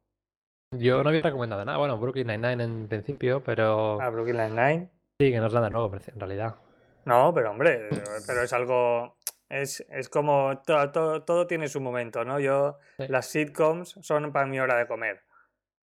Yo 0.72 1.02
no 1.02 1.08
había 1.10 1.22
recomendado 1.22 1.64
nada, 1.64 1.78
bueno, 1.78 1.96
Brooklyn 1.96 2.26
Nine-Nine 2.26 2.64
en 2.64 2.88
principio, 2.88 3.42
pero 3.44 4.00
A 4.00 4.10
Brooklyn 4.10 4.36
Nine-Nine. 4.36 4.90
sí, 5.20 5.30
que 5.30 5.38
no 5.38 5.46
es 5.46 5.54
nada 5.54 5.70
nuevo 5.70 5.94
en 5.94 6.20
realidad. 6.20 6.56
No, 7.04 7.32
pero 7.32 7.52
hombre, 7.52 7.88
pero 8.26 8.42
es 8.42 8.52
algo 8.52 9.16
Es, 9.48 9.86
es 9.90 10.08
como 10.08 10.60
todo, 10.66 10.90
todo, 10.90 11.22
todo 11.22 11.46
tiene 11.46 11.68
su 11.68 11.80
momento, 11.80 12.24
¿no? 12.24 12.40
Yo, 12.40 12.78
Sí. 12.98 13.06
las 13.08 13.26
sitcoms 13.26 13.96
son 14.02 14.32
para 14.32 14.46
mi 14.46 14.58
hora 14.58 14.76
de 14.76 14.88
comer. 14.88 15.22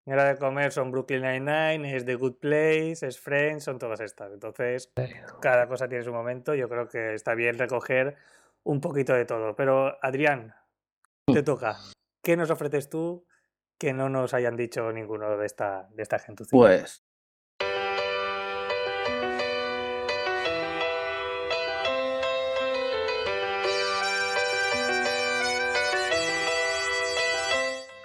Mi 0.06 0.12
hora 0.12 0.24
de 0.26 0.36
comer 0.36 0.70
son 0.70 0.90
Brooklyn 0.90 1.22
Nine-Nine, 1.22 1.96
es 1.96 2.04
The 2.04 2.16
Good 2.16 2.34
Place, 2.34 3.06
es 3.06 3.18
Friends, 3.18 3.64
son 3.64 3.78
todas 3.78 4.00
estas. 4.00 4.30
Entonces, 4.34 4.92
cada 5.40 5.66
cosa 5.66 5.88
tiene 5.88 6.04
su 6.04 6.12
momento. 6.12 6.54
Yo 6.54 6.68
creo 6.68 6.86
que 6.88 7.14
está 7.14 7.34
bien 7.34 7.58
recoger 7.58 8.14
un 8.64 8.82
poquito 8.82 9.14
de 9.14 9.24
todo. 9.24 9.56
Pero, 9.56 9.96
Adrián, 10.02 10.54
te 11.24 11.42
toca. 11.42 11.78
¿Qué 12.22 12.36
nos 12.36 12.50
ofreces 12.50 12.90
tú 12.90 13.24
que 13.78 13.94
no 13.94 14.10
nos 14.10 14.34
hayan 14.34 14.58
dicho 14.58 14.92
ninguno 14.92 15.38
de 15.38 15.46
esta, 15.46 15.88
de 15.92 16.02
esta 16.02 16.18
gentucilla? 16.18 16.60
Pues. 16.60 17.02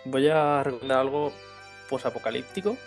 Voy 0.05 0.29
a 0.29 0.63
recomendar 0.63 0.99
algo 0.99 1.33
posapocalíptico. 1.89 2.77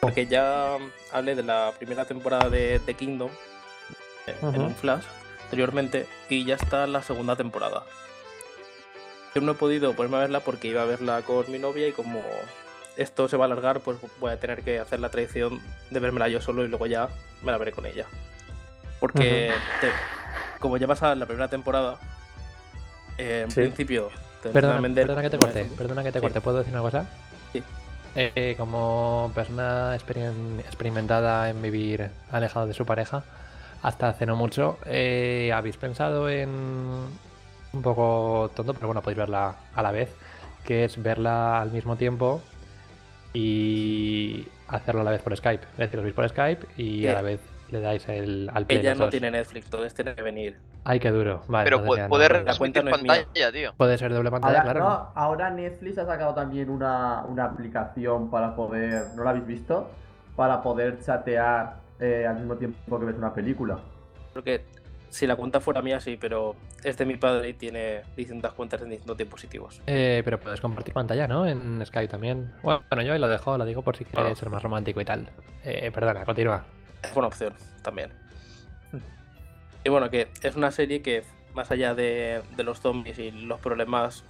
Porque 0.00 0.26
ya 0.26 0.76
hablé 1.12 1.34
de 1.34 1.42
la 1.42 1.72
primera 1.78 2.04
temporada 2.04 2.48
de 2.50 2.80
The 2.84 2.94
Kingdom 2.94 3.30
eh, 4.26 4.34
en 4.42 4.60
un 4.60 4.74
flash 4.74 5.04
anteriormente 5.44 6.06
y 6.28 6.44
ya 6.44 6.56
está 6.56 6.86
la 6.86 7.02
segunda 7.02 7.34
temporada. 7.36 7.84
Yo 9.34 9.40
no 9.42 9.52
he 9.52 9.54
podido 9.54 9.94
ponerme 9.94 10.16
a 10.18 10.20
verla 10.20 10.40
porque 10.40 10.68
iba 10.68 10.82
a 10.82 10.86
verla 10.86 11.22
con 11.22 11.50
mi 11.50 11.58
novia 11.58 11.88
y 11.88 11.92
como 11.92 12.22
esto 12.96 13.28
se 13.28 13.36
va 13.36 13.44
a 13.44 13.46
alargar, 13.46 13.80
pues 13.80 13.98
voy 14.20 14.30
a 14.32 14.40
tener 14.40 14.62
que 14.62 14.78
hacer 14.78 15.00
la 15.00 15.10
tradición 15.10 15.60
de 15.90 16.00
vérmela 16.00 16.28
yo 16.28 16.40
solo 16.40 16.64
y 16.64 16.68
luego 16.68 16.86
ya 16.86 17.08
me 17.42 17.52
la 17.52 17.58
veré 17.58 17.72
con 17.72 17.84
ella. 17.86 18.06
Porque 19.00 19.52
te- 19.80 19.92
como 20.58 20.76
ya 20.78 20.86
pasa 20.86 21.14
la 21.14 21.26
primera 21.26 21.48
temporada, 21.48 21.98
eh, 23.18 23.42
en 23.44 23.50
Sí. 23.50 23.60
principio 23.60 24.10
te 24.42 24.48
Perdona, 24.50 24.80
que 25.22 25.30
te 25.30 25.38
corte, 25.38 25.64
perdona 25.76 26.02
que 26.02 26.12
te 26.12 26.20
corte. 26.20 26.40
¿Puedo 26.40 26.58
decir 26.58 26.72
una 26.72 26.82
cosa? 26.82 27.06
Eh, 28.18 28.54
como 28.56 29.30
persona 29.34 29.94
experimentada 29.94 31.50
en 31.50 31.60
vivir 31.60 32.08
alejado 32.32 32.66
de 32.66 32.72
su 32.72 32.86
pareja, 32.86 33.24
hasta 33.82 34.08
hace 34.08 34.24
no 34.24 34.36
mucho, 34.36 34.78
eh, 34.86 35.52
¿habéis 35.54 35.76
pensado 35.76 36.30
en 36.30 36.48
un 36.48 37.82
poco 37.82 38.50
tonto, 38.56 38.72
pero 38.72 38.86
bueno, 38.86 39.02
podéis 39.02 39.18
verla 39.18 39.56
a 39.74 39.82
la 39.82 39.92
vez, 39.92 40.08
que 40.64 40.86
es 40.86 41.02
verla 41.02 41.60
al 41.60 41.72
mismo 41.72 41.96
tiempo 41.96 42.40
y 43.34 44.48
hacerlo 44.68 45.02
a 45.02 45.04
la 45.04 45.10
vez 45.10 45.20
por 45.20 45.36
Skype? 45.36 45.64
Es 45.72 45.78
decir, 45.78 45.98
os 45.98 46.04
veis 46.04 46.14
por 46.14 46.26
Skype 46.26 46.66
y 46.82 47.06
a 47.08 47.12
la 47.12 47.22
vez 47.22 47.40
le 47.70 47.80
dais 47.80 48.08
el, 48.08 48.50
al 48.52 48.66
play 48.66 48.78
Ella 48.78 48.94
no 48.94 49.04
dos. 49.04 49.10
tiene 49.10 49.30
Netflix, 49.30 49.64
entonces 49.66 49.94
tiene 49.94 50.14
que 50.14 50.22
venir. 50.22 50.58
Ay, 50.84 51.00
qué 51.00 51.10
duro. 51.10 51.42
Vale, 51.48 51.64
Pero 51.64 51.78
entonces 51.78 51.94
pu- 51.94 51.96
ya 51.96 52.02
no- 52.04 52.08
puede 52.10 52.28
no- 52.28 52.34
La 52.44 52.56
cuenta 52.56 52.80
retransmitir 52.80 52.84
no 52.84 52.90
es 52.96 53.02
mía. 53.02 53.24
pantalla, 53.24 53.52
tío. 53.52 53.72
Puede 53.76 53.98
ser 53.98 54.12
doble 54.14 54.30
pantalla, 54.30 54.58
Ahora, 54.60 54.72
claro. 54.72 54.80
no, 54.88 55.10
ahora 55.14 55.50
Netflix 55.50 55.98
ha 55.98 56.06
sacado 56.06 56.34
también 56.34 56.70
una, 56.70 57.24
una 57.24 57.44
aplicación 57.46 58.30
para 58.30 58.54
poder, 58.54 59.06
¿no 59.16 59.24
la 59.24 59.30
habéis 59.30 59.46
visto? 59.46 59.90
Para 60.36 60.62
poder 60.62 61.00
chatear 61.00 61.76
eh, 61.98 62.26
al 62.28 62.36
mismo 62.36 62.54
tiempo 62.56 62.98
que 63.00 63.06
ves 63.06 63.16
una 63.16 63.32
película. 63.34 63.78
Porque 64.32 64.62
si 65.08 65.26
la 65.26 65.34
cuenta 65.34 65.60
fuera 65.60 65.80
mía, 65.82 65.98
sí, 65.98 66.18
pero 66.20 66.54
es 66.84 66.96
de 66.98 67.06
mi 67.06 67.16
padre 67.16 67.48
y 67.48 67.54
tiene 67.54 68.02
distintas 68.16 68.52
cuentas 68.52 68.82
en 68.82 68.90
distintos 68.90 69.16
dispositivos. 69.16 69.80
Eh, 69.86 70.20
pero 70.24 70.38
puedes 70.38 70.60
compartir 70.60 70.92
pantalla, 70.92 71.26
¿no? 71.26 71.46
En 71.46 71.84
Skype 71.86 72.08
también. 72.08 72.52
Bueno, 72.62 72.82
yo 73.02 73.14
ahí 73.14 73.18
lo 73.18 73.28
dejo, 73.28 73.56
lo 73.56 73.64
digo 73.64 73.80
por 73.82 73.96
si 73.96 74.04
quieres 74.04 74.38
ser 74.38 74.50
más 74.50 74.62
romántico 74.62 75.00
y 75.00 75.04
tal. 75.06 75.30
Eh, 75.64 75.90
perdona, 75.92 76.24
continúa. 76.26 76.64
Es 77.02 77.14
buena 77.14 77.28
opción 77.28 77.54
también. 77.82 78.10
Y 79.84 79.88
bueno, 79.88 80.10
que 80.10 80.28
es 80.42 80.56
una 80.56 80.70
serie 80.72 81.00
que, 81.02 81.22
más 81.54 81.70
allá 81.70 81.94
de, 81.94 82.42
de 82.56 82.62
los 82.64 82.80
zombies 82.80 83.18
y 83.18 83.30
los 83.30 83.60
problemas 83.60 84.24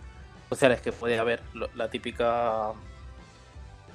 sociales 0.51 0.81
que 0.83 0.93
puede 0.93 1.19
haber, 1.19 1.41
lo- 1.55 1.71
la 1.75 1.89
típica. 1.89 2.73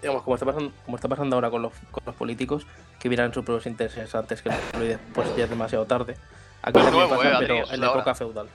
Digamos, 0.02 0.24
como 0.24 0.36
está 0.36 0.46
pasando, 0.48 0.72
como 0.84 0.98
está 0.98 1.08
pasando 1.08 1.36
ahora 1.36 1.52
con 1.52 1.62
los, 1.62 1.74
con 1.92 2.02
los 2.06 2.16
políticos, 2.16 2.66
que 3.00 3.08
miran 3.10 3.32
sus 3.34 3.46
propios 3.46 3.68
intereses 3.68 4.16
antes 4.16 4.42
que 4.42 4.50
la 4.50 4.56
fluidez, 4.56 5.00
pues 5.14 5.36
ya 5.36 5.44
es 5.44 5.50
demasiado 5.52 5.86
tarde. 5.86 6.18
Aquí 6.64 6.80
Es 6.80 6.92
nuevo, 6.92 7.10
pasa, 7.16 7.30
eh, 7.34 7.36
pero 7.40 7.56
en 7.72 7.80
la 7.82 7.88
época 7.88 8.16
feudal. 8.16 8.50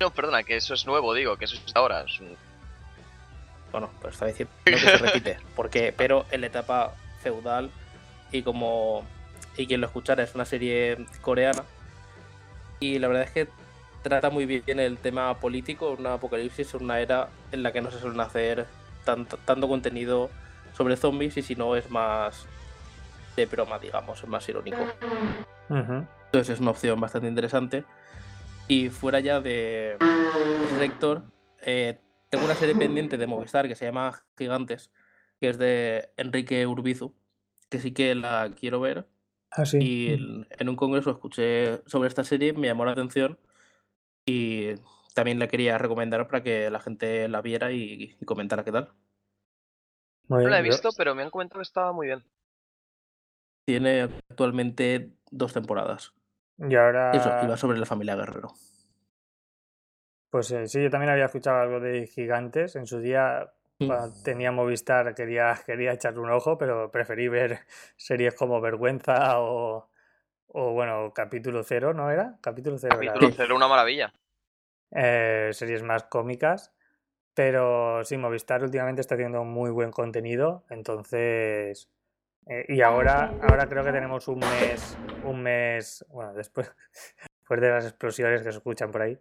No, 0.00 0.10
perdona, 0.12 0.44
que 0.44 0.54
eso 0.56 0.74
es 0.74 0.86
nuevo, 0.86 1.12
digo, 1.12 1.36
que 1.36 1.46
eso 1.46 1.56
es 1.56 1.74
ahora. 1.74 2.02
es 2.02 2.20
un- 2.20 2.36
Bueno, 3.72 3.90
pues 4.00 4.14
está 4.14 4.26
diciendo 4.26 4.52
que 4.64 4.78
se 4.78 4.96
repite. 4.96 5.38
Porque, 5.56 5.92
pero 5.96 6.24
en 6.30 6.42
la 6.42 6.46
etapa 6.46 6.92
feudal 7.20 7.70
y 8.32 8.42
como. 8.42 9.04
Y 9.56 9.66
quien 9.66 9.80
lo 9.80 9.86
escuchara 9.86 10.22
es 10.22 10.34
una 10.34 10.44
serie 10.44 11.06
coreana. 11.20 11.64
Y 12.80 12.98
la 12.98 13.08
verdad 13.08 13.24
es 13.24 13.30
que 13.30 13.48
trata 14.02 14.30
muy 14.30 14.46
bien 14.46 14.78
el 14.78 14.98
tema 14.98 15.38
político, 15.38 15.96
una 15.98 16.14
apocalipsis, 16.14 16.74
una 16.74 17.00
era 17.00 17.28
en 17.50 17.62
la 17.62 17.72
que 17.72 17.80
no 17.80 17.90
se 17.90 17.98
suelen 17.98 18.20
hacer 18.20 18.66
tanto, 19.04 19.36
tanto 19.44 19.68
contenido 19.68 20.30
sobre 20.76 20.96
zombies 20.96 21.36
y 21.36 21.42
si 21.42 21.56
no 21.56 21.74
es 21.74 21.90
más 21.90 22.46
de 23.36 23.46
broma, 23.46 23.78
digamos, 23.78 24.22
es 24.22 24.28
más 24.28 24.48
irónico. 24.48 24.78
Entonces 25.68 26.54
es 26.54 26.60
una 26.60 26.70
opción 26.70 27.00
bastante 27.00 27.28
interesante. 27.28 27.84
Y 28.68 28.90
fuera 28.90 29.20
ya 29.20 29.40
de 29.40 29.94
ese 29.94 30.78
sector, 30.78 31.22
eh, 31.62 31.98
tengo 32.28 32.44
una 32.44 32.54
serie 32.54 32.74
pendiente 32.74 33.16
de 33.16 33.26
Movistar 33.26 33.66
que 33.66 33.74
se 33.74 33.86
llama 33.86 34.22
Gigantes, 34.36 34.90
que 35.40 35.48
es 35.48 35.58
de 35.58 36.10
Enrique 36.16 36.66
Urbizu, 36.66 37.14
que 37.68 37.78
sí 37.78 37.92
que 37.92 38.14
la 38.14 38.50
quiero 38.58 38.80
ver. 38.80 39.06
Ah, 39.50 39.64
sí. 39.64 39.78
Y 39.80 40.12
en, 40.12 40.46
en 40.50 40.68
un 40.68 40.76
congreso 40.76 41.10
escuché 41.10 41.82
sobre 41.86 42.08
esta 42.08 42.24
serie, 42.24 42.52
me 42.52 42.66
llamó 42.66 42.84
la 42.84 42.92
atención 42.92 43.38
y 44.26 44.74
también 45.14 45.38
la 45.38 45.48
quería 45.48 45.78
recomendar 45.78 46.26
para 46.28 46.42
que 46.42 46.70
la 46.70 46.80
gente 46.80 47.28
la 47.28 47.40
viera 47.40 47.72
y, 47.72 48.16
y 48.20 48.24
comentara 48.24 48.64
qué 48.64 48.72
tal. 48.72 48.92
Muy 50.28 50.44
No 50.44 50.50
la 50.50 50.58
he 50.58 50.62
visto, 50.62 50.90
pero 50.96 51.14
me 51.14 51.22
han 51.22 51.30
comentado 51.30 51.60
que 51.60 51.62
estaba 51.64 51.92
muy 51.92 52.06
bien. 52.06 52.24
Tiene 53.64 54.02
actualmente 54.02 55.12
dos 55.30 55.52
temporadas. 55.52 56.12
Y 56.58 56.74
ahora. 56.74 57.12
Eso, 57.12 57.30
y 57.42 57.46
va 57.46 57.56
sobre 57.56 57.78
la 57.78 57.86
familia 57.86 58.16
Guerrero. 58.16 58.52
Pues 60.30 60.50
eh, 60.50 60.68
sí, 60.68 60.82
yo 60.82 60.90
también 60.90 61.10
había 61.10 61.26
escuchado 61.26 61.58
algo 61.60 61.80
de 61.80 62.06
gigantes. 62.06 62.76
En 62.76 62.86
su 62.86 63.00
día, 63.00 63.44
Mm. 63.44 63.57
Cuando 63.86 64.12
tenía 64.24 64.50
Movistar, 64.50 65.14
quería, 65.14 65.58
quería 65.64 65.92
echarle 65.92 66.20
un 66.20 66.30
ojo, 66.30 66.58
pero 66.58 66.90
preferí 66.90 67.28
ver 67.28 67.60
series 67.96 68.34
como 68.34 68.60
Vergüenza 68.60 69.38
o, 69.40 69.88
o 70.48 70.72
bueno, 70.72 71.12
Capítulo 71.14 71.62
Cero, 71.62 71.94
¿no 71.94 72.10
era? 72.10 72.38
Capítulo 72.40 72.78
Cero 72.78 73.00
era. 73.00 73.12
Capítulo 73.12 73.32
cero, 73.36 73.56
una 73.56 73.68
maravilla. 73.68 74.12
eh, 74.90 75.50
series 75.52 75.82
más 75.82 76.04
cómicas. 76.04 76.74
Pero 77.34 78.02
sí, 78.04 78.16
Movistar 78.16 78.64
últimamente 78.64 79.00
está 79.00 79.14
haciendo 79.14 79.44
muy 79.44 79.70
buen 79.70 79.92
contenido. 79.92 80.64
Entonces. 80.70 81.88
eh, 82.46 82.64
y 82.68 82.80
ahora, 82.80 83.32
ahora 83.42 83.68
creo 83.68 83.84
que 83.84 83.92
tenemos 83.92 84.26
un 84.26 84.40
mes. 84.40 84.96
Un 85.24 85.42
mes. 85.42 86.04
Bueno, 86.08 86.34
después, 86.34 86.74
después 87.38 87.60
de 87.60 87.70
las 87.70 87.84
explosiones 87.84 88.42
que 88.42 88.50
se 88.50 88.58
escuchan 88.58 88.90
por 88.90 89.02
ahí. 89.02 89.16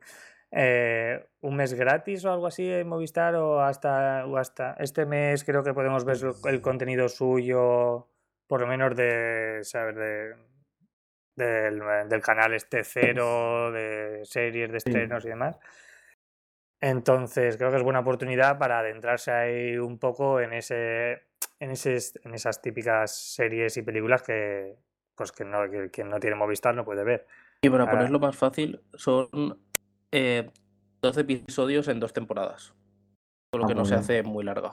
Eh, 0.52 1.28
un 1.42 1.56
mes 1.56 1.74
gratis 1.74 2.24
o 2.26 2.32
algo 2.32 2.48
así 2.48 2.72
en 2.72 2.88
Movistar 2.88 3.36
o 3.36 3.62
hasta, 3.62 4.26
o 4.26 4.38
hasta 4.38 4.74
este 4.80 5.06
mes 5.06 5.44
creo 5.44 5.64
que 5.64 5.74
podemos 5.74 6.06
ver 6.06 6.18
el- 6.18 6.50
el 6.54 6.62
contenido 6.62 7.10
suyo, 7.10 8.08
por 8.48 8.62
lo 8.62 8.68
menos 8.68 8.96
de, 8.96 9.60
¿sabes? 9.64 9.96
de, 9.96 10.36
del, 11.36 11.82
del 12.10 12.22
canal 12.22 12.54
este 12.54 12.84
cero, 12.84 13.72
de 13.72 14.22
series, 14.24 14.72
de 14.72 14.78
estrenos 14.78 15.26
y 15.26 15.30
demás. 15.30 15.60
Entonces, 16.80 17.58
creo 17.58 17.72
que 17.72 17.78
es 17.78 17.84
buena 17.84 18.02
oportunidad 18.02 18.58
para 18.60 18.80
adentrarse 18.80 19.32
ahí 19.32 19.78
un 19.78 19.98
poco 19.98 20.40
en 20.40 20.54
ese, 20.54 21.24
en 21.60 21.72
ese, 21.72 21.98
en 22.24 22.36
esas 22.36 22.62
típicas 22.62 23.16
series 23.16 23.78
y 23.78 23.82
películas 23.82 24.22
que, 24.22 24.76
pues 25.16 25.32
que 25.32 25.44
no, 25.44 25.70
que 25.70 25.90
quien 25.90 26.10
no 26.10 26.20
tiene 26.20 26.36
Movistar 26.36 26.76
no 26.76 26.86
puede 26.86 27.04
ver. 27.04 27.26
Y 27.64 27.70
para 27.70 27.86
Ah. 27.86 27.90
ponerlo 27.92 28.20
más 28.20 28.36
fácil, 28.38 28.80
son 28.94 29.60
eh, 30.12 30.50
12 31.02 31.22
episodios 31.22 31.88
en 31.88 32.00
dos 32.00 32.14
temporadas. 32.14 32.74
Por 33.52 33.62
lo 33.62 33.66
Ah, 33.66 33.68
que 33.70 33.76
no 33.76 33.86
se 33.86 33.96
hace 33.96 34.24
muy 34.24 34.44
larga. 34.44 34.72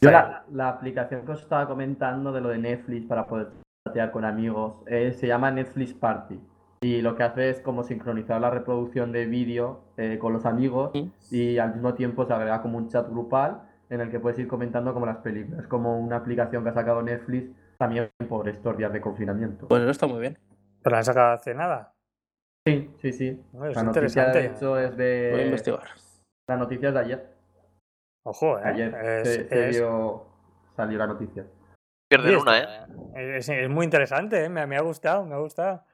Yo 0.00 0.10
la, 0.10 0.44
la 0.50 0.68
aplicación 0.68 1.26
que 1.26 1.32
os 1.32 1.42
estaba 1.42 1.66
comentando 1.68 2.32
de 2.32 2.40
lo 2.40 2.48
de 2.48 2.58
Netflix 2.58 3.06
para 3.06 3.26
poder 3.26 3.48
chatear 3.86 4.10
con 4.10 4.24
amigos 4.24 4.76
eh, 4.86 5.12
se 5.12 5.26
llama 5.26 5.50
Netflix 5.50 5.92
Party. 5.92 6.40
Y 6.82 7.02
lo 7.02 7.16
que 7.16 7.22
hace 7.22 7.50
es 7.50 7.60
como 7.60 7.82
sincronizar 7.82 8.40
la 8.40 8.50
reproducción 8.50 9.10
de 9.12 9.26
vídeo 9.26 9.80
eh, 9.96 10.18
con 10.18 10.32
los 10.32 10.44
amigos 10.46 10.92
y 11.30 11.58
al 11.58 11.72
mismo 11.74 11.94
tiempo 11.94 12.26
se 12.26 12.32
agrega 12.32 12.62
como 12.62 12.78
un 12.78 12.88
chat 12.88 13.08
grupal 13.08 13.62
en 13.90 14.00
el 14.00 14.10
que 14.10 14.20
puedes 14.20 14.38
ir 14.38 14.46
comentando 14.48 14.92
como 14.92 15.06
las 15.06 15.18
películas. 15.18 15.60
Es 15.62 15.68
como 15.68 15.98
una 15.98 16.16
aplicación 16.16 16.62
que 16.62 16.70
ha 16.70 16.74
sacado 16.74 17.02
Netflix 17.02 17.50
también 17.78 18.10
por 18.28 18.48
estos 18.48 18.76
días 18.76 18.92
de 18.92 19.00
confinamiento. 19.00 19.68
Pues 19.68 19.82
eso 19.82 19.90
está 19.90 20.06
muy 20.06 20.20
bien. 20.20 20.38
Pero 20.82 20.92
la 20.94 20.98
han 20.98 21.04
sacado 21.04 21.32
hace 21.32 21.54
nada. 21.54 21.92
Sí, 22.66 22.90
sí, 23.00 23.12
sí. 23.12 23.40
Bueno, 23.52 23.70
es 23.70 23.76
La 23.76 23.82
noticia 23.84 24.22
de 24.24 24.28
interesante. 24.28 24.56
hecho 24.58 24.78
es 24.78 24.90
Voy 24.96 25.00
a 25.04 25.36
de... 25.36 25.44
investigar. 25.46 25.84
La 26.48 26.56
noticia 26.56 26.88
es 26.88 26.94
de 26.94 27.00
ayer. 27.00 27.36
Ojo, 28.24 28.58
¿eh? 28.58 28.62
Ayer 28.64 28.94
Es, 28.94 29.28
se, 29.28 29.48
se 29.48 29.68
es- 29.68 29.76
vio- 29.80 30.26
salió 30.74 30.98
la 30.98 31.06
noticia. 31.06 31.46
Pierden 32.08 32.36
una, 32.36 32.58
¿eh? 32.58 33.36
es- 33.36 33.48
es 33.48 33.68
muy 33.68 33.84
interesante, 33.84 34.44
¿eh? 34.44 34.48
Me, 34.48 34.66
me 34.66 34.76
ha 34.76 34.80
gustado, 34.80 35.24
me 35.24 35.34
ha 35.34 35.38
gustado. 35.38 35.84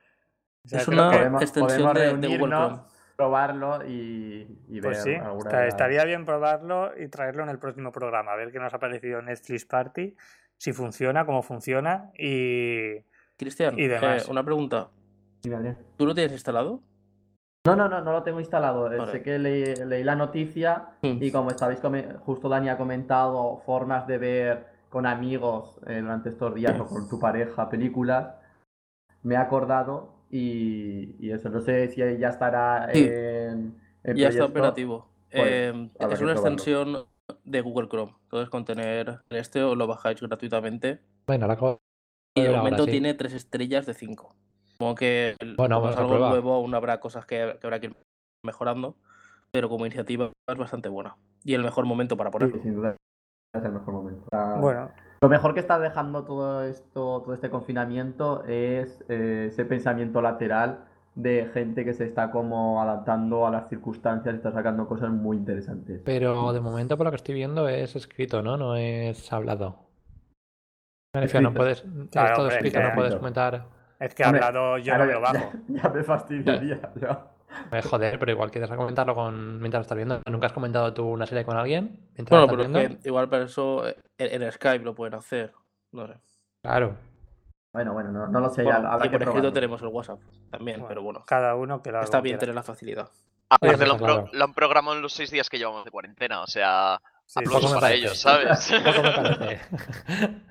O 0.65 0.69
sea, 0.69 0.81
Es 0.81 0.89
una 0.89 1.11
que- 1.11 1.17
podemos- 1.19 1.43
extensión 1.43 1.93
podemos 1.93 1.95
de, 1.95 2.01
de 2.01 2.07
Google 2.11 2.29
reunirnos, 2.29 2.73
Chrome. 2.73 2.83
probarlo 3.17 3.87
y, 3.87 4.59
y 4.69 4.75
ver 4.81 4.83
Pues 4.83 5.03
sí, 5.03 5.15
alguna 5.15 5.39
está- 5.51 5.67
estaría 5.67 6.05
bien 6.05 6.25
probarlo 6.25 6.93
y 6.99 7.09
traerlo 7.09 7.43
en 7.43 7.49
el 7.51 7.59
próximo 7.59 7.93
programa, 7.93 8.33
a 8.33 8.37
ver 8.37 8.51
qué 8.51 8.59
nos 8.59 8.73
ha 8.73 8.79
parecido 8.79 9.21
Netflix 9.21 9.67
Party, 9.67 10.17
si 10.57 10.73
funciona, 10.73 11.27
cómo 11.27 11.43
funciona 11.43 12.11
y... 12.17 13.01
Cristian, 13.37 13.79
Y 13.79 13.89
demás. 13.89 14.27
eh, 14.27 14.31
una 14.31 14.45
pregunta. 14.45 14.89
Dime, 15.43 15.57
Adrián. 15.57 15.79
¿Tú 15.97 16.07
lo 16.07 16.15
tienes 16.15 16.33
instalado? 16.33 16.81
No, 17.67 17.77
no, 17.77 17.89
no, 17.89 18.01
no 18.03 18.13
lo 18.13 18.23
tengo 18.23 18.41
instalado. 18.41 18.93
Eh, 18.93 18.99
Vale. 18.99 19.13
Sé 19.13 19.23
que 19.23 19.39
leí, 19.39 19.75
leí 19.87 20.05
la 20.05 20.17
noticia 20.17 20.89
Mm. 21.03 21.19
y 21.23 21.31
como 21.31 21.51
estabais 21.51 21.81
justo 22.21 22.49
Dani 22.49 22.69
ha 22.69 22.77
comentado 22.77 23.59
formas 23.65 24.07
de 24.07 24.19
ver 24.19 24.67
con 24.89 25.07
amigos 25.07 25.79
eh, 25.87 26.01
durante 26.01 26.29
estos 26.29 26.55
días 26.55 26.79
o 26.79 26.87
con 26.87 27.09
tu 27.09 27.19
pareja 27.19 27.69
películas, 27.69 28.35
me 29.23 29.35
he 29.35 29.39
acordado 29.39 30.15
y, 30.31 31.15
y 31.25 31.31
eso, 31.31 31.49
no 31.51 31.61
sé 31.61 31.89
si 31.89 32.01
ya 32.19 32.29
estará 32.29 32.89
Sí. 32.93 33.05
en, 33.11 33.81
en 34.05 34.17
Ya 34.17 34.29
está 34.29 34.45
operativo. 34.45 35.09
Pues, 35.31 35.45
Eh, 35.47 35.69
es 35.71 35.75
una 35.75 36.09
probarlo. 36.09 36.33
extensión 36.33 37.07
de 37.45 37.61
Google 37.63 37.89
Chrome. 37.89 38.13
Entonces, 38.25 38.51
con 38.51 38.65
tener 38.65 39.21
este 39.31 39.63
os 39.63 39.77
lo 39.77 39.87
bajáis 39.87 40.21
gratuitamente. 40.21 41.01
Bueno, 41.27 41.47
la 41.47 41.55
Y 42.35 42.41
de 42.43 42.49
Ahora 42.49 42.59
momento 42.59 42.85
sí. 42.85 42.91
tiene 42.91 43.15
tres 43.15 43.33
estrellas 43.35 43.87
de 43.87 43.95
cinco. 43.95 44.35
Como 44.83 44.97
que 44.97 45.37
Bueno, 45.57 45.77
como 45.77 45.91
es 45.93 45.97
a 45.97 46.01
algo 46.01 46.19
nuevo, 46.19 46.55
aún 46.55 46.75
habrá 46.75 46.99
cosas 46.99 47.25
que, 47.25 47.57
que 47.61 47.67
habrá 47.69 47.79
que 47.79 47.87
ir 47.87 47.97
mejorando. 48.45 48.97
Pero 49.53 49.69
como 49.69 49.87
iniciativa 49.87 50.31
es 50.49 50.59
bastante 50.59 50.89
buena. 50.89 51.15
Y 51.45 51.55
el 51.55 51.63
mejor 51.63 51.87
momento 51.87 52.17
para 52.17 52.31
Sí, 52.31 52.33
ponerlo. 52.33 52.63
sin 52.63 52.75
duda 52.75 52.97
es 53.55 53.65
el 53.65 53.73
mejor 53.73 53.95
momento. 53.95 54.27
Ah, 54.33 54.59
Bueno, 54.61 54.91
Lo 55.21 55.29
mejor 55.29 55.55
que 55.55 55.61
está 55.61 55.79
dejando 55.79 56.25
todo 56.25 56.65
esto, 56.65 57.23
todo 57.23 57.33
este 57.33 57.49
confinamiento 57.49 58.43
es 58.45 59.05
eh, 59.09 59.47
ese 59.53 59.65
pensamiento 59.65 60.21
lateral 60.21 60.87
de 61.15 61.49
gente 61.55 61.85
que 61.85 61.95
se 61.95 62.05
está 62.05 62.33
como 62.33 62.83
adaptando 62.83 63.47
a 63.47 63.51
las 63.53 63.69
circunstancias 63.69 64.35
y 64.35 64.39
está 64.39 64.51
sacando 64.51 64.89
cosas 64.89 65.11
muy 65.11 65.37
interesantes. 65.37 66.01
Pero 66.05 66.53
de 66.53 66.61
momento, 66.61 66.97
por 66.97 67.05
lo 67.05 67.13
que 67.13 67.17
estoy 67.19 67.37
viendo, 67.37 67.69
es 67.69 67.95
escrito, 67.95 68.43
¿no? 68.43 68.57
No 68.57 68.75
es 68.75 69.33
hablado. 69.33 69.77
Me 71.15 71.21
refiero, 71.21 71.51
no 71.51 71.55
puedes. 71.55 71.85
Es 71.85 72.11
Claro, 72.11 72.35
todo 72.35 72.47
hombre, 72.47 72.57
escrito, 72.57 72.81
no 72.81 72.95
puedes 72.97 73.15
comentar. 73.15 73.82
Es 74.05 74.15
que 74.15 74.25
Hombre, 74.25 74.43
hablado 74.45 74.79
yo 74.79 74.97
no 74.99 75.05
me 75.07 75.13
lo 75.13 75.21
ya- 75.23 75.33
bajo. 75.33 75.53
Ya, 75.69 75.89
me 75.89 76.03
fastidiaría. 76.05 76.81
ya. 77.01 77.27
Eh, 77.71 77.83
joder, 77.83 78.19
pero 78.19 78.33
igual 78.33 78.51
quieres 78.51 78.71
comentarlo 78.71 79.15
con... 79.15 79.59
mientras 79.61 79.81
lo 79.81 79.83
estás 79.83 79.97
viendo. 79.97 80.21
¿Nunca 80.31 80.47
has 80.47 80.53
comentado 80.53 80.93
tú 80.95 81.07
una 81.07 81.27
serie 81.27 81.45
con 81.45 81.57
alguien? 81.57 82.09
Mientras 82.17 82.31
Bueno, 82.47 82.47
pero 82.65 82.81
es 82.81 82.99
que 83.01 83.09
igual 83.09 83.29
para 83.29 83.45
eso 83.45 83.87
eh, 83.87 83.97
en, 84.19 84.43
en 84.43 84.53
Skype 84.53 84.85
lo 84.85 84.95
pueden 84.95 85.15
hacer. 85.15 85.53
No 85.93 86.07
sé. 86.07 86.15
Claro. 86.65 86.97
Bueno, 87.75 87.93
bueno, 87.93 88.11
no, 88.13 88.27
no 88.27 88.41
lo 88.41 88.49
sé. 88.51 88.63
Bueno, 88.63 88.91
y 89.05 89.09
por 89.09 89.23
escrito 89.23 89.53
tenemos 89.53 89.81
el 89.83 89.89
WhatsApp 89.89 90.19
también, 90.51 90.79
Bueno, 90.81 90.89
pero 90.89 91.03
bueno. 91.03 91.25
Cada 91.27 91.55
uno 91.55 91.83
que 91.83 91.91
lo 91.91 91.99
haga 91.99 92.05
Está 92.05 92.21
bien 92.21 92.35
quiera. 92.35 92.41
tener 92.41 92.55
la 92.55 92.63
facilidad. 92.63 93.09
Aparte 93.51 93.77
Oye, 93.77 93.87
lo, 93.87 93.93
han 93.93 93.99
pro- 93.99 94.07
claro. 94.07 94.29
lo 94.33 94.45
han 94.45 94.55
programado 94.55 94.97
en 94.97 95.03
los 95.03 95.13
seis 95.13 95.31
días 95.31 95.51
que 95.51 95.59
llevamos 95.59 95.85
de 95.85 95.91
cuarentena, 95.91 96.41
o 96.43 96.47
sea, 96.47 97.01
Sí, 97.27 97.41
sí, 97.41 97.45
aplausos 97.47 97.75
me 97.75 97.81
para 97.81 97.93
ellos, 97.95 98.19
¿sabes? 98.19 98.73
Poco 98.85 99.03
me 99.03 99.13
parece. 99.13 99.61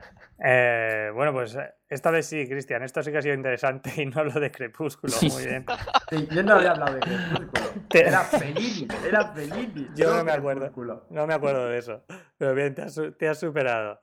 Eh, 0.44 1.12
bueno, 1.14 1.34
pues 1.34 1.56
esta 1.88 2.10
vez 2.10 2.26
sí, 2.26 2.48
Cristian, 2.48 2.82
esto 2.82 3.04
sí 3.04 3.12
que 3.12 3.20
ha 3.20 3.22
sido 3.22 3.36
interesante 3.36 3.92
y 4.02 4.06
no 4.08 4.24
lo 4.24 4.39
de 4.39 4.50
Crepúsculo, 4.52 5.14
muy 5.32 5.46
bien. 5.46 5.66
Sí, 6.10 6.28
yo 6.32 6.42
no 6.42 6.56
había 6.56 6.72
hablado 6.72 6.96
de 6.96 7.00
Crepúsculo. 7.02 7.84
Te- 7.89 8.08
Era 8.08 8.20
Fellini, 8.22 8.88
era 9.08 9.28
Fellini. 9.34 9.88
Yo 9.96 10.16
no 10.16 10.24
me 10.24 10.32
acuerdo. 10.32 10.62
Crepúsculo. 10.62 11.06
No 11.12 11.28
me 11.28 11.34
acuerdo 11.36 11.68
de 11.70 11.78
eso, 11.78 12.04
pero 12.38 12.56
bien, 12.56 12.74
te 12.74 12.82
has, 12.82 13.00
te 13.20 13.28
has 13.30 13.39
superado. 13.39 14.00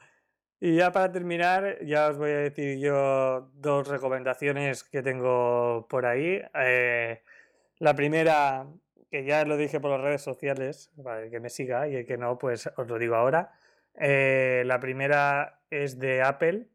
Y 0.61 0.77
ya 0.77 0.93
para 0.93 1.11
terminar, 1.11 1.79
ya 1.85 2.09
os 2.09 2.19
voy 2.19 2.31
a 2.31 2.39
decir 2.39 2.79
yo 2.79 3.51
dos 3.55 3.89
recomendaciones 3.89 4.85
que 4.85 5.03
tengo 5.03 5.87
por 5.89 6.07
ahí. 6.07 6.41
Eh, 6.55 7.23
la 7.79 7.95
primera, 7.95 8.67
que 9.11 9.25
ya 9.25 9.45
lo 9.45 9.57
dije 9.57 9.81
por 9.81 9.91
las 9.93 10.01
redes 10.01 10.23
sociales, 10.23 10.91
para 11.03 11.23
el 11.23 11.31
que 11.31 11.41
me 11.41 11.49
siga 11.51 11.89
y 11.89 11.97
el 11.97 12.07
que 12.07 12.17
no, 12.17 12.39
pues 12.39 12.69
os 12.77 12.87
lo 12.89 12.99
digo 12.99 13.15
ahora. 13.17 13.53
Eh, 13.95 14.63
la 14.67 14.79
primera 14.81 15.58
es 15.71 15.99
de 15.99 16.23
Apple. 16.23 16.69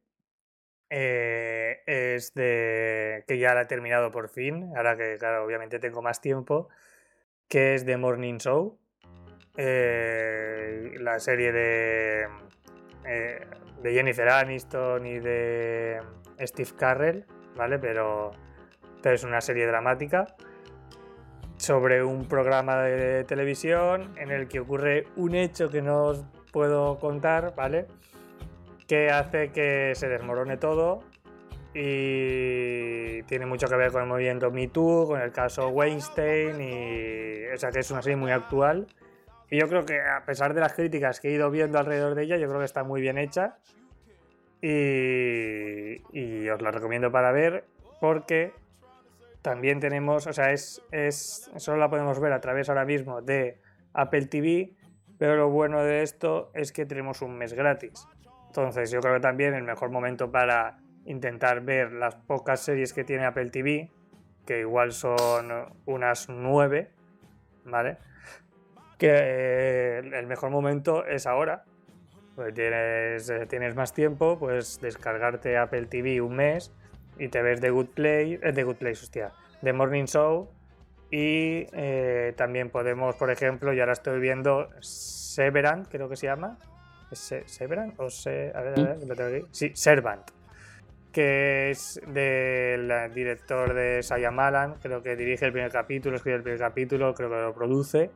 eh, 0.89 1.81
es 1.87 2.33
de 2.35 3.23
que 3.27 3.37
ya 3.39 3.55
la 3.55 3.63
he 3.63 3.65
terminado 3.65 4.11
por 4.11 4.29
fin, 4.29 4.71
ahora 4.75 4.95
que 4.97 5.17
claro, 5.17 5.43
obviamente 5.43 5.79
tengo 5.79 6.01
más 6.01 6.21
tiempo, 6.21 6.69
que 7.47 7.73
es 7.75 7.85
The 7.85 7.97
Morning 7.97 8.37
Show 8.37 8.79
eh, 9.55 10.95
la 10.99 11.19
serie 11.19 11.51
de, 11.51 12.27
eh, 13.05 13.47
de 13.81 13.93
Jennifer 13.93 14.29
Aniston 14.29 15.05
y 15.05 15.19
de 15.19 16.01
Steve 16.39 16.71
Carrell, 16.77 17.25
¿vale? 17.55 17.77
Pero, 17.77 18.31
pero 19.01 19.15
es 19.15 19.23
una 19.23 19.41
serie 19.41 19.67
dramática 19.67 20.35
sobre 21.57 22.03
un 22.03 22.27
programa 22.27 22.81
de 22.81 23.23
televisión 23.25 24.15
en 24.17 24.31
el 24.31 24.47
que 24.47 24.59
ocurre 24.59 25.05
un 25.15 25.35
hecho 25.35 25.69
que 25.69 25.81
no 25.81 26.03
os 26.05 26.25
puedo 26.51 26.97
contar, 26.97 27.53
¿vale? 27.55 27.85
Que 28.87 29.09
hace 29.09 29.51
que 29.51 29.93
se 29.95 30.07
desmorone 30.07 30.57
todo 30.57 31.03
y 31.73 33.23
tiene 33.23 33.45
mucho 33.45 33.67
que 33.67 33.75
ver 33.75 33.91
con 33.91 34.03
el 34.03 34.07
movimiento 34.07 34.51
Me 34.51 34.67
Too, 34.67 35.07
con 35.07 35.21
el 35.21 35.31
caso 35.31 35.69
Weinstein 35.69 36.61
y 36.61 37.45
o 37.53 37.57
sea 37.57 37.71
que 37.71 37.79
es 37.79 37.89
una 37.89 38.01
serie 38.01 38.17
muy 38.17 38.31
actual 38.31 38.87
y 39.53 39.59
yo 39.59 39.69
creo 39.69 39.85
que 39.85 40.01
a 40.01 40.25
pesar 40.25 40.55
de 40.55 40.61
las 40.61 40.73
críticas 40.73 41.19
que 41.19 41.29
he 41.29 41.31
ido 41.33 41.51
viendo 41.51 41.77
alrededor 41.77 42.15
de 42.15 42.23
ella, 42.23 42.37
yo 42.37 42.47
creo 42.47 42.57
que 42.57 42.65
está 42.65 42.83
muy 42.83 43.01
bien 43.01 43.19
hecha. 43.19 43.59
Y, 44.63 46.01
y 46.11 46.49
os 46.49 46.59
la 46.59 46.71
recomiendo 46.71 47.11
para 47.11 47.31
ver 47.31 47.63
porque 48.01 48.51
también 49.43 49.79
tenemos, 49.79 50.25
o 50.25 50.33
sea, 50.33 50.53
es, 50.53 50.81
es, 50.89 51.51
solo 51.57 51.77
la 51.77 51.91
podemos 51.91 52.19
ver 52.19 52.33
a 52.33 52.41
través 52.41 52.67
ahora 52.67 52.83
mismo 52.83 53.21
de 53.21 53.59
Apple 53.93 54.25
TV, 54.25 54.71
pero 55.19 55.35
lo 55.35 55.51
bueno 55.51 55.83
de 55.83 56.01
esto 56.01 56.49
es 56.55 56.71
que 56.71 56.87
tenemos 56.87 57.21
un 57.21 57.37
mes 57.37 57.53
gratis. 57.53 58.07
Entonces 58.55 58.91
yo 58.91 58.99
creo 58.99 59.15
que 59.15 59.19
también 59.19 59.55
el 59.55 59.63
mejor 59.63 59.89
momento 59.89 60.31
para 60.31 60.77
intentar 61.05 61.61
ver 61.61 61.91
las 61.91 62.13
pocas 62.13 62.59
series 62.59 62.93
que 62.93 63.03
tiene 63.03 63.25
Apple 63.25 63.49
TV, 63.49 63.89
que 64.45 64.59
igual 64.59 64.91
son 64.91 65.73
unas 65.87 66.29
nueve, 66.29 66.91
¿vale? 67.65 67.97
que 68.99 69.09
eh, 69.09 69.97
el 69.97 70.27
mejor 70.27 70.51
momento 70.51 71.03
es 71.03 71.25
ahora. 71.25 71.63
Pues 72.35 72.53
tienes, 72.53 73.27
eh, 73.27 73.47
tienes 73.47 73.75
más 73.75 73.91
tiempo, 73.91 74.37
pues 74.37 74.79
descargarte 74.79 75.57
Apple 75.57 75.87
TV 75.87 76.21
un 76.21 76.35
mes 76.35 76.71
y 77.17 77.29
te 77.29 77.41
ves 77.41 77.59
The 77.59 77.71
Good 77.71 77.87
Play, 77.87 78.39
eh, 78.39 78.53
The 78.53 78.63
Good 78.63 78.75
Place, 78.75 79.01
hostia, 79.01 79.31
The 79.63 79.73
Morning 79.73 80.05
Show 80.05 80.47
y 81.09 81.65
también 82.35 82.69
podemos, 82.69 83.15
por 83.15 83.31
ejemplo, 83.31 83.73
yo 83.73 83.81
ahora 83.81 83.93
estoy 83.93 84.19
viendo 84.19 84.69
Severant, 84.79 85.87
creo 85.87 86.07
que 86.07 86.17
se 86.17 86.27
llama. 86.27 86.59
¿Es 87.13 87.19
Se- 87.19 87.67
o 87.97 88.09
se, 88.09 88.51
a 88.53 88.61
ver, 88.61 88.79
a 88.79 88.83
ver, 88.83 89.07
lo 89.07 89.15
tengo 89.15 89.29
aquí. 89.35 89.45
Sí, 89.51 89.71
Servant, 89.75 90.29
que 91.11 91.69
es 91.71 92.01
del 92.07 92.91
director 93.13 93.73
de 93.73 94.01
Sayamalan, 94.01 94.75
creo 94.81 95.01
que 95.03 95.15
dirige 95.15 95.45
el 95.45 95.51
primer 95.51 95.71
capítulo, 95.71 96.15
escribe 96.15 96.37
el 96.37 96.43
primer 96.43 96.59
capítulo, 96.59 97.13
creo 97.13 97.29
que 97.29 97.35
lo 97.35 97.53
produce. 97.53 98.11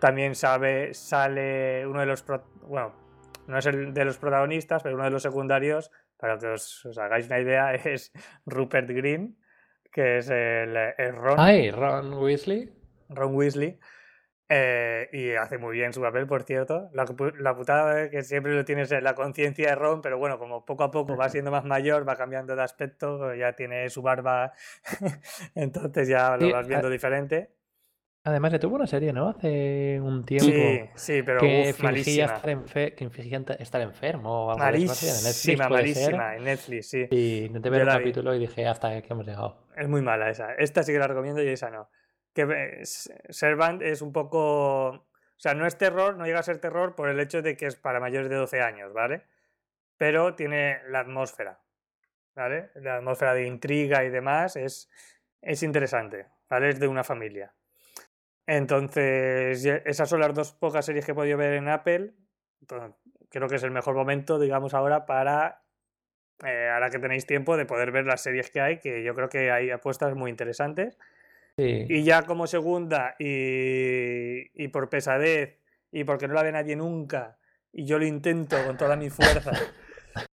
También 0.00 0.34
sabe, 0.34 0.92
sale 0.94 1.86
uno 1.86 2.00
de 2.00 2.06
los. 2.06 2.22
pro- 2.22 2.44
bueno, 2.62 2.92
no 3.46 3.58
es 3.58 3.66
el 3.66 3.94
de 3.94 4.04
los 4.04 4.18
protagonistas, 4.18 4.82
pero 4.82 4.96
uno 4.96 5.04
de 5.04 5.10
los 5.10 5.22
secundarios, 5.22 5.90
para 6.16 6.36
que 6.38 6.48
os, 6.48 6.84
os 6.84 6.98
hagáis 6.98 7.26
una 7.26 7.38
idea, 7.40 7.74
es 7.74 8.12
Rupert 8.46 8.88
Green, 8.90 9.36
que 9.92 10.18
es 10.18 10.28
el, 10.30 10.76
el 10.98 11.14
Ron, 11.14 11.36
Ay, 11.38 11.70
Ron 11.70 12.14
Weasley. 12.14 12.72
Ron 13.08 13.34
Weasley. 13.36 13.78
Eh, 14.54 15.08
y 15.12 15.32
hace 15.34 15.58
muy 15.58 15.72
bien 15.76 15.92
su 15.92 16.00
papel, 16.02 16.26
por 16.26 16.42
cierto. 16.42 16.90
La, 16.92 17.06
la 17.38 17.56
putada 17.56 18.02
es 18.02 18.10
que 18.10 18.22
siempre 18.22 18.54
lo 18.54 18.64
tienes 18.64 18.92
en 18.92 19.02
la 19.04 19.14
conciencia 19.14 19.68
de 19.70 19.74
Ron, 19.76 20.02
pero 20.02 20.18
bueno, 20.18 20.38
como 20.38 20.64
poco 20.64 20.84
a 20.84 20.90
poco 20.90 21.16
va 21.16 21.28
siendo 21.30 21.50
más 21.50 21.64
mayor, 21.64 22.06
va 22.08 22.16
cambiando 22.16 22.54
de 22.56 22.62
aspecto, 22.62 23.34
ya 23.34 23.54
tiene 23.54 23.88
su 23.90 24.02
barba, 24.02 24.52
entonces 25.54 26.08
ya 26.08 26.36
lo 26.36 26.48
Sí, 26.48 26.52
vas 26.52 26.66
viendo 26.68 26.90
diferente. 26.90 27.54
Además, 28.24 28.52
le 28.52 28.58
tuvo 28.60 28.76
una 28.76 28.86
serie, 28.86 29.12
¿no? 29.12 29.28
Hace 29.28 29.98
un 30.00 30.24
tiempo. 30.24 30.44
Sí, 30.46 30.90
sí, 30.94 31.22
pero 31.22 31.40
que 31.40 31.46
uf, 31.46 31.76
fingía, 31.76 32.26
malísima. 32.26 32.26
estar 32.28 32.94
que 32.94 33.10
fingía 33.10 33.42
estar 33.58 33.80
enfermo 33.80 34.46
o 34.46 34.50
algo 34.52 34.74
en 34.76 35.22
Netflix 35.22 35.58
Malísima, 35.62 35.68
ser. 35.68 35.68
malísima, 35.68 36.36
en 36.36 36.44
Netflix, 36.44 36.88
sí. 36.90 37.06
Y 37.10 37.44
intenté 37.46 37.70
Yo 37.70 37.70
ver 37.70 37.82
un 37.82 37.86
la 37.86 37.96
vi. 37.96 38.12
capítulo 38.12 38.34
y 38.34 38.38
dije, 38.38 38.66
hasta 38.66 38.88
aquí 38.96 39.08
hemos 39.10 39.26
llegado. 39.26 39.68
Es 39.76 39.88
muy 39.88 40.02
mala 40.02 40.30
esa. 40.30 40.54
Esta 40.54 40.82
sí 40.82 40.92
que 40.92 40.98
la 40.98 41.08
recomiendo 41.08 41.42
y 41.42 41.48
esa 41.48 41.70
no. 41.70 41.88
Que 42.34 42.82
Servant 42.84 43.82
es 43.82 44.02
un 44.02 44.12
poco. 44.12 44.88
O 44.88 45.40
sea, 45.42 45.54
no 45.54 45.66
es 45.66 45.76
terror, 45.76 46.16
no 46.16 46.24
llega 46.24 46.38
a 46.38 46.44
ser 46.44 46.58
terror 46.58 46.94
por 46.94 47.08
el 47.08 47.18
hecho 47.20 47.42
de 47.42 47.56
que 47.56 47.66
es 47.66 47.76
para 47.76 48.00
mayores 48.00 48.30
de 48.30 48.36
12 48.36 48.60
años, 48.60 48.92
¿vale? 48.92 49.24
Pero 49.96 50.34
tiene 50.34 50.80
la 50.88 51.00
atmósfera, 51.00 51.60
¿vale? 52.34 52.70
La 52.76 52.96
atmósfera 52.96 53.34
de 53.34 53.46
intriga 53.46 54.04
y 54.04 54.10
demás 54.10 54.56
es, 54.56 54.88
es 55.40 55.62
interesante, 55.62 56.28
¿vale? 56.48 56.70
Es 56.70 56.80
de 56.80 56.88
una 56.88 57.02
familia. 57.02 57.52
Entonces, 58.46 59.64
esas 59.64 60.08
son 60.08 60.20
las 60.20 60.34
dos 60.34 60.52
pocas 60.52 60.86
series 60.86 61.04
que 61.04 61.12
he 61.12 61.14
podido 61.14 61.38
ver 61.38 61.54
en 61.54 61.68
Apple. 61.68 62.14
Entonces, 62.60 62.94
creo 63.28 63.48
que 63.48 63.56
es 63.56 63.62
el 63.62 63.70
mejor 63.72 63.94
momento, 63.94 64.38
digamos, 64.38 64.74
ahora 64.74 65.06
para 65.06 65.62
eh, 66.44 66.68
ahora 66.72 66.90
que 66.90 66.98
tenéis 66.98 67.26
tiempo 67.26 67.56
de 67.56 67.66
poder 67.66 67.92
ver 67.92 68.04
las 68.04 68.22
series 68.22 68.50
que 68.50 68.60
hay, 68.60 68.78
que 68.80 69.04
yo 69.04 69.14
creo 69.14 69.28
que 69.28 69.50
hay 69.52 69.70
apuestas 69.70 70.14
muy 70.14 70.30
interesantes. 70.30 70.98
Sí. 71.56 71.86
Y 71.88 72.04
ya 72.04 72.22
como 72.22 72.46
segunda, 72.46 73.14
y, 73.18 74.50
y 74.54 74.68
por 74.68 74.88
pesadez, 74.88 75.58
y 75.90 76.04
porque 76.04 76.28
no 76.28 76.34
la 76.34 76.42
ve 76.42 76.52
nadie 76.52 76.76
nunca, 76.76 77.38
y 77.72 77.84
yo 77.84 77.98
lo 77.98 78.06
intento 78.06 78.56
con 78.64 78.76
toda 78.76 78.96
mi 78.96 79.10
fuerza, 79.10 79.52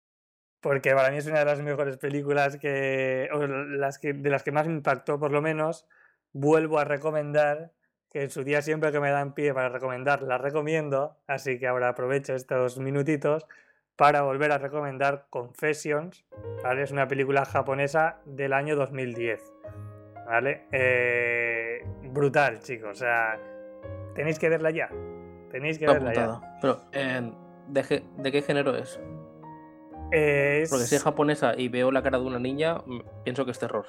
porque 0.60 0.94
para 0.94 1.10
mí 1.10 1.18
es 1.18 1.26
una 1.26 1.40
de 1.40 1.44
las 1.44 1.60
mejores 1.60 1.98
películas 1.98 2.56
que, 2.56 3.28
o 3.32 3.46
las 3.46 3.98
que, 3.98 4.12
de 4.12 4.30
las 4.30 4.42
que 4.42 4.52
más 4.52 4.66
me 4.66 4.74
impactó 4.74 5.18
por 5.18 5.32
lo 5.32 5.42
menos, 5.42 5.86
vuelvo 6.32 6.78
a 6.78 6.84
recomendar, 6.84 7.72
que 8.10 8.22
en 8.22 8.30
su 8.30 8.44
día 8.44 8.62
siempre 8.62 8.92
que 8.92 9.00
me 9.00 9.10
dan 9.10 9.34
pie 9.34 9.52
para 9.54 9.68
recomendar, 9.68 10.22
la 10.22 10.38
recomiendo, 10.38 11.16
así 11.26 11.58
que 11.58 11.66
ahora 11.66 11.88
aprovecho 11.88 12.34
estos 12.34 12.78
minutitos 12.78 13.46
para 13.96 14.22
volver 14.22 14.52
a 14.52 14.58
recomendar 14.58 15.26
Confessions, 15.30 16.24
¿vale? 16.62 16.82
Es 16.82 16.90
una 16.90 17.08
película 17.08 17.44
japonesa 17.44 18.18
del 18.24 18.52
año 18.52 18.76
2010, 18.76 19.42
¿vale? 20.26 20.66
Eh, 20.72 21.84
brutal, 22.12 22.60
chicos, 22.60 22.90
o 22.90 22.94
sea, 22.94 23.38
tenéis 24.14 24.38
que 24.38 24.48
verla 24.48 24.70
ya, 24.70 24.88
tenéis 25.50 25.78
que 25.78 25.84
Está 25.86 25.94
verla 25.98 26.14
ya. 26.14 26.40
Pero, 26.60 26.80
eh, 26.92 27.32
¿de, 27.68 27.82
qué- 27.82 28.02
de 28.18 28.32
qué 28.32 28.42
género 28.42 28.76
es? 28.76 29.00
Es- 30.10 30.68
Porque 30.70 30.84
si 30.84 30.94
es 30.96 31.02
japonesa 31.02 31.54
y 31.56 31.68
veo 31.68 31.90
la 31.90 32.02
cara 32.02 32.18
de 32.18 32.26
una 32.26 32.38
niña, 32.38 32.76
mm, 32.84 33.00
pienso 33.24 33.44
que 33.44 33.50
es 33.52 33.58
terror. 33.58 33.86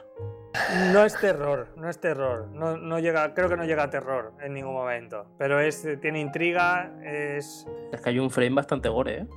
No 0.93 1.03
es 1.03 1.19
terror, 1.19 1.67
no 1.75 1.89
es 1.89 1.99
terror. 1.99 2.47
No, 2.51 2.77
no 2.77 2.99
llega, 2.99 3.33
creo 3.33 3.49
que 3.49 3.57
no 3.57 3.65
llega 3.65 3.83
a 3.83 3.89
terror 3.89 4.33
en 4.41 4.53
ningún 4.53 4.73
momento. 4.73 5.25
Pero 5.37 5.59
es, 5.59 5.85
tiene 5.99 6.19
intriga, 6.19 6.91
es. 7.03 7.67
Es 7.91 7.99
que 8.01 8.09
hay 8.11 8.19
un 8.19 8.29
frame 8.29 8.55
bastante 8.55 8.87
gore, 8.87 9.17
¿eh? 9.21 9.27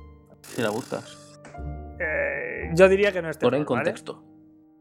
Si 0.43 0.61
la 0.61 0.69
buscas. 0.69 1.41
eh, 1.99 2.69
yo 2.73 2.87
diría 2.87 3.11
que 3.11 3.21
no 3.21 3.29
es 3.29 3.37
terror. 3.37 3.51
Gore 3.51 3.57
en 3.57 3.65
¿vale? 3.65 3.89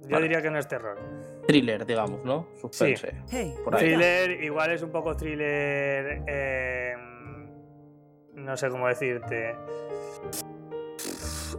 Yo 0.01 0.09
Vale. 0.11 0.23
diría 0.25 0.43
que 0.43 0.51
no 0.51 0.59
es 0.59 0.69
terror. 0.69 0.99
Thriller, 1.47 1.85
digamos, 1.87 2.25
¿no? 2.25 2.49
Suspense. 2.61 3.15
Hey, 3.31 3.55
Por 3.65 3.75
ahí. 3.75 3.81
Thriller, 3.81 4.43
igual 4.43 4.73
es 4.73 4.83
un 4.83 4.91
poco 4.91 5.17
thriller. 5.17 6.23
eh, 6.27 6.95
no 8.35 8.57
sé 8.57 8.69
cómo 8.69 8.87
decirte. 8.89 9.57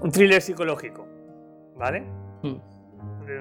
Un 0.01 0.11
thriller 0.11 0.41
psicológico. 0.41 1.05
¿Vale? 1.75 2.01
Mm. 2.43 2.57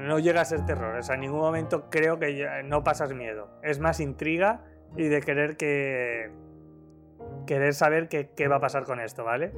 no 0.06 0.18
llega 0.18 0.40
a 0.40 0.44
ser 0.44 0.64
terror. 0.66 0.96
O 0.96 1.02
sea, 1.02 1.14
en 1.14 1.22
ningún 1.22 1.40
momento 1.40 1.88
creo 1.90 2.18
que 2.18 2.62
no 2.64 2.82
pasas 2.84 3.12
miedo. 3.14 3.48
Es 3.62 3.78
más 3.78 4.00
intriga 4.00 4.64
y 4.96 5.08
de 5.08 5.20
querer 5.20 5.56
que. 5.56 6.30
querer 7.46 7.72
saber 7.74 8.08
qué, 8.08 8.30
qué 8.36 8.48
va 8.48 8.56
a 8.56 8.60
pasar 8.60 8.84
con 8.84 9.00
esto, 9.00 9.24
¿vale? 9.24 9.52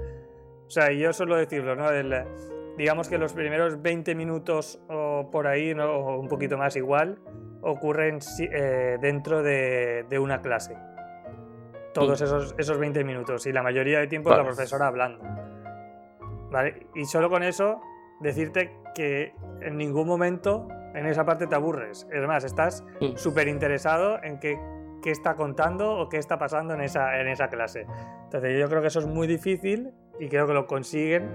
O 0.67 0.71
sea, 0.71 0.93
yo 0.93 1.13
suelo 1.13 1.37
decirlo, 1.37 1.75
¿no? 1.77 1.91
El- 1.91 2.13
digamos 2.79 3.09
que 3.09 3.19
los 3.19 3.35
primeros 3.35 3.83
20 3.83 4.15
minutos 4.15 4.81
o 4.89 5.29
por 5.31 5.47
ahí, 5.47 5.75
¿no? 5.75 5.85
o 5.93 6.19
un 6.19 6.29
poquito 6.29 6.57
más 6.57 6.77
igual, 6.77 7.19
ocurren 7.61 8.21
eh, 8.41 8.97
dentro 9.01 9.43
de, 9.43 10.07
de 10.09 10.19
una 10.19 10.41
clase. 10.41 10.77
Todos 11.93 12.21
esos, 12.21 12.55
esos 12.57 12.79
20 12.79 13.03
minutos. 13.05 13.47
Y 13.47 13.53
la 13.53 13.63
mayoría 13.63 13.99
de 13.99 14.07
tiempo 14.07 14.31
es 14.31 14.37
la 14.37 14.43
Vale. 14.45 14.55
profesora 14.55 14.87
hablando. 14.87 15.25
¿Vale? 16.51 16.87
Y 16.95 17.05
solo 17.05 17.29
con 17.29 17.43
eso 17.43 17.81
decirte 18.21 18.71
que 18.95 19.35
en 19.61 19.77
ningún 19.77 20.07
momento 20.07 20.69
en 20.95 21.07
esa 21.07 21.25
parte 21.25 21.47
te 21.47 21.55
aburres. 21.55 22.07
Es 22.13 22.27
más, 22.27 22.45
estás 22.45 22.85
Mm. 23.01 23.17
súper 23.17 23.49
interesado 23.49 24.23
en 24.23 24.39
qué, 24.39 24.59
qué 25.03 25.11
está 25.11 25.35
contando 25.35 25.99
o 25.99 26.09
qué 26.09 26.17
está 26.19 26.39
pasando 26.39 26.75
en 26.75 26.81
esa, 26.81 27.21
en 27.21 27.29
esa 27.29 27.49
clase. 27.49 27.87
Entonces 28.25 28.59
yo 28.59 28.69
creo 28.69 28.81
que 28.81 28.89
eso 28.89 29.01
es 29.01 29.07
muy 29.07 29.27
difícil 29.27 29.91
y 30.21 30.29
creo 30.29 30.47
que 30.47 30.55
lo 30.55 30.67
consiguen 30.67 31.29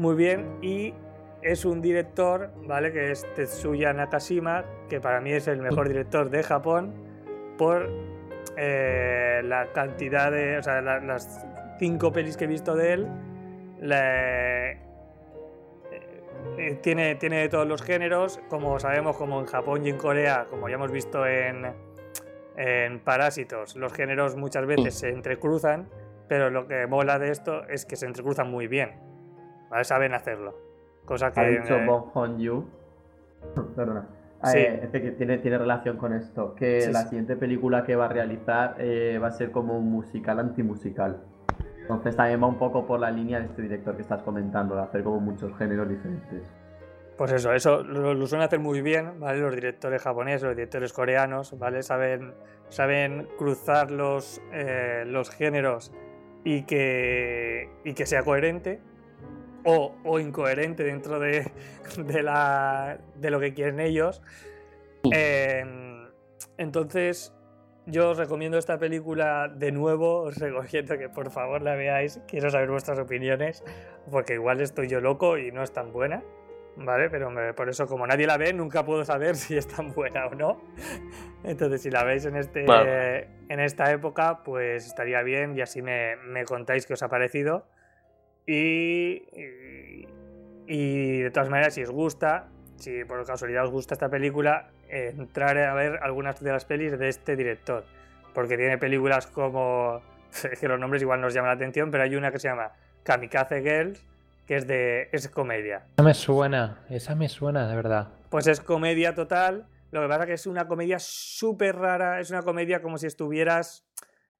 muy 0.00 0.14
bien 0.16 0.56
y 0.62 0.94
es 1.42 1.64
un 1.64 1.80
director, 1.80 2.50
¿vale? 2.66 2.92
Que 2.92 3.10
es 3.12 3.26
Tetsuya 3.34 3.92
Nakashima, 3.92 4.64
que 4.88 5.00
para 5.00 5.20
mí 5.20 5.32
es 5.32 5.46
el 5.48 5.60
mejor 5.60 5.88
director 5.88 6.30
de 6.30 6.42
Japón 6.42 6.92
por 7.58 7.88
eh, 8.56 9.40
la 9.44 9.72
cantidad 9.72 10.30
de, 10.32 10.58
o 10.58 10.62
sea, 10.62 10.80
la- 10.82 11.00
las 11.00 11.46
cinco 11.78 12.12
pelis 12.12 12.36
que 12.36 12.44
he 12.44 12.48
visto 12.48 12.74
de 12.74 12.92
él, 12.94 13.06
la- 13.80 14.70
eh, 16.58 16.78
tiene, 16.82 17.14
tiene 17.16 17.38
de 17.40 17.48
todos 17.48 17.66
los 17.66 17.82
géneros, 17.82 18.40
como 18.48 18.78
sabemos, 18.80 19.16
como 19.16 19.40
en 19.40 19.46
Japón 19.46 19.86
y 19.86 19.90
en 19.90 19.96
Corea, 19.98 20.46
como 20.50 20.68
ya 20.68 20.74
hemos 20.76 20.90
visto 20.92 21.26
en, 21.26 21.72
en 22.56 23.00
Parásitos, 23.00 23.76
los 23.76 23.92
géneros 23.92 24.36
muchas 24.36 24.66
veces 24.66 24.94
se 24.94 25.08
entrecruzan, 25.10 25.88
pero 26.28 26.50
lo 26.50 26.66
que 26.66 26.86
mola 26.86 27.18
de 27.18 27.30
esto 27.30 27.66
es 27.68 27.84
que 27.86 27.96
se 27.96 28.06
entrecruzan 28.06 28.50
muy 28.50 28.66
bien, 28.66 28.92
¿vale? 29.70 29.84
Saben 29.84 30.12
hacerlo. 30.14 30.54
Cosa 31.04 31.32
que... 31.32 31.40
Ha 31.40 31.44
dicho 31.46 31.76
eh, 31.76 31.86
Bong 31.86 32.10
Hon 32.14 32.38
Yu. 32.38 32.68
Perdona. 33.76 34.06
Sí. 34.44 34.58
Eh, 34.58 34.80
este 34.82 35.02
que 35.02 35.10
tiene, 35.12 35.38
tiene 35.38 35.58
relación 35.58 35.96
con 35.96 36.12
esto. 36.12 36.54
Que 36.54 36.82
Sí, 36.82 36.92
la 36.92 37.02
sí. 37.02 37.08
siguiente 37.10 37.36
película 37.36 37.84
que 37.84 37.96
va 37.96 38.06
a 38.06 38.08
realizar 38.08 38.76
eh, 38.78 39.18
va 39.22 39.28
a 39.28 39.32
ser 39.32 39.50
como 39.50 39.78
un 39.78 39.90
musical 39.90 40.38
antimusical. 40.38 41.22
Entonces 41.80 42.14
también 42.16 42.42
va 42.42 42.46
un 42.46 42.58
poco 42.58 42.86
por 42.86 43.00
la 43.00 43.10
línea 43.10 43.40
de 43.40 43.46
este 43.46 43.62
director 43.62 43.96
que 43.96 44.02
estás 44.02 44.22
comentando, 44.22 44.76
de 44.76 44.82
hacer 44.82 45.02
como 45.02 45.18
muchos 45.20 45.56
géneros 45.58 45.88
diferentes. 45.88 46.54
Pues 47.18 47.32
eso, 47.32 47.52
eso 47.52 47.82
lo, 47.82 48.14
lo 48.14 48.26
suelen 48.26 48.46
hacer 48.46 48.60
muy 48.60 48.80
bien, 48.80 49.18
¿vale? 49.20 49.40
Los 49.40 49.54
directores 49.54 50.00
japoneses, 50.00 50.42
los 50.44 50.56
directores 50.56 50.92
coreanos, 50.92 51.58
¿vale? 51.58 51.82
Saben, 51.82 52.32
saben 52.68 53.28
cruzar 53.36 53.90
los, 53.90 54.40
eh, 54.52 55.02
los 55.06 55.30
géneros 55.30 55.92
y 56.44 56.62
que, 56.62 57.68
y 57.84 57.92
que 57.92 58.06
sea 58.06 58.22
coherente 58.22 58.80
o, 59.64 59.94
o 60.04 60.18
incoherente 60.20 60.84
dentro 60.84 61.18
de, 61.20 61.50
de, 61.98 62.22
la, 62.22 62.98
de 63.16 63.30
lo 63.30 63.40
que 63.40 63.52
quieren 63.54 63.80
ellos. 63.80 64.22
Eh, 65.12 65.64
entonces, 66.58 67.32
yo 67.86 68.10
os 68.10 68.18
recomiendo 68.18 68.58
esta 68.58 68.78
película 68.78 69.48
de 69.48 69.72
nuevo, 69.72 70.22
os 70.22 70.36
recomiendo 70.38 70.98
que 70.98 71.08
por 71.08 71.30
favor 71.30 71.62
la 71.62 71.74
veáis, 71.74 72.20
quiero 72.28 72.50
saber 72.50 72.70
vuestras 72.70 72.98
opiniones, 72.98 73.64
porque 74.10 74.34
igual 74.34 74.60
estoy 74.60 74.88
yo 74.88 75.00
loco 75.00 75.38
y 75.38 75.50
no 75.52 75.62
es 75.62 75.72
tan 75.72 75.92
buena. 75.92 76.22
¿Vale? 76.76 77.10
Pero 77.10 77.30
me- 77.30 77.52
por 77.52 77.68
eso, 77.68 77.86
como 77.86 78.06
nadie 78.06 78.26
la 78.28 78.38
ve, 78.38 78.52
nunca 78.54 78.84
puedo 78.84 79.04
saber 79.04 79.34
si 79.36 79.56
es 79.56 79.66
tan 79.66 79.92
buena 79.92 80.26
o 80.28 80.34
no. 80.34 80.62
Entonces, 81.42 81.82
si 81.82 81.90
la 81.90 82.04
veis 82.04 82.24
en, 82.26 82.36
este, 82.36 82.64
en 83.48 83.60
esta 83.60 83.90
época, 83.90 84.42
pues 84.44 84.86
estaría 84.86 85.20
bien 85.22 85.56
y 85.58 85.60
así 85.62 85.82
me, 85.82 86.16
me 86.16 86.44
contáis 86.44 86.86
qué 86.86 86.94
os 86.94 87.02
ha 87.02 87.08
parecido. 87.08 87.66
Y, 88.52 89.22
y, 89.32 90.06
y 90.66 91.20
de 91.20 91.30
todas 91.30 91.48
maneras, 91.48 91.74
si 91.74 91.82
os 91.84 91.90
gusta, 91.90 92.48
si 92.76 93.04
por 93.04 93.24
casualidad 93.24 93.64
os 93.64 93.70
gusta 93.70 93.94
esta 93.94 94.08
película, 94.08 94.70
eh, 94.88 95.14
entrar 95.16 95.56
a 95.58 95.72
ver 95.74 96.00
algunas 96.02 96.40
de 96.40 96.50
las 96.50 96.64
pelis 96.64 96.98
de 96.98 97.08
este 97.08 97.36
director. 97.36 97.84
Porque 98.34 98.56
tiene 98.56 98.76
películas 98.78 99.26
como. 99.28 100.02
Es 100.52 100.58
que 100.60 100.68
los 100.68 100.78
nombres 100.80 101.02
igual 101.02 101.20
nos 101.20 101.34
llaman 101.34 101.48
la 101.50 101.54
atención, 101.54 101.90
pero 101.90 102.04
hay 102.04 102.14
una 102.16 102.30
que 102.30 102.38
se 102.38 102.48
llama 102.48 102.72
Kamikaze 103.02 103.62
Girls, 103.62 104.04
que 104.46 104.56
es 104.56 104.66
de. 104.66 105.08
es 105.12 105.28
comedia. 105.28 105.86
Esa 105.96 106.02
me 106.04 106.14
suena, 106.14 106.84
esa 106.88 107.14
me 107.14 107.28
suena, 107.28 107.68
de 107.68 107.76
verdad. 107.76 108.08
Pues 108.30 108.46
es 108.48 108.60
comedia 108.60 109.14
total. 109.14 109.66
Lo 109.92 110.00
que 110.02 110.08
pasa 110.08 110.26
que 110.26 110.34
es 110.34 110.46
una 110.46 110.66
comedia 110.68 110.98
súper 111.00 111.76
rara. 111.76 112.18
Es 112.20 112.30
una 112.30 112.42
comedia 112.42 112.80
como 112.82 112.98
si 112.98 113.06
estuvieras. 113.06 113.86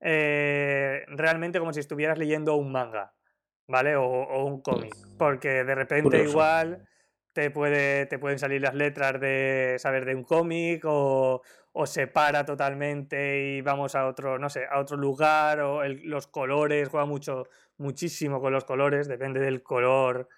eh, 0.00 1.04
realmente 1.08 1.58
como 1.60 1.72
si 1.72 1.80
estuvieras 1.80 2.18
leyendo 2.18 2.54
un 2.56 2.72
manga. 2.72 3.12
¿Vale? 3.70 3.94
O, 3.96 4.04
o 4.04 4.44
un 4.44 4.60
cómic. 4.62 4.92
Porque 5.16 5.62
de 5.64 5.74
repente 5.74 6.02
Curioso. 6.02 6.30
igual 6.30 6.88
te, 7.32 7.50
puede, 7.50 8.06
te 8.06 8.18
pueden 8.18 8.38
salir 8.38 8.60
las 8.60 8.74
letras 8.74 9.20
de 9.20 9.76
saber 9.78 10.04
de 10.04 10.14
un 10.16 10.24
cómic 10.24 10.82
o, 10.86 11.40
o 11.72 11.86
se 11.86 12.08
para 12.08 12.44
totalmente 12.44 13.38
y 13.38 13.60
vamos 13.60 13.94
a 13.94 14.06
otro, 14.06 14.38
no 14.40 14.48
sé, 14.50 14.64
a 14.68 14.80
otro 14.80 14.96
lugar 14.96 15.60
o 15.60 15.84
el- 15.84 16.02
los 16.08 16.26
colores, 16.26 16.88
juega 16.88 17.06
mucho, 17.06 17.44
muchísimo 17.78 18.40
con 18.40 18.52
los 18.52 18.64
colores, 18.64 19.06
depende 19.06 19.38
del 19.38 19.62
color 19.62 20.28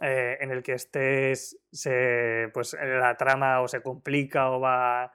eh, 0.00 0.38
en 0.40 0.50
el 0.50 0.62
que 0.62 0.72
estés, 0.72 1.58
se, 1.70 2.48
pues 2.54 2.74
la 2.80 3.14
trama 3.18 3.60
o 3.60 3.68
se 3.68 3.82
complica 3.82 4.50
o 4.50 4.58
va, 4.60 5.12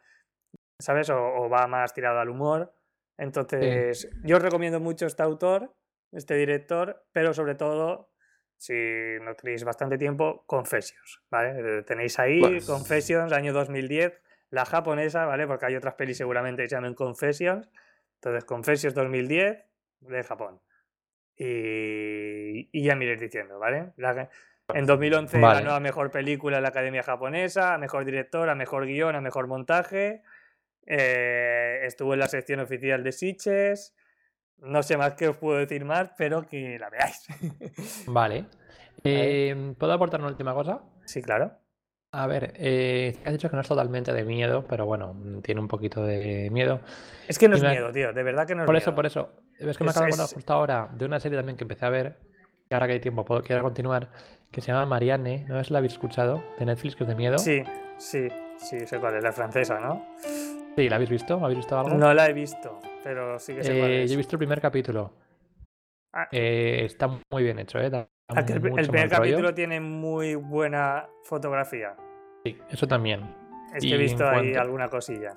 ¿sabes? 0.80 1.10
O, 1.10 1.18
o 1.18 1.50
va 1.50 1.66
más 1.66 1.94
tirado 1.96 2.20
al 2.20 2.30
humor. 2.30 2.76
Entonces, 3.18 4.08
yo 4.24 4.38
os 4.38 4.44
recomiendo 4.44 4.80
mucho 4.80 5.08
este 5.08 5.24
autor, 5.24 5.74
este 6.12 6.36
director, 6.36 7.06
pero 7.12 7.34
sobre 7.34 7.56
todo, 7.56 8.12
si 8.58 8.74
no 9.22 9.36
tenéis 9.36 9.64
bastante 9.64 9.98
tiempo, 9.98 10.44
Confessions, 10.46 11.22
¿vale? 11.30 11.80
Eh, 11.80 11.84
Tenéis 11.84 12.18
ahí 12.20 12.40
Bueno. 12.40 12.60
Confessions, 12.66 13.32
año 13.34 13.52
2010, 13.54 14.22
la 14.50 14.66
japonesa, 14.66 15.26
¿vale? 15.26 15.46
Porque 15.48 15.66
hay 15.66 15.76
otras 15.76 15.96
pelis 15.96 16.18
seguramente 16.18 16.64
que 16.64 16.70
se 16.70 16.76
llaman 16.76 16.94
Confessions. 16.94 17.70
Entonces, 18.16 18.46
Confessions 18.46 18.94
2010 18.96 19.64
de 20.02 20.24
Japón. 20.24 20.62
Y, 21.38 22.70
y 22.72 22.84
ya 22.84 22.96
me 22.96 23.06
iréis 23.06 23.20
diciendo, 23.22 23.60
¿vale? 23.60 23.94
La- 23.98 24.30
en 24.74 24.86
2011 24.88 25.40
Vale. 25.40 25.60
ganó 25.60 25.76
a 25.76 25.80
mejor 25.80 26.10
película 26.10 26.58
en 26.58 26.64
la 26.64 26.70
Academia 26.70 27.04
Japonesa, 27.04 27.76
a 27.76 27.78
mejor 27.78 28.04
director, 28.04 28.50
a 28.50 28.56
mejor 28.56 28.86
guion, 28.88 29.16
a 29.16 29.22
mejor 29.22 29.46
montaje. 29.48 30.24
Eh, 30.88 31.82
estuvo 31.84 32.14
en 32.14 32.20
la 32.20 32.28
sección 32.28 32.60
oficial 32.62 33.04
de 33.04 33.12
Sitges. 33.12 33.96
No 34.58 34.82
sé 34.84 34.98
más 34.98 35.14
qué 35.14 35.28
os 35.28 35.38
puedo 35.38 35.58
decir 35.60 35.86
más, 35.86 36.12
pero 36.18 36.46
que 36.48 36.78
la 36.80 36.90
veáis. 36.90 37.26
Vale. 38.08 38.46
Eh, 39.04 39.74
¿Puedo 39.78 39.94
aportar 39.94 40.20
una 40.22 40.30
última 40.30 40.54
cosa? 40.54 40.82
Sí, 41.06 41.22
claro. 41.22 41.52
A 42.12 42.28
ver, 42.28 42.54
eh, 42.56 43.18
has 43.26 43.34
dicho 43.34 43.50
que 43.50 43.56
no 43.58 43.62
es 43.62 43.68
totalmente 43.68 44.14
de 44.14 44.24
miedo, 44.24 44.66
pero 44.68 44.86
bueno, 44.86 45.14
tiene 45.44 45.60
un 45.60 45.68
poquito 45.68 46.04
de 46.06 46.50
miedo. 46.50 46.80
Es 47.28 47.38
que 47.38 47.50
no 47.50 47.56
Y 47.56 47.58
es 47.58 47.64
me- 47.64 47.72
miedo, 47.72 47.92
tío. 47.92 48.14
De 48.14 48.24
verdad 48.24 48.48
que 48.48 48.56
no 48.56 48.62
es 48.64 48.66
Por 48.68 48.78
eso, 48.78 48.96
por 48.96 49.06
eso. 49.06 49.30
Es 49.60 49.78
que 49.78 49.84
me 49.84 49.90
Es- 49.90 49.98
acabo 49.98 50.06
de 50.08 50.14
acordar 50.14 50.34
justo 50.34 50.54
ahora 50.54 50.90
de 50.94 51.06
una 51.06 51.20
serie 51.20 51.38
también 51.38 51.58
que 51.58 51.66
empecé 51.66 51.86
a 51.86 51.90
ver, 51.90 52.18
y 52.70 52.74
ahora 52.74 52.88
que 52.88 52.94
hay 52.94 53.00
tiempo 53.02 53.26
puedo, 53.26 53.42
quiero 53.44 53.62
continuar, 53.62 54.10
que 54.50 54.62
se 54.62 54.68
llama 54.72 54.86
Marianne, 54.86 55.46
¿no 55.50 55.60
es 55.60 55.70
la 55.72 55.80
habéis 55.80 55.94
escuchado? 55.94 56.42
De 56.58 56.66
Netflix, 56.66 56.96
que 56.96 57.04
es 57.04 57.10
de 57.10 57.16
miedo. 57.16 57.38
Sí, 57.38 57.62
sí, 57.98 58.30
sí, 58.58 58.88
sé 58.88 59.00
cuál 59.00 59.16
es, 59.18 59.24
la 59.24 59.34
francesa, 59.34 59.80
¿no? 59.82 60.06
Sí, 60.78 60.88
¿la 60.88 60.96
habéis 60.96 61.10
visto? 61.10 61.36
¿Habéis 61.44 61.58
visto 61.58 61.78
algo? 61.78 61.96
No 61.98 62.14
la 62.14 62.30
he 62.30 62.34
visto, 62.34 62.80
pero 63.06 63.38
sí 63.38 63.54
que 63.54 63.64
sé 63.64 63.78
cuál 63.78 63.92
Eh, 63.92 64.04
es. 64.04 64.10
yo 64.10 64.16
he 64.16 64.18
visto 64.18 64.36
el 64.36 64.40
primer 64.40 64.60
capítulo. 64.60 65.14
Ah. 66.12 66.28
Eh, 66.32 66.82
está 66.86 67.08
muy 67.32 67.44
bien 67.44 67.60
hecho, 67.60 67.78
¿eh? 67.78 67.90
Da 67.92 68.08
Ah, 68.30 68.40
el, 68.40 68.60
primer 68.60 68.88
rollo. 68.90 69.08
capítulo 69.10 69.54
tiene 69.54 69.80
muy 69.80 70.34
buena 70.34 71.08
fotografía. 71.24 71.96
Sí, 72.44 72.58
eso 72.70 72.88
también. 72.88 73.22
Es 73.76 73.84
que 73.84 73.90
Y 73.90 73.94
he 73.94 73.98
visto 73.98 74.28
ahí 74.28 74.40
cuanto- 74.52 74.62
alguna 74.62 74.90
cosilla. 74.90 75.34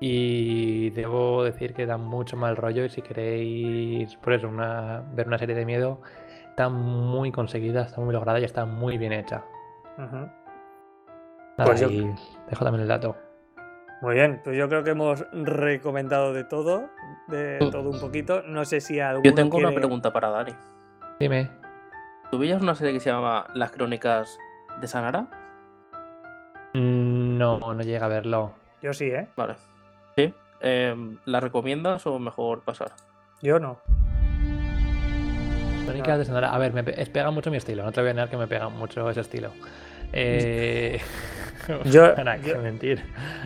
Y 0.00 0.90
debo 0.90 1.44
decir 1.44 1.74
que 1.74 1.84
da 1.84 1.98
mucho 1.98 2.36
mal 2.36 2.56
rollo 2.56 2.84
y 2.84 2.88
si 2.88 3.02
queréis, 3.02 4.16
por 4.16 4.32
eso, 4.32 4.48
una, 4.48 5.00
ver 5.12 5.26
una 5.26 5.36
serie 5.38 5.54
de 5.54 5.66
miedo, 5.66 6.00
está 6.48 6.68
muy 6.70 7.30
conseguida, 7.32 7.82
está 7.82 8.00
muy 8.00 8.12
lograda 8.14 8.40
y 8.40 8.44
está 8.44 8.64
muy 8.64 8.96
bien 8.96 9.12
hecha. 9.12 9.44
Ujú. 9.98 10.16
Nada, 11.58 11.64
Pues 11.64 11.80
yo- 11.80 11.90
y 11.90 12.06
dejo 12.48 12.64
también 12.64 12.82
el 12.82 12.88
dato. 12.88 13.16
Muy 14.02 14.14
bien, 14.14 14.40
pues 14.44 14.56
yo 14.56 14.68
creo 14.68 14.84
que 14.84 14.90
hemos 14.90 15.24
recomendado 15.32 16.32
de 16.32 16.44
todo, 16.44 16.90
de 17.28 17.58
todo 17.72 17.90
un 17.90 18.00
poquito. 18.00 18.42
No 18.42 18.64
sé 18.64 18.80
si 18.80 19.00
alguno 19.00 19.24
Yo 19.24 19.34
tengo 19.34 19.56
una 19.56 19.72
pregunta 19.72 20.12
para 20.12 20.28
Dani. 20.28 20.52
Dime. 21.18 21.50
¿Tú 22.30 22.38
veías 22.38 22.60
una 22.60 22.74
serie 22.74 22.92
que 22.92 23.00
se 23.00 23.10
llamaba 23.10 23.48
Las 23.54 23.70
Crónicas 23.70 24.38
de 24.80 24.86
Sanara? 24.86 25.28
Mm, 26.74 27.38
No, 27.38 27.58
no 27.58 27.82
llega 27.82 28.06
a 28.06 28.08
verlo. 28.08 28.52
Yo 28.82 28.92
sí, 28.92 29.06
¿eh? 29.06 29.28
Vale. 29.36 29.54
¿Sí? 30.16 30.34
Em, 30.60 31.18
¿La 31.24 31.40
recomiendas 31.40 32.06
o 32.06 32.18
mejor 32.18 32.62
pasar? 32.64 32.92
Yo 33.40 33.58
no. 33.58 33.80
Crónicas 35.86 36.18
de 36.18 36.24
Sonora. 36.24 36.50
A 36.52 36.58
ver, 36.58 36.72
me 36.72 36.82
pega 36.82 37.30
mucho 37.30 37.50
mi 37.50 37.56
estilo. 37.56 37.84
No 37.84 37.92
te 37.92 38.00
voy 38.00 38.10
a 38.10 38.14
negar 38.14 38.28
que 38.28 38.36
me 38.36 38.46
pega 38.46 38.68
mucho 38.68 39.08
ese 39.08 39.20
estilo. 39.20 39.52
Eh... 40.12 41.00
Yo- 41.84 42.14
Para 42.14 42.38
qué 42.38 42.50
yo- 42.50 42.58
mentir. 42.58 43.02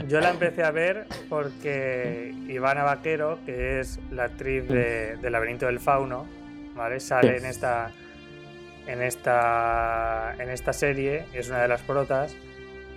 Yo 0.09 0.21
la 0.21 0.31
empecé 0.31 0.62
a 0.64 0.71
ver 0.71 1.07
porque 1.29 2.35
Ivana 2.49 2.83
Vaquero, 2.85 3.39
que 3.47 3.81
es 3.81 3.99
la 4.11 4.25
actriz 4.25 4.66
de, 4.68 5.16
de 5.16 5.31
Laberinto 5.31 5.66
del 5.66 5.81
Fauno, 5.81 6.27
¿vale? 6.75 7.01
Sale 7.01 7.37
en 7.39 7.45
esta 7.47 7.91
en 8.87 9.03
esta 9.03 10.35
en 10.39 10.51
esta 10.51 10.73
serie, 10.73 11.25
es 11.33 11.49
una 11.49 11.61
de 11.62 11.68
las 11.68 11.83
protas 11.83 12.35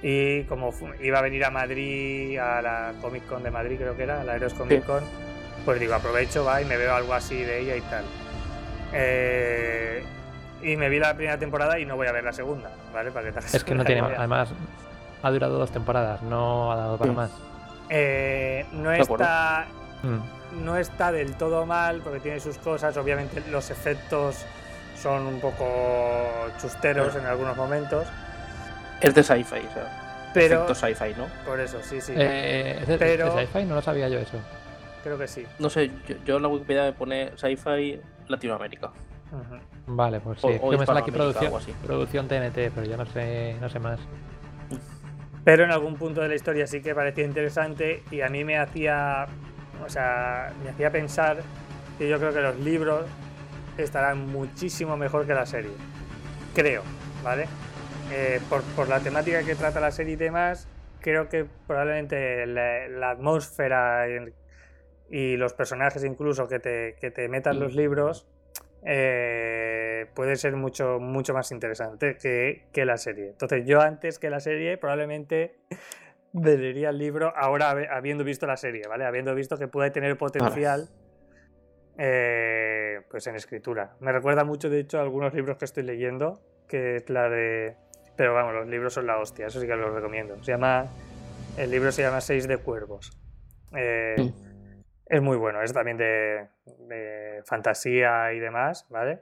y 0.01 0.43
como 0.43 0.73
iba 1.01 1.19
a 1.19 1.21
venir 1.21 1.45
a 1.45 1.49
Madrid 1.51 2.37
a 2.39 2.61
la 2.61 2.93
Comic 3.01 3.25
Con 3.27 3.43
de 3.43 3.51
Madrid, 3.51 3.77
creo 3.77 3.95
que 3.95 4.03
era, 4.03 4.21
a 4.21 4.23
la 4.23 4.35
Eros 4.35 4.53
Comic. 4.53 4.83
Con, 4.85 5.03
pues 5.65 5.79
digo, 5.79 5.93
aprovecho, 5.93 6.43
va 6.43 6.61
y 6.61 6.65
me 6.65 6.75
veo 6.77 6.93
algo 6.93 7.13
así 7.13 7.41
de 7.43 7.59
ella 7.59 7.75
y 7.77 7.81
tal. 7.81 8.03
Eh, 8.93 10.03
y 10.61 10.75
me 10.77 10.89
vi 10.89 10.99
la 10.99 11.13
primera 11.15 11.37
temporada 11.37 11.79
y 11.79 11.85
no 11.85 11.95
voy 11.95 12.07
a 12.07 12.11
ver 12.11 12.23
la 12.23 12.33
segunda, 12.33 12.71
¿vale? 12.93 13.11
Para 13.11 13.25
que 13.27 13.31
te 13.33 13.39
hagas 13.39 13.53
Es 13.55 13.63
que 13.63 13.75
no 13.75 13.83
tiene. 13.85 14.01
idea. 14.07 14.15
Además, 14.19 14.49
ha 15.23 15.31
durado 15.31 15.57
dos 15.57 15.71
temporadas, 15.71 16.21
no 16.21 16.71
ha 16.71 16.75
dado 16.75 16.97
para 16.97 17.11
Sí. 17.11 17.15
más. 17.17 17.31
Eh, 17.89 18.65
no 18.73 18.91
está 18.91 19.65
Mm. 20.03 20.63
no 20.65 20.77
está 20.77 21.11
del 21.11 21.33
todo 21.35 21.65
mal 21.65 22.01
porque 22.03 22.19
tiene 22.19 22.39
sus 22.39 22.57
cosas. 22.59 22.95
Obviamente 22.97 23.41
los 23.49 23.69
efectos 23.71 24.45
son 25.01 25.25
un 25.25 25.39
poco 25.39 25.65
chusteros 26.61 27.15
en 27.15 27.25
algunos 27.25 27.55
momentos. 27.57 28.05
Es 29.01 29.15
de 29.15 29.23
sci-fi, 29.23 29.65
o 29.67 29.73
sea, 29.73 30.29
Pero 30.33 30.63
efecto 30.65 30.75
sci-fi, 30.75 31.13
¿no? 31.17 31.25
por 31.45 31.59
eso, 31.59 31.77
sí, 31.81 31.99
sí, 32.01 32.13
Eh, 32.15 32.77
¿es 32.81 32.87
de, 32.87 32.97
Pero- 32.97 33.33
de 33.33 33.45
sci-fi? 33.47 33.65
No 33.65 33.75
lo 33.75 33.81
sabía 33.81 34.07
yo 34.09 34.19
eso. 34.19 34.37
creo 35.03 35.17
que 35.17 35.27
sí. 35.27 35.45
No 35.59 35.69
sé, 35.69 35.89
yo, 36.07 36.15
yo 36.25 36.37
en 36.37 36.43
la 36.43 36.47
Wikipedia 36.49 36.83
me 36.83 36.93
pone 36.93 37.31
sci-fi 37.35 37.99
Latinoamérica. 38.27 38.91
Vale, 39.87 40.19
pues 40.19 40.39
sí. 40.39 40.47
O- 40.47 40.49
es 40.51 40.59
o 40.63 40.69
que 40.69 40.77
me 40.77 40.85
sale 40.85 40.99
aquí 40.99 41.11
producción, 41.11 41.53
así. 41.55 41.73
producción 41.85 42.27
TNT, 42.27 42.71
pero 42.73 42.85
yo 42.85 42.95
no 42.97 43.05
sé, 43.07 43.55
no 43.59 43.67
sé 43.69 43.79
más. 43.79 43.99
Pero 45.43 45.63
en 45.63 45.71
algún 45.71 45.95
punto 45.95 46.21
de 46.21 46.29
la 46.29 46.35
historia 46.35 46.67
sí 46.67 46.81
que 46.81 46.95
parecía 46.95 47.25
interesante 47.25 48.03
y 48.11 48.21
a 48.21 48.29
mí 48.29 48.43
me 48.43 48.57
hacía, 48.57 49.27
o 49.85 49.89
sea, 49.89 50.53
me 50.63 50.69
hacía 50.69 50.89
pensar 50.91 51.41
que 51.97 52.07
yo 52.07 52.17
creo 52.17 52.33
que 52.33 52.41
los 52.41 52.57
libros 52.59 53.05
estarán 53.77 54.27
muchísimo 54.27 54.95
mejor 54.95 55.27
que 55.27 55.33
la 55.33 55.45
serie. 55.45 55.71
Creo, 56.55 56.83
¿vale? 57.23 57.47
Eh, 58.11 58.39
por, 58.49 58.61
por 58.75 58.87
la 58.87 58.99
temática 58.99 59.43
que 59.43 59.55
trata 59.55 59.79
la 59.79 59.91
serie 59.91 60.13
y 60.13 60.17
demás, 60.17 60.67
creo 61.01 61.27
que 61.27 61.45
probablemente 61.67 62.45
la, 62.45 63.09
atmósfera 63.09 64.05
y 65.09 65.35
los 65.35 65.53
personajes 65.53 66.03
incluso 66.03 66.47
que 66.47 66.59
te, 66.59 66.95
que 66.99 67.11
te 67.11 67.27
metan 67.27 67.59
los 67.59 67.75
libros 67.75 68.27
eh, 68.85 69.82
puede 70.13 70.35
ser 70.35 70.55
mucho, 70.55 70.99
mucho 70.99 71.33
más 71.33 71.51
interesante 71.51 72.17
que, 72.21 72.65
que 72.71 72.85
la 72.85 72.97
serie. 72.97 73.29
Entonces 73.29 73.63
yo 73.65 73.81
antes 73.81 74.19
que 74.19 74.29
la 74.29 74.39
serie 74.39 74.77
probablemente 74.77 75.55
me 76.33 76.55
leería 76.57 76.89
el 76.89 76.97
libro 76.97 77.33
ahora 77.35 77.71
habi- 77.73 77.87
habiendo 77.89 78.23
visto 78.23 78.45
la 78.47 78.57
serie, 78.57 78.83
¿vale? 78.87 79.05
Habiendo 79.05 79.33
visto 79.35 79.57
que 79.57 79.67
puede 79.67 79.91
tener 79.91 80.17
potencial 80.17 80.89
eh, 81.97 83.01
pues 83.09 83.27
en 83.27 83.35
escritura. 83.35 83.95
Me 83.99 84.11
recuerda 84.11 84.43
mucho, 84.43 84.69
de 84.69 84.79
hecho, 84.79 84.99
a 84.99 85.01
algunos 85.01 85.33
libros 85.33 85.57
que 85.57 85.65
estoy 85.65 85.83
leyendo, 85.83 86.41
que 86.67 86.97
es 86.97 87.09
la 87.09 87.29
de... 87.29 87.75
Pero 88.15 88.33
vamos, 88.33 88.53
los 88.53 88.67
libros 88.67 88.93
son 88.93 89.07
la 89.07 89.17
hostia, 89.19 89.47
eso 89.47 89.59
sí 89.59 89.67
que 89.67 89.75
los 89.75 89.93
recomiendo. 89.93 90.41
Se 90.43 90.51
llama... 90.51 90.87
El 91.57 91.69
libro 91.69 91.91
se 91.91 92.01
llama 92.01 92.19
Seis 92.21 92.47
de 92.47 92.57
Cuervos. 92.57 93.17
Eh, 93.75 94.15
Sí. 94.17 94.33
Es 95.05 95.21
muy 95.21 95.37
bueno, 95.37 95.61
es 95.61 95.73
también 95.73 95.97
de, 95.97 96.47
de 96.87 97.43
fantasía 97.45 98.31
y 98.33 98.39
demás, 98.39 98.87
¿vale? 98.89 99.19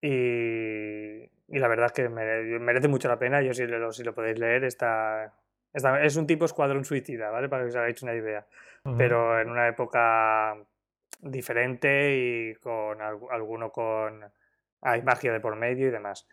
Y, 0.00 1.22
y 1.48 1.58
la 1.58 1.68
verdad 1.68 1.86
es 1.86 1.92
que 1.92 2.08
mere- 2.08 2.58
merece 2.58 2.88
mucho 2.88 3.08
la 3.08 3.18
pena. 3.18 3.42
Yo 3.42 3.52
si 3.54 3.66
lo, 3.66 3.92
si 3.92 4.04
lo 4.04 4.14
podéis 4.14 4.38
leer, 4.38 4.64
está, 4.64 5.34
está- 5.72 6.02
es 6.02 6.16
un 6.16 6.26
tipo 6.26 6.44
escuadrón 6.44 6.84
suicida, 6.84 7.30
¿vale? 7.30 7.48
Para 7.48 7.64
que 7.64 7.68
os 7.70 7.76
hagáis 7.76 8.02
una 8.02 8.14
idea. 8.14 8.46
Pero 8.96 9.40
en 9.40 9.50
una 9.50 9.68
época 9.68 10.56
diferente 11.20 12.16
y 12.16 12.54
con 12.56 12.98
algu- 12.98 13.28
alguno 13.30 13.70
con... 13.72 14.24
Hay 14.82 15.02
magia 15.02 15.32
de 15.32 15.40
por 15.40 15.56
medio 15.56 15.88
y 15.88 15.90
demás. 15.90 16.28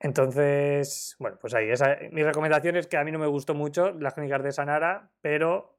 Entonces, 0.00 1.16
bueno, 1.18 1.38
pues 1.40 1.54
ahí. 1.54 1.70
Esa, 1.70 1.96
mi 2.12 2.22
recomendación 2.22 2.76
es 2.76 2.86
que 2.86 2.96
a 2.96 3.04
mí 3.04 3.12
no 3.12 3.18
me 3.18 3.26
gustó 3.26 3.54
mucho 3.54 3.92
las 3.92 4.14
crónicas 4.14 4.42
de 4.42 4.52
Sanara, 4.52 5.10
pero 5.20 5.77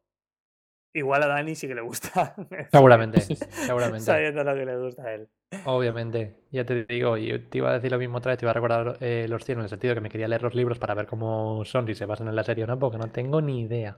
igual 1.00 1.24
a 1.24 1.28
Dani 1.28 1.56
sí 1.56 1.68
que 1.68 1.76
le 1.76 1.82
gusta. 1.82 2.36
Seguramente, 2.72 3.22
seguramente. 3.22 4.02
Sabiendo 4.06 4.44
lo 4.44 4.54
que 4.56 4.66
le 4.66 4.78
gusta 4.78 5.04
a 5.04 5.14
él. 5.14 5.28
Obviamente, 5.66 6.36
ya 6.52 6.64
te 6.64 6.86
digo, 6.86 7.18
y 7.18 7.38
te 7.40 7.58
iba 7.58 7.72
a 7.72 7.74
decir 7.74 7.92
lo 7.92 7.98
mismo 7.98 8.20
otra 8.20 8.32
vez, 8.32 8.40
te 8.40 8.46
iba 8.46 8.52
a 8.52 8.54
recordar 8.54 8.98
eh, 9.02 9.26
los 9.28 9.44
100 9.44 9.58
en 9.58 9.64
el 9.64 9.70
sentido 9.70 9.96
que 9.96 10.02
me 10.02 10.10
quería 10.10 10.28
leer 10.28 10.44
los 10.44 10.54
libros 10.54 10.78
para 10.78 10.94
ver 10.94 11.08
cómo 11.08 11.66
son, 11.66 11.88
si 11.88 11.96
se 11.96 12.06
basan 12.06 12.28
en 12.28 12.36
la 12.36 12.44
serie 12.44 12.66
o 12.66 12.68
no, 12.68 12.78
porque 12.78 12.98
no 13.00 13.10
tengo 13.10 13.42
ni 13.42 13.62
idea. 13.62 13.98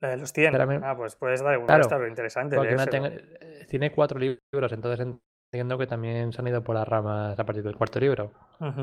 La 0.00 0.08
de 0.10 0.16
los 0.16 0.32
100. 0.32 0.46
Espérame. 0.54 0.80
Ah, 0.82 0.96
pues 0.96 1.16
puede 1.16 1.34
estar, 1.34 1.54
puede 1.54 1.66
Claro, 1.66 2.08
interesante. 2.08 2.56
No 2.56 2.86
tengo- 2.86 3.10
tiene 3.68 3.92
cuatro 3.92 4.18
libros, 4.18 4.72
entonces 4.72 5.06
entiendo 5.52 5.78
que 5.78 5.86
también 5.86 6.32
se 6.32 6.40
han 6.40 6.48
ido 6.48 6.64
por 6.64 6.74
las 6.76 6.88
ramas 6.88 7.38
a 7.38 7.44
partir 7.44 7.62
del 7.62 7.76
cuarto 7.76 8.00
libro. 8.00 8.32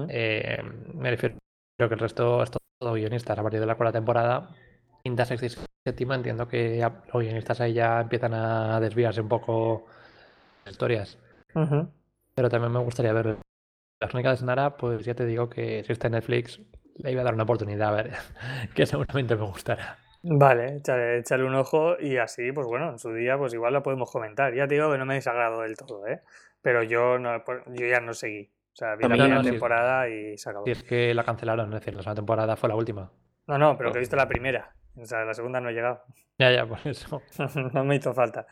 Eh, 0.07 0.61
me 0.93 1.09
refiero, 1.09 1.35
creo 1.77 1.89
que 1.89 1.95
el 1.95 1.99
resto 1.99 2.41
es 2.43 2.51
todo 2.51 2.93
guionistas 2.93 3.37
a 3.37 3.43
partir 3.43 3.59
de 3.59 3.65
la 3.65 3.75
cuarta 3.75 3.93
temporada. 3.93 4.49
Quinta, 5.03 5.25
sexta 5.25 5.45
y 5.45 5.49
séptima 5.85 6.15
entiendo 6.15 6.47
que 6.47 6.79
los 7.13 7.23
guionistas 7.23 7.61
ahí 7.61 7.73
ya 7.73 8.01
empiezan 8.01 8.33
a 8.33 8.79
desviarse 8.79 9.21
un 9.21 9.29
poco 9.29 9.85
de 10.65 10.71
historias. 10.71 11.17
Pero 12.35 12.49
también 12.49 12.71
me 12.71 12.79
gustaría 12.79 13.13
ver 13.13 13.37
las 13.99 14.09
crónicas 14.09 14.33
de 14.33 14.37
Sonara, 14.37 14.77
pues 14.77 15.03
ya 15.05 15.13
te 15.13 15.25
digo 15.25 15.49
que 15.49 15.83
si 15.83 15.91
está 15.91 16.07
en 16.07 16.13
Netflix, 16.13 16.61
le 16.95 17.11
iba 17.11 17.21
a 17.21 17.25
dar 17.25 17.33
una 17.33 17.43
oportunidad, 17.43 17.89
a 17.89 18.03
ver, 18.03 18.11
que 18.75 18.85
seguramente 18.85 19.35
me 19.35 19.45
gustará. 19.45 19.97
Vale, 20.21 20.77
échale, 20.77 21.19
échale 21.19 21.45
un 21.45 21.55
ojo 21.55 21.97
y 21.99 22.17
así, 22.17 22.51
pues 22.51 22.67
bueno, 22.67 22.89
en 22.89 22.99
su 22.99 23.13
día, 23.13 23.37
pues 23.37 23.53
igual 23.53 23.73
lo 23.73 23.83
podemos 23.83 24.11
comentar. 24.11 24.53
Ya 24.53 24.67
te 24.67 24.75
digo 24.75 24.91
que 24.91 24.97
no 24.97 25.05
me 25.05 25.13
desagradó 25.13 25.61
del 25.61 25.77
todo, 25.77 26.05
¿eh? 26.07 26.21
Pero 26.61 26.83
yo, 26.83 27.17
no, 27.19 27.41
yo 27.67 27.87
ya 27.87 28.01
no 28.01 28.13
seguí. 28.13 28.51
O 28.73 28.75
sea, 28.75 28.95
vi 28.95 29.03
la 29.03 29.09
primera 29.09 29.41
temporada 29.41 30.09
y 30.09 30.37
se 30.37 30.49
acabó. 30.49 30.65
Si 30.65 30.71
es 30.71 30.83
que 30.83 31.13
la 31.13 31.23
cancelaron, 31.23 31.73
es 31.73 31.79
decir, 31.79 31.93
la 31.93 32.01
segunda 32.01 32.19
temporada 32.19 32.55
fue 32.57 32.67
la 32.67 32.75
última. 32.75 33.11
No, 33.47 33.57
no, 33.57 33.77
pero 33.77 33.91
que 33.91 33.97
he 33.97 34.01
visto 34.01 34.17
la 34.17 34.27
primera. 34.27 34.73
O 35.01 35.05
sea, 35.05 35.23
la 35.25 35.33
segunda 35.33 35.59
no 35.61 35.69
he 35.69 35.73
llegado. 35.73 36.03
Ya, 36.37 36.51
ya, 36.51 36.65
por 36.65 36.79
eso. 36.85 37.21
no 37.73 37.83
me 37.85 37.95
hizo 37.95 38.13
falta. 38.13 38.45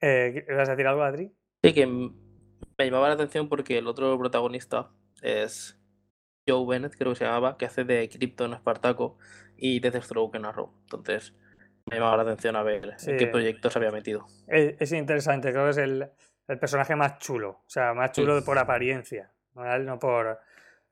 Eh, 0.00 0.46
¿Vas 0.56 0.68
a 0.68 0.72
decir 0.72 0.86
algo, 0.86 1.02
Adri? 1.02 1.32
Sí, 1.62 1.72
que 1.74 1.86
me 1.86 2.84
llamaba 2.86 3.08
la 3.08 3.14
atención 3.14 3.48
porque 3.48 3.78
el 3.78 3.86
otro 3.86 4.18
protagonista 4.18 4.90
es 5.22 5.78
Joe 6.48 6.66
Bennett, 6.66 6.96
creo 6.96 7.12
que 7.12 7.18
se 7.18 7.24
llamaba, 7.24 7.58
que 7.58 7.66
hace 7.66 7.84
de 7.84 8.08
Krypton 8.08 8.54
Espartaco 8.54 9.18
y 9.56 9.80
de 9.80 9.90
Deathstroke 9.90 10.34
en 10.36 10.46
Arrow. 10.46 10.72
Entonces, 10.82 11.34
me 11.86 11.96
llamaba 11.96 12.16
la 12.18 12.22
atención 12.22 12.56
a 12.56 12.62
ver 12.62 12.84
en 12.84 13.18
qué 13.18 13.18
Sí. 13.18 13.26
proyecto 13.26 13.68
se 13.70 13.78
había 13.78 13.90
metido. 13.92 14.26
Es, 14.46 14.76
es 14.80 14.92
interesante, 14.92 15.52
creo 15.52 15.64
que 15.64 15.70
es 15.70 15.76
el, 15.78 16.08
el 16.48 16.58
personaje 16.58 16.96
más 16.96 17.18
chulo. 17.18 17.50
O 17.66 17.68
sea, 17.68 17.92
más 17.92 18.12
chulo 18.12 18.42
por 18.44 18.58
apariencia, 18.58 19.30
¿vale? 19.52 19.84
No 19.84 19.98
por, 19.98 20.38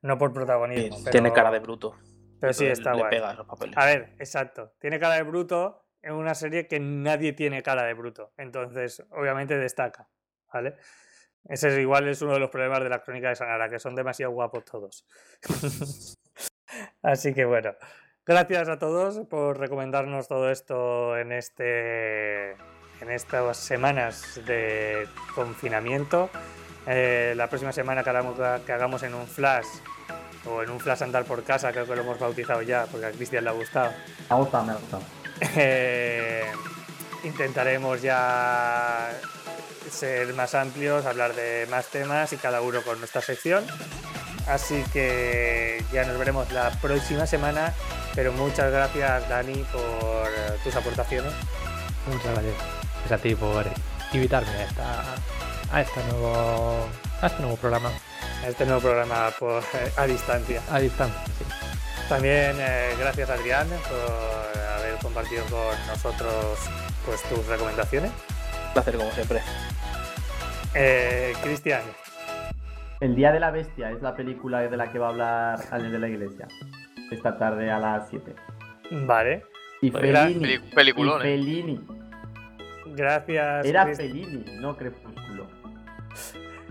no 0.03 0.17
por 0.19 0.31
protagonismo. 0.33 0.97
Sí, 0.97 1.03
pero- 1.05 1.11
Tiene 1.11 1.33
cara 1.33 1.49
de 1.49 1.59
bruto. 1.59 1.95
Pero 2.39 2.53
sí, 2.53 2.65
está 2.65 2.93
le 2.93 2.99
guay. 2.99 3.09
pega 3.09 3.33
esos 3.33 3.45
papeles. 3.45 3.77
A 3.77 3.85
ver, 3.85 4.13
exacto. 4.19 4.73
Tiene 4.79 4.99
cara 4.99 5.15
de 5.15 5.23
bruto 5.23 5.85
en 6.01 6.13
una 6.13 6.33
serie 6.35 6.67
que 6.67 6.79
nadie 6.79 7.33
tiene 7.33 7.61
cara 7.61 7.83
de 7.83 7.93
bruto. 7.93 8.33
Entonces, 8.37 9.03
obviamente 9.11 9.57
destaca, 9.57 10.07
¿vale? 10.53 10.75
Ese 11.47 11.69
es 11.69 11.77
igual 11.77 12.07
es 12.07 12.21
uno 12.21 12.33
de 12.33 12.39
los 12.39 12.49
problemas 12.49 12.83
de 12.83 12.89
la 12.89 13.01
crónica 13.01 13.29
de 13.29 13.35
Sanara, 13.35 13.69
que 13.69 13.79
son 13.79 13.95
demasiado 13.95 14.31
guapos 14.33 14.65
todos. 14.65 15.07
Así 17.01 17.33
que 17.33 17.45
bueno, 17.45 17.75
gracias 18.25 18.69
a 18.69 18.77
todos 18.77 19.25
por 19.27 19.57
recomendarnos 19.57 20.27
todo 20.27 20.51
esto 20.51 21.17
en 21.17 21.31
este 21.31 22.51
en 23.01 23.09
estas 23.09 23.57
semanas 23.57 24.41
de 24.45 25.07
confinamiento. 25.33 26.29
Eh, 26.85 27.33
la 27.35 27.47
próxima 27.47 27.71
semana 27.71 28.03
que 28.03 28.09
hagamos, 28.09 28.37
que 28.65 28.71
hagamos 28.71 29.03
en 29.03 29.13
un 29.13 29.27
flash 29.27 29.67
o 30.45 30.63
en 30.63 30.69
un 30.69 30.79
flash 30.79 31.03
andar 31.03 31.25
por 31.25 31.43
casa, 31.43 31.71
creo 31.71 31.85
que 31.85 31.95
lo 31.95 32.01
hemos 32.01 32.19
bautizado 32.19 32.61
ya, 32.61 32.85
porque 32.85 33.07
a 33.07 33.11
Cristian 33.11 33.43
le 33.43 33.49
ha 33.49 33.53
gustado. 33.53 33.91
Me 33.91 34.35
ha 34.35 34.35
gustado, 34.35 34.63
me 34.65 34.71
ha 34.71 34.75
gustado. 34.75 35.03
Eh, 35.55 36.51
intentaremos 37.23 38.01
ya 38.01 39.09
ser 39.89 40.33
más 40.33 40.53
amplios, 40.55 41.05
hablar 41.05 41.33
de 41.33 41.65
más 41.69 41.87
temas 41.87 42.33
y 42.33 42.37
cada 42.37 42.61
uno 42.61 42.81
con 42.81 42.99
nuestra 42.99 43.21
sección. 43.21 43.65
Así 44.47 44.83
que 44.91 45.83
ya 45.91 46.05
nos 46.05 46.17
veremos 46.17 46.51
la 46.51 46.71
próxima 46.81 47.25
semana, 47.25 47.73
pero 48.15 48.31
muchas 48.33 48.71
gracias 48.71 49.29
Dani 49.29 49.63
por 49.71 50.29
tus 50.63 50.75
aportaciones. 50.75 51.31
Muchas 52.07 52.33
gracias. 52.33 52.55
Es 53.05 53.11
a 53.11 53.17
ti 53.17 53.35
por 53.35 53.65
invitarme 54.11 54.49
a, 54.49 54.63
esta, 54.63 55.03
a, 55.71 55.81
este 55.81 56.03
nuevo, 56.05 56.87
a 57.21 57.27
este 57.27 57.41
nuevo 57.41 57.57
programa 57.57 57.91
este 58.47 58.65
nuevo 58.65 58.81
programa 58.81 59.29
por, 59.37 59.61
eh, 59.73 59.91
a 59.97 60.05
distancia. 60.05 60.61
a 60.71 60.79
distancia. 60.79 61.21
sí. 61.37 61.45
También 62.07 62.55
eh, 62.59 62.95
gracias 62.99 63.29
Adrián 63.29 63.67
por 63.67 64.59
haber 64.79 64.95
compartido 65.01 65.43
con 65.45 65.87
nosotros 65.87 66.57
pues, 67.05 67.21
tus 67.29 67.45
recomendaciones. 67.45 68.11
Un 68.67 68.73
placer 68.73 68.97
como 68.97 69.11
siempre. 69.11 69.41
Eh, 70.73 71.33
Cristian, 71.43 71.81
El 72.99 73.15
Día 73.15 73.31
de 73.31 73.39
la 73.39 73.51
Bestia 73.51 73.91
es 73.91 74.01
la 74.01 74.15
película 74.15 74.59
de 74.61 74.75
la 74.77 74.91
que 74.91 74.99
va 74.99 75.07
a 75.07 75.09
hablar 75.09 75.59
alguien 75.71 75.91
de 75.91 75.99
la 75.99 76.07
iglesia. 76.07 76.47
Esta 77.11 77.37
tarde 77.37 77.69
a 77.71 77.79
las 77.79 78.09
7. 78.09 78.35
vale. 79.05 79.45
Y 79.81 79.91
Pues 79.91 80.03
era 80.03 80.23
Fellini. 80.25 80.59
Peliculón, 80.75 81.21
y 81.21 81.27
eh. 81.27 81.31
Fellini. 81.31 81.87
Gracias, 82.87 83.65
Era 83.65 83.85
Crist- 83.85 83.97
Fellini, 83.97 84.45
no 84.59 84.75
Crepúsculo. 84.75 85.47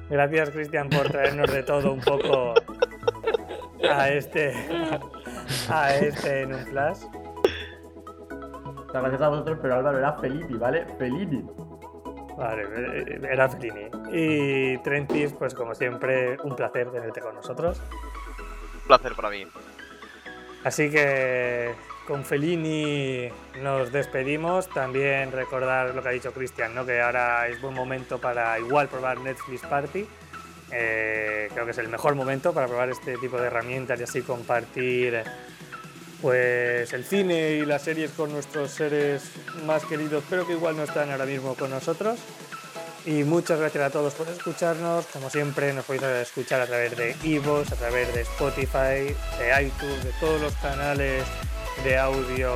Gracias 0.09 0.51
Cristian 0.51 0.89
por 0.89 1.09
traernos 1.11 1.53
de 1.53 1.63
todo 1.63 1.93
un 1.93 2.01
poco 2.01 2.55
a 3.89 4.09
este 4.09 4.55
a 5.71 5.95
este 5.95 6.43
en 6.43 6.55
un 6.55 6.67
flash. 6.67 7.01
Gracias 8.93 9.21
a 9.21 9.29
vosotros, 9.29 9.59
pero 9.61 9.75
Álvaro 9.75 9.99
era 9.99 10.15
Fellini, 10.15 10.57
¿vale? 10.57 10.87
Fellini. 10.99 11.45
Vale, 12.37 12.63
eh, 12.75 13.21
era 13.31 13.49
Fellini. 13.49 13.91
Y 14.11 14.79
Trentis, 14.79 15.33
pues 15.35 15.55
como 15.55 15.75
siempre, 15.75 16.39
un 16.43 16.57
placer 16.57 16.91
tenerte 16.91 17.21
con 17.21 17.35
nosotros. 17.35 17.81
Un 18.75 18.87
placer 18.87 19.15
para 19.15 19.31
mí. 19.31 19.47
Así 20.65 20.91
que 20.91 21.75
con 22.09 22.25
Fellini 22.25 23.29
nos 23.63 23.93
despedimos. 23.93 24.67
También 24.71 25.31
recordar 25.31 25.95
lo 25.95 26.03
que 26.03 26.09
ha 26.09 26.13
dicho 26.13 26.33
Cristian, 26.33 26.75
¿no? 26.75 26.87
que 26.87 27.03
ahora 27.03 27.47
es 27.49 27.61
buen 27.61 27.75
momento 27.75 28.19
para 28.19 28.59
igual 28.59 28.89
probar 28.89 29.21
Netflix 29.21 29.61
Party. 29.61 30.07
Eh, 30.73 31.51
creo 31.53 31.67
que 31.67 31.73
es 31.73 31.79
el 31.79 31.89
mejor 31.89 32.15
momento 32.15 32.55
para 32.55 32.67
probar 32.67 32.89
este 32.89 33.19
tipo 33.19 33.39
de 33.39 33.49
herramientas 33.49 34.01
y 34.01 34.05
así 34.05 34.23
compartir 34.23 35.23
pues 36.23 36.93
el 36.95 37.05
cine 37.05 37.51
y 37.51 37.67
las 37.67 37.83
series 37.83 38.11
con 38.13 38.33
nuestros 38.33 38.71
seres 38.71 39.31
más 39.67 39.85
queridos, 39.85 40.25
pero 40.31 40.47
que 40.47 40.55
igual 40.55 40.77
no 40.77 40.85
están 40.85 41.11
ahora 41.11 41.27
mismo 41.27 41.55
con 41.55 41.71
nosotros. 41.71 42.19
Y 43.05 43.23
muchas 43.25 43.61
gracias 43.61 43.85
a 43.85 43.91
todos 43.91 44.15
por 44.15 44.29
escucharnos. 44.29 45.07
Como 45.07 45.29
siempre, 45.31 45.73
nos 45.75 45.85
podéis 45.85 46.05
escuchar 46.29 46.63
a 46.63 46.67
través 46.67 46.97
de 46.97 47.15
Evox, 47.23 47.71
a 47.73 47.77
través 47.77 48.13
de 48.15 48.23
Spotify, 48.23 49.15
de 49.39 49.63
iTunes, 49.63 50.05
de 50.05 50.13
todos 50.21 50.41
los 50.41 50.55
canales 50.55 51.25
de 51.85 51.99
audio 51.99 52.53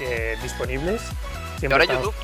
eh, 0.00 0.36
disponibles. 0.42 1.02
Y 1.60 1.66
ahora 1.66 1.84
estamos- 1.84 2.04
YouTube. 2.04 2.14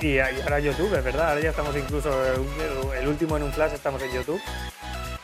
y, 0.00 0.06
y 0.14 0.18
ahora 0.20 0.58
YouTube, 0.60 0.94
es 0.94 1.04
verdad. 1.04 1.28
Ahora 1.30 1.40
ya 1.40 1.50
estamos 1.50 1.76
incluso, 1.76 2.10
el, 2.26 2.98
el 2.98 3.08
último 3.08 3.36
en 3.36 3.42
un 3.44 3.52
flash, 3.52 3.72
estamos 3.72 4.02
en 4.02 4.12
YouTube. 4.12 4.40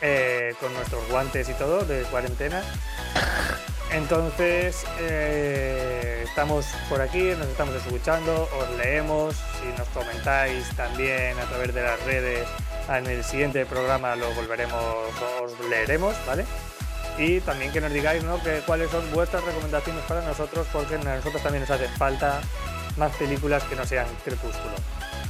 eh, 0.03 0.55
con 0.61 0.73
nuestros 0.73 1.07
guantes 1.11 1.49
y 1.51 1.53
todo 1.55 1.85
de 1.85 2.03
cuarentena. 2.05 2.63
Entonces, 3.93 4.85
eh, 5.01 6.25
estamos 6.27 6.65
por 6.89 7.03
aquí, 7.03 7.33
nos 7.37 7.49
estamos 7.49 7.75
escuchando, 7.75 8.49
os 8.59 8.71
leemos, 8.79 9.35
si 9.61 9.67
nos 9.79 9.89
comentáis 9.89 10.69
también 10.77 11.39
a 11.39 11.45
través 11.45 11.75
de 11.75 11.83
las 11.83 12.03
redes, 12.05 12.47
en 12.89 13.07
el 13.09 13.23
siguiente 13.25 13.67
programa 13.67 14.15
lo 14.17 14.31
volveremos, 14.33 14.83
os 15.43 15.69
leeremos, 15.69 16.15
¿vale? 16.27 16.47
Y 17.21 17.41
también 17.41 17.71
que 17.71 17.83
nos 17.83 17.93
digáis 17.93 18.25
¿no? 18.25 18.41
cuáles 18.65 18.91
son 18.91 19.09
vuestras 19.13 19.45
recomendaciones 19.45 20.03
para 20.05 20.23
nosotros, 20.23 20.67
porque 20.73 20.95
a 20.95 20.99
nosotros 20.99 21.43
también 21.43 21.61
nos 21.61 21.71
hace 21.71 21.87
falta 21.89 22.41
más 22.97 23.15
películas 23.17 23.63
que 23.65 23.77
no 23.77 23.85
sean 23.85 24.07
Crepúsculo. 24.25 24.75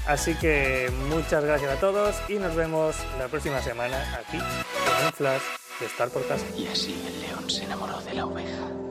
Así 0.07 0.35
que 0.35 0.91
muchas 1.09 1.45
gracias 1.45 1.73
a 1.73 1.81
todos 1.81 2.15
y 2.29 2.35
nos 2.35 2.55
vemos 2.55 2.97
la 3.19 3.27
próxima 3.27 3.61
semana 3.61 4.21
aquí 4.21 4.37
en 4.39 5.07
un 5.07 5.13
flash 5.13 5.43
de 5.81 5.87
Estar 5.87 6.09
por 6.11 6.27
Casa. 6.27 6.47
Y 6.57 6.69
así 6.69 7.03
el 7.07 7.21
león 7.23 7.51
se 7.51 7.65
enamoró 7.65 8.01
de 8.03 8.15
la 8.15 8.27
oveja. 8.27 8.90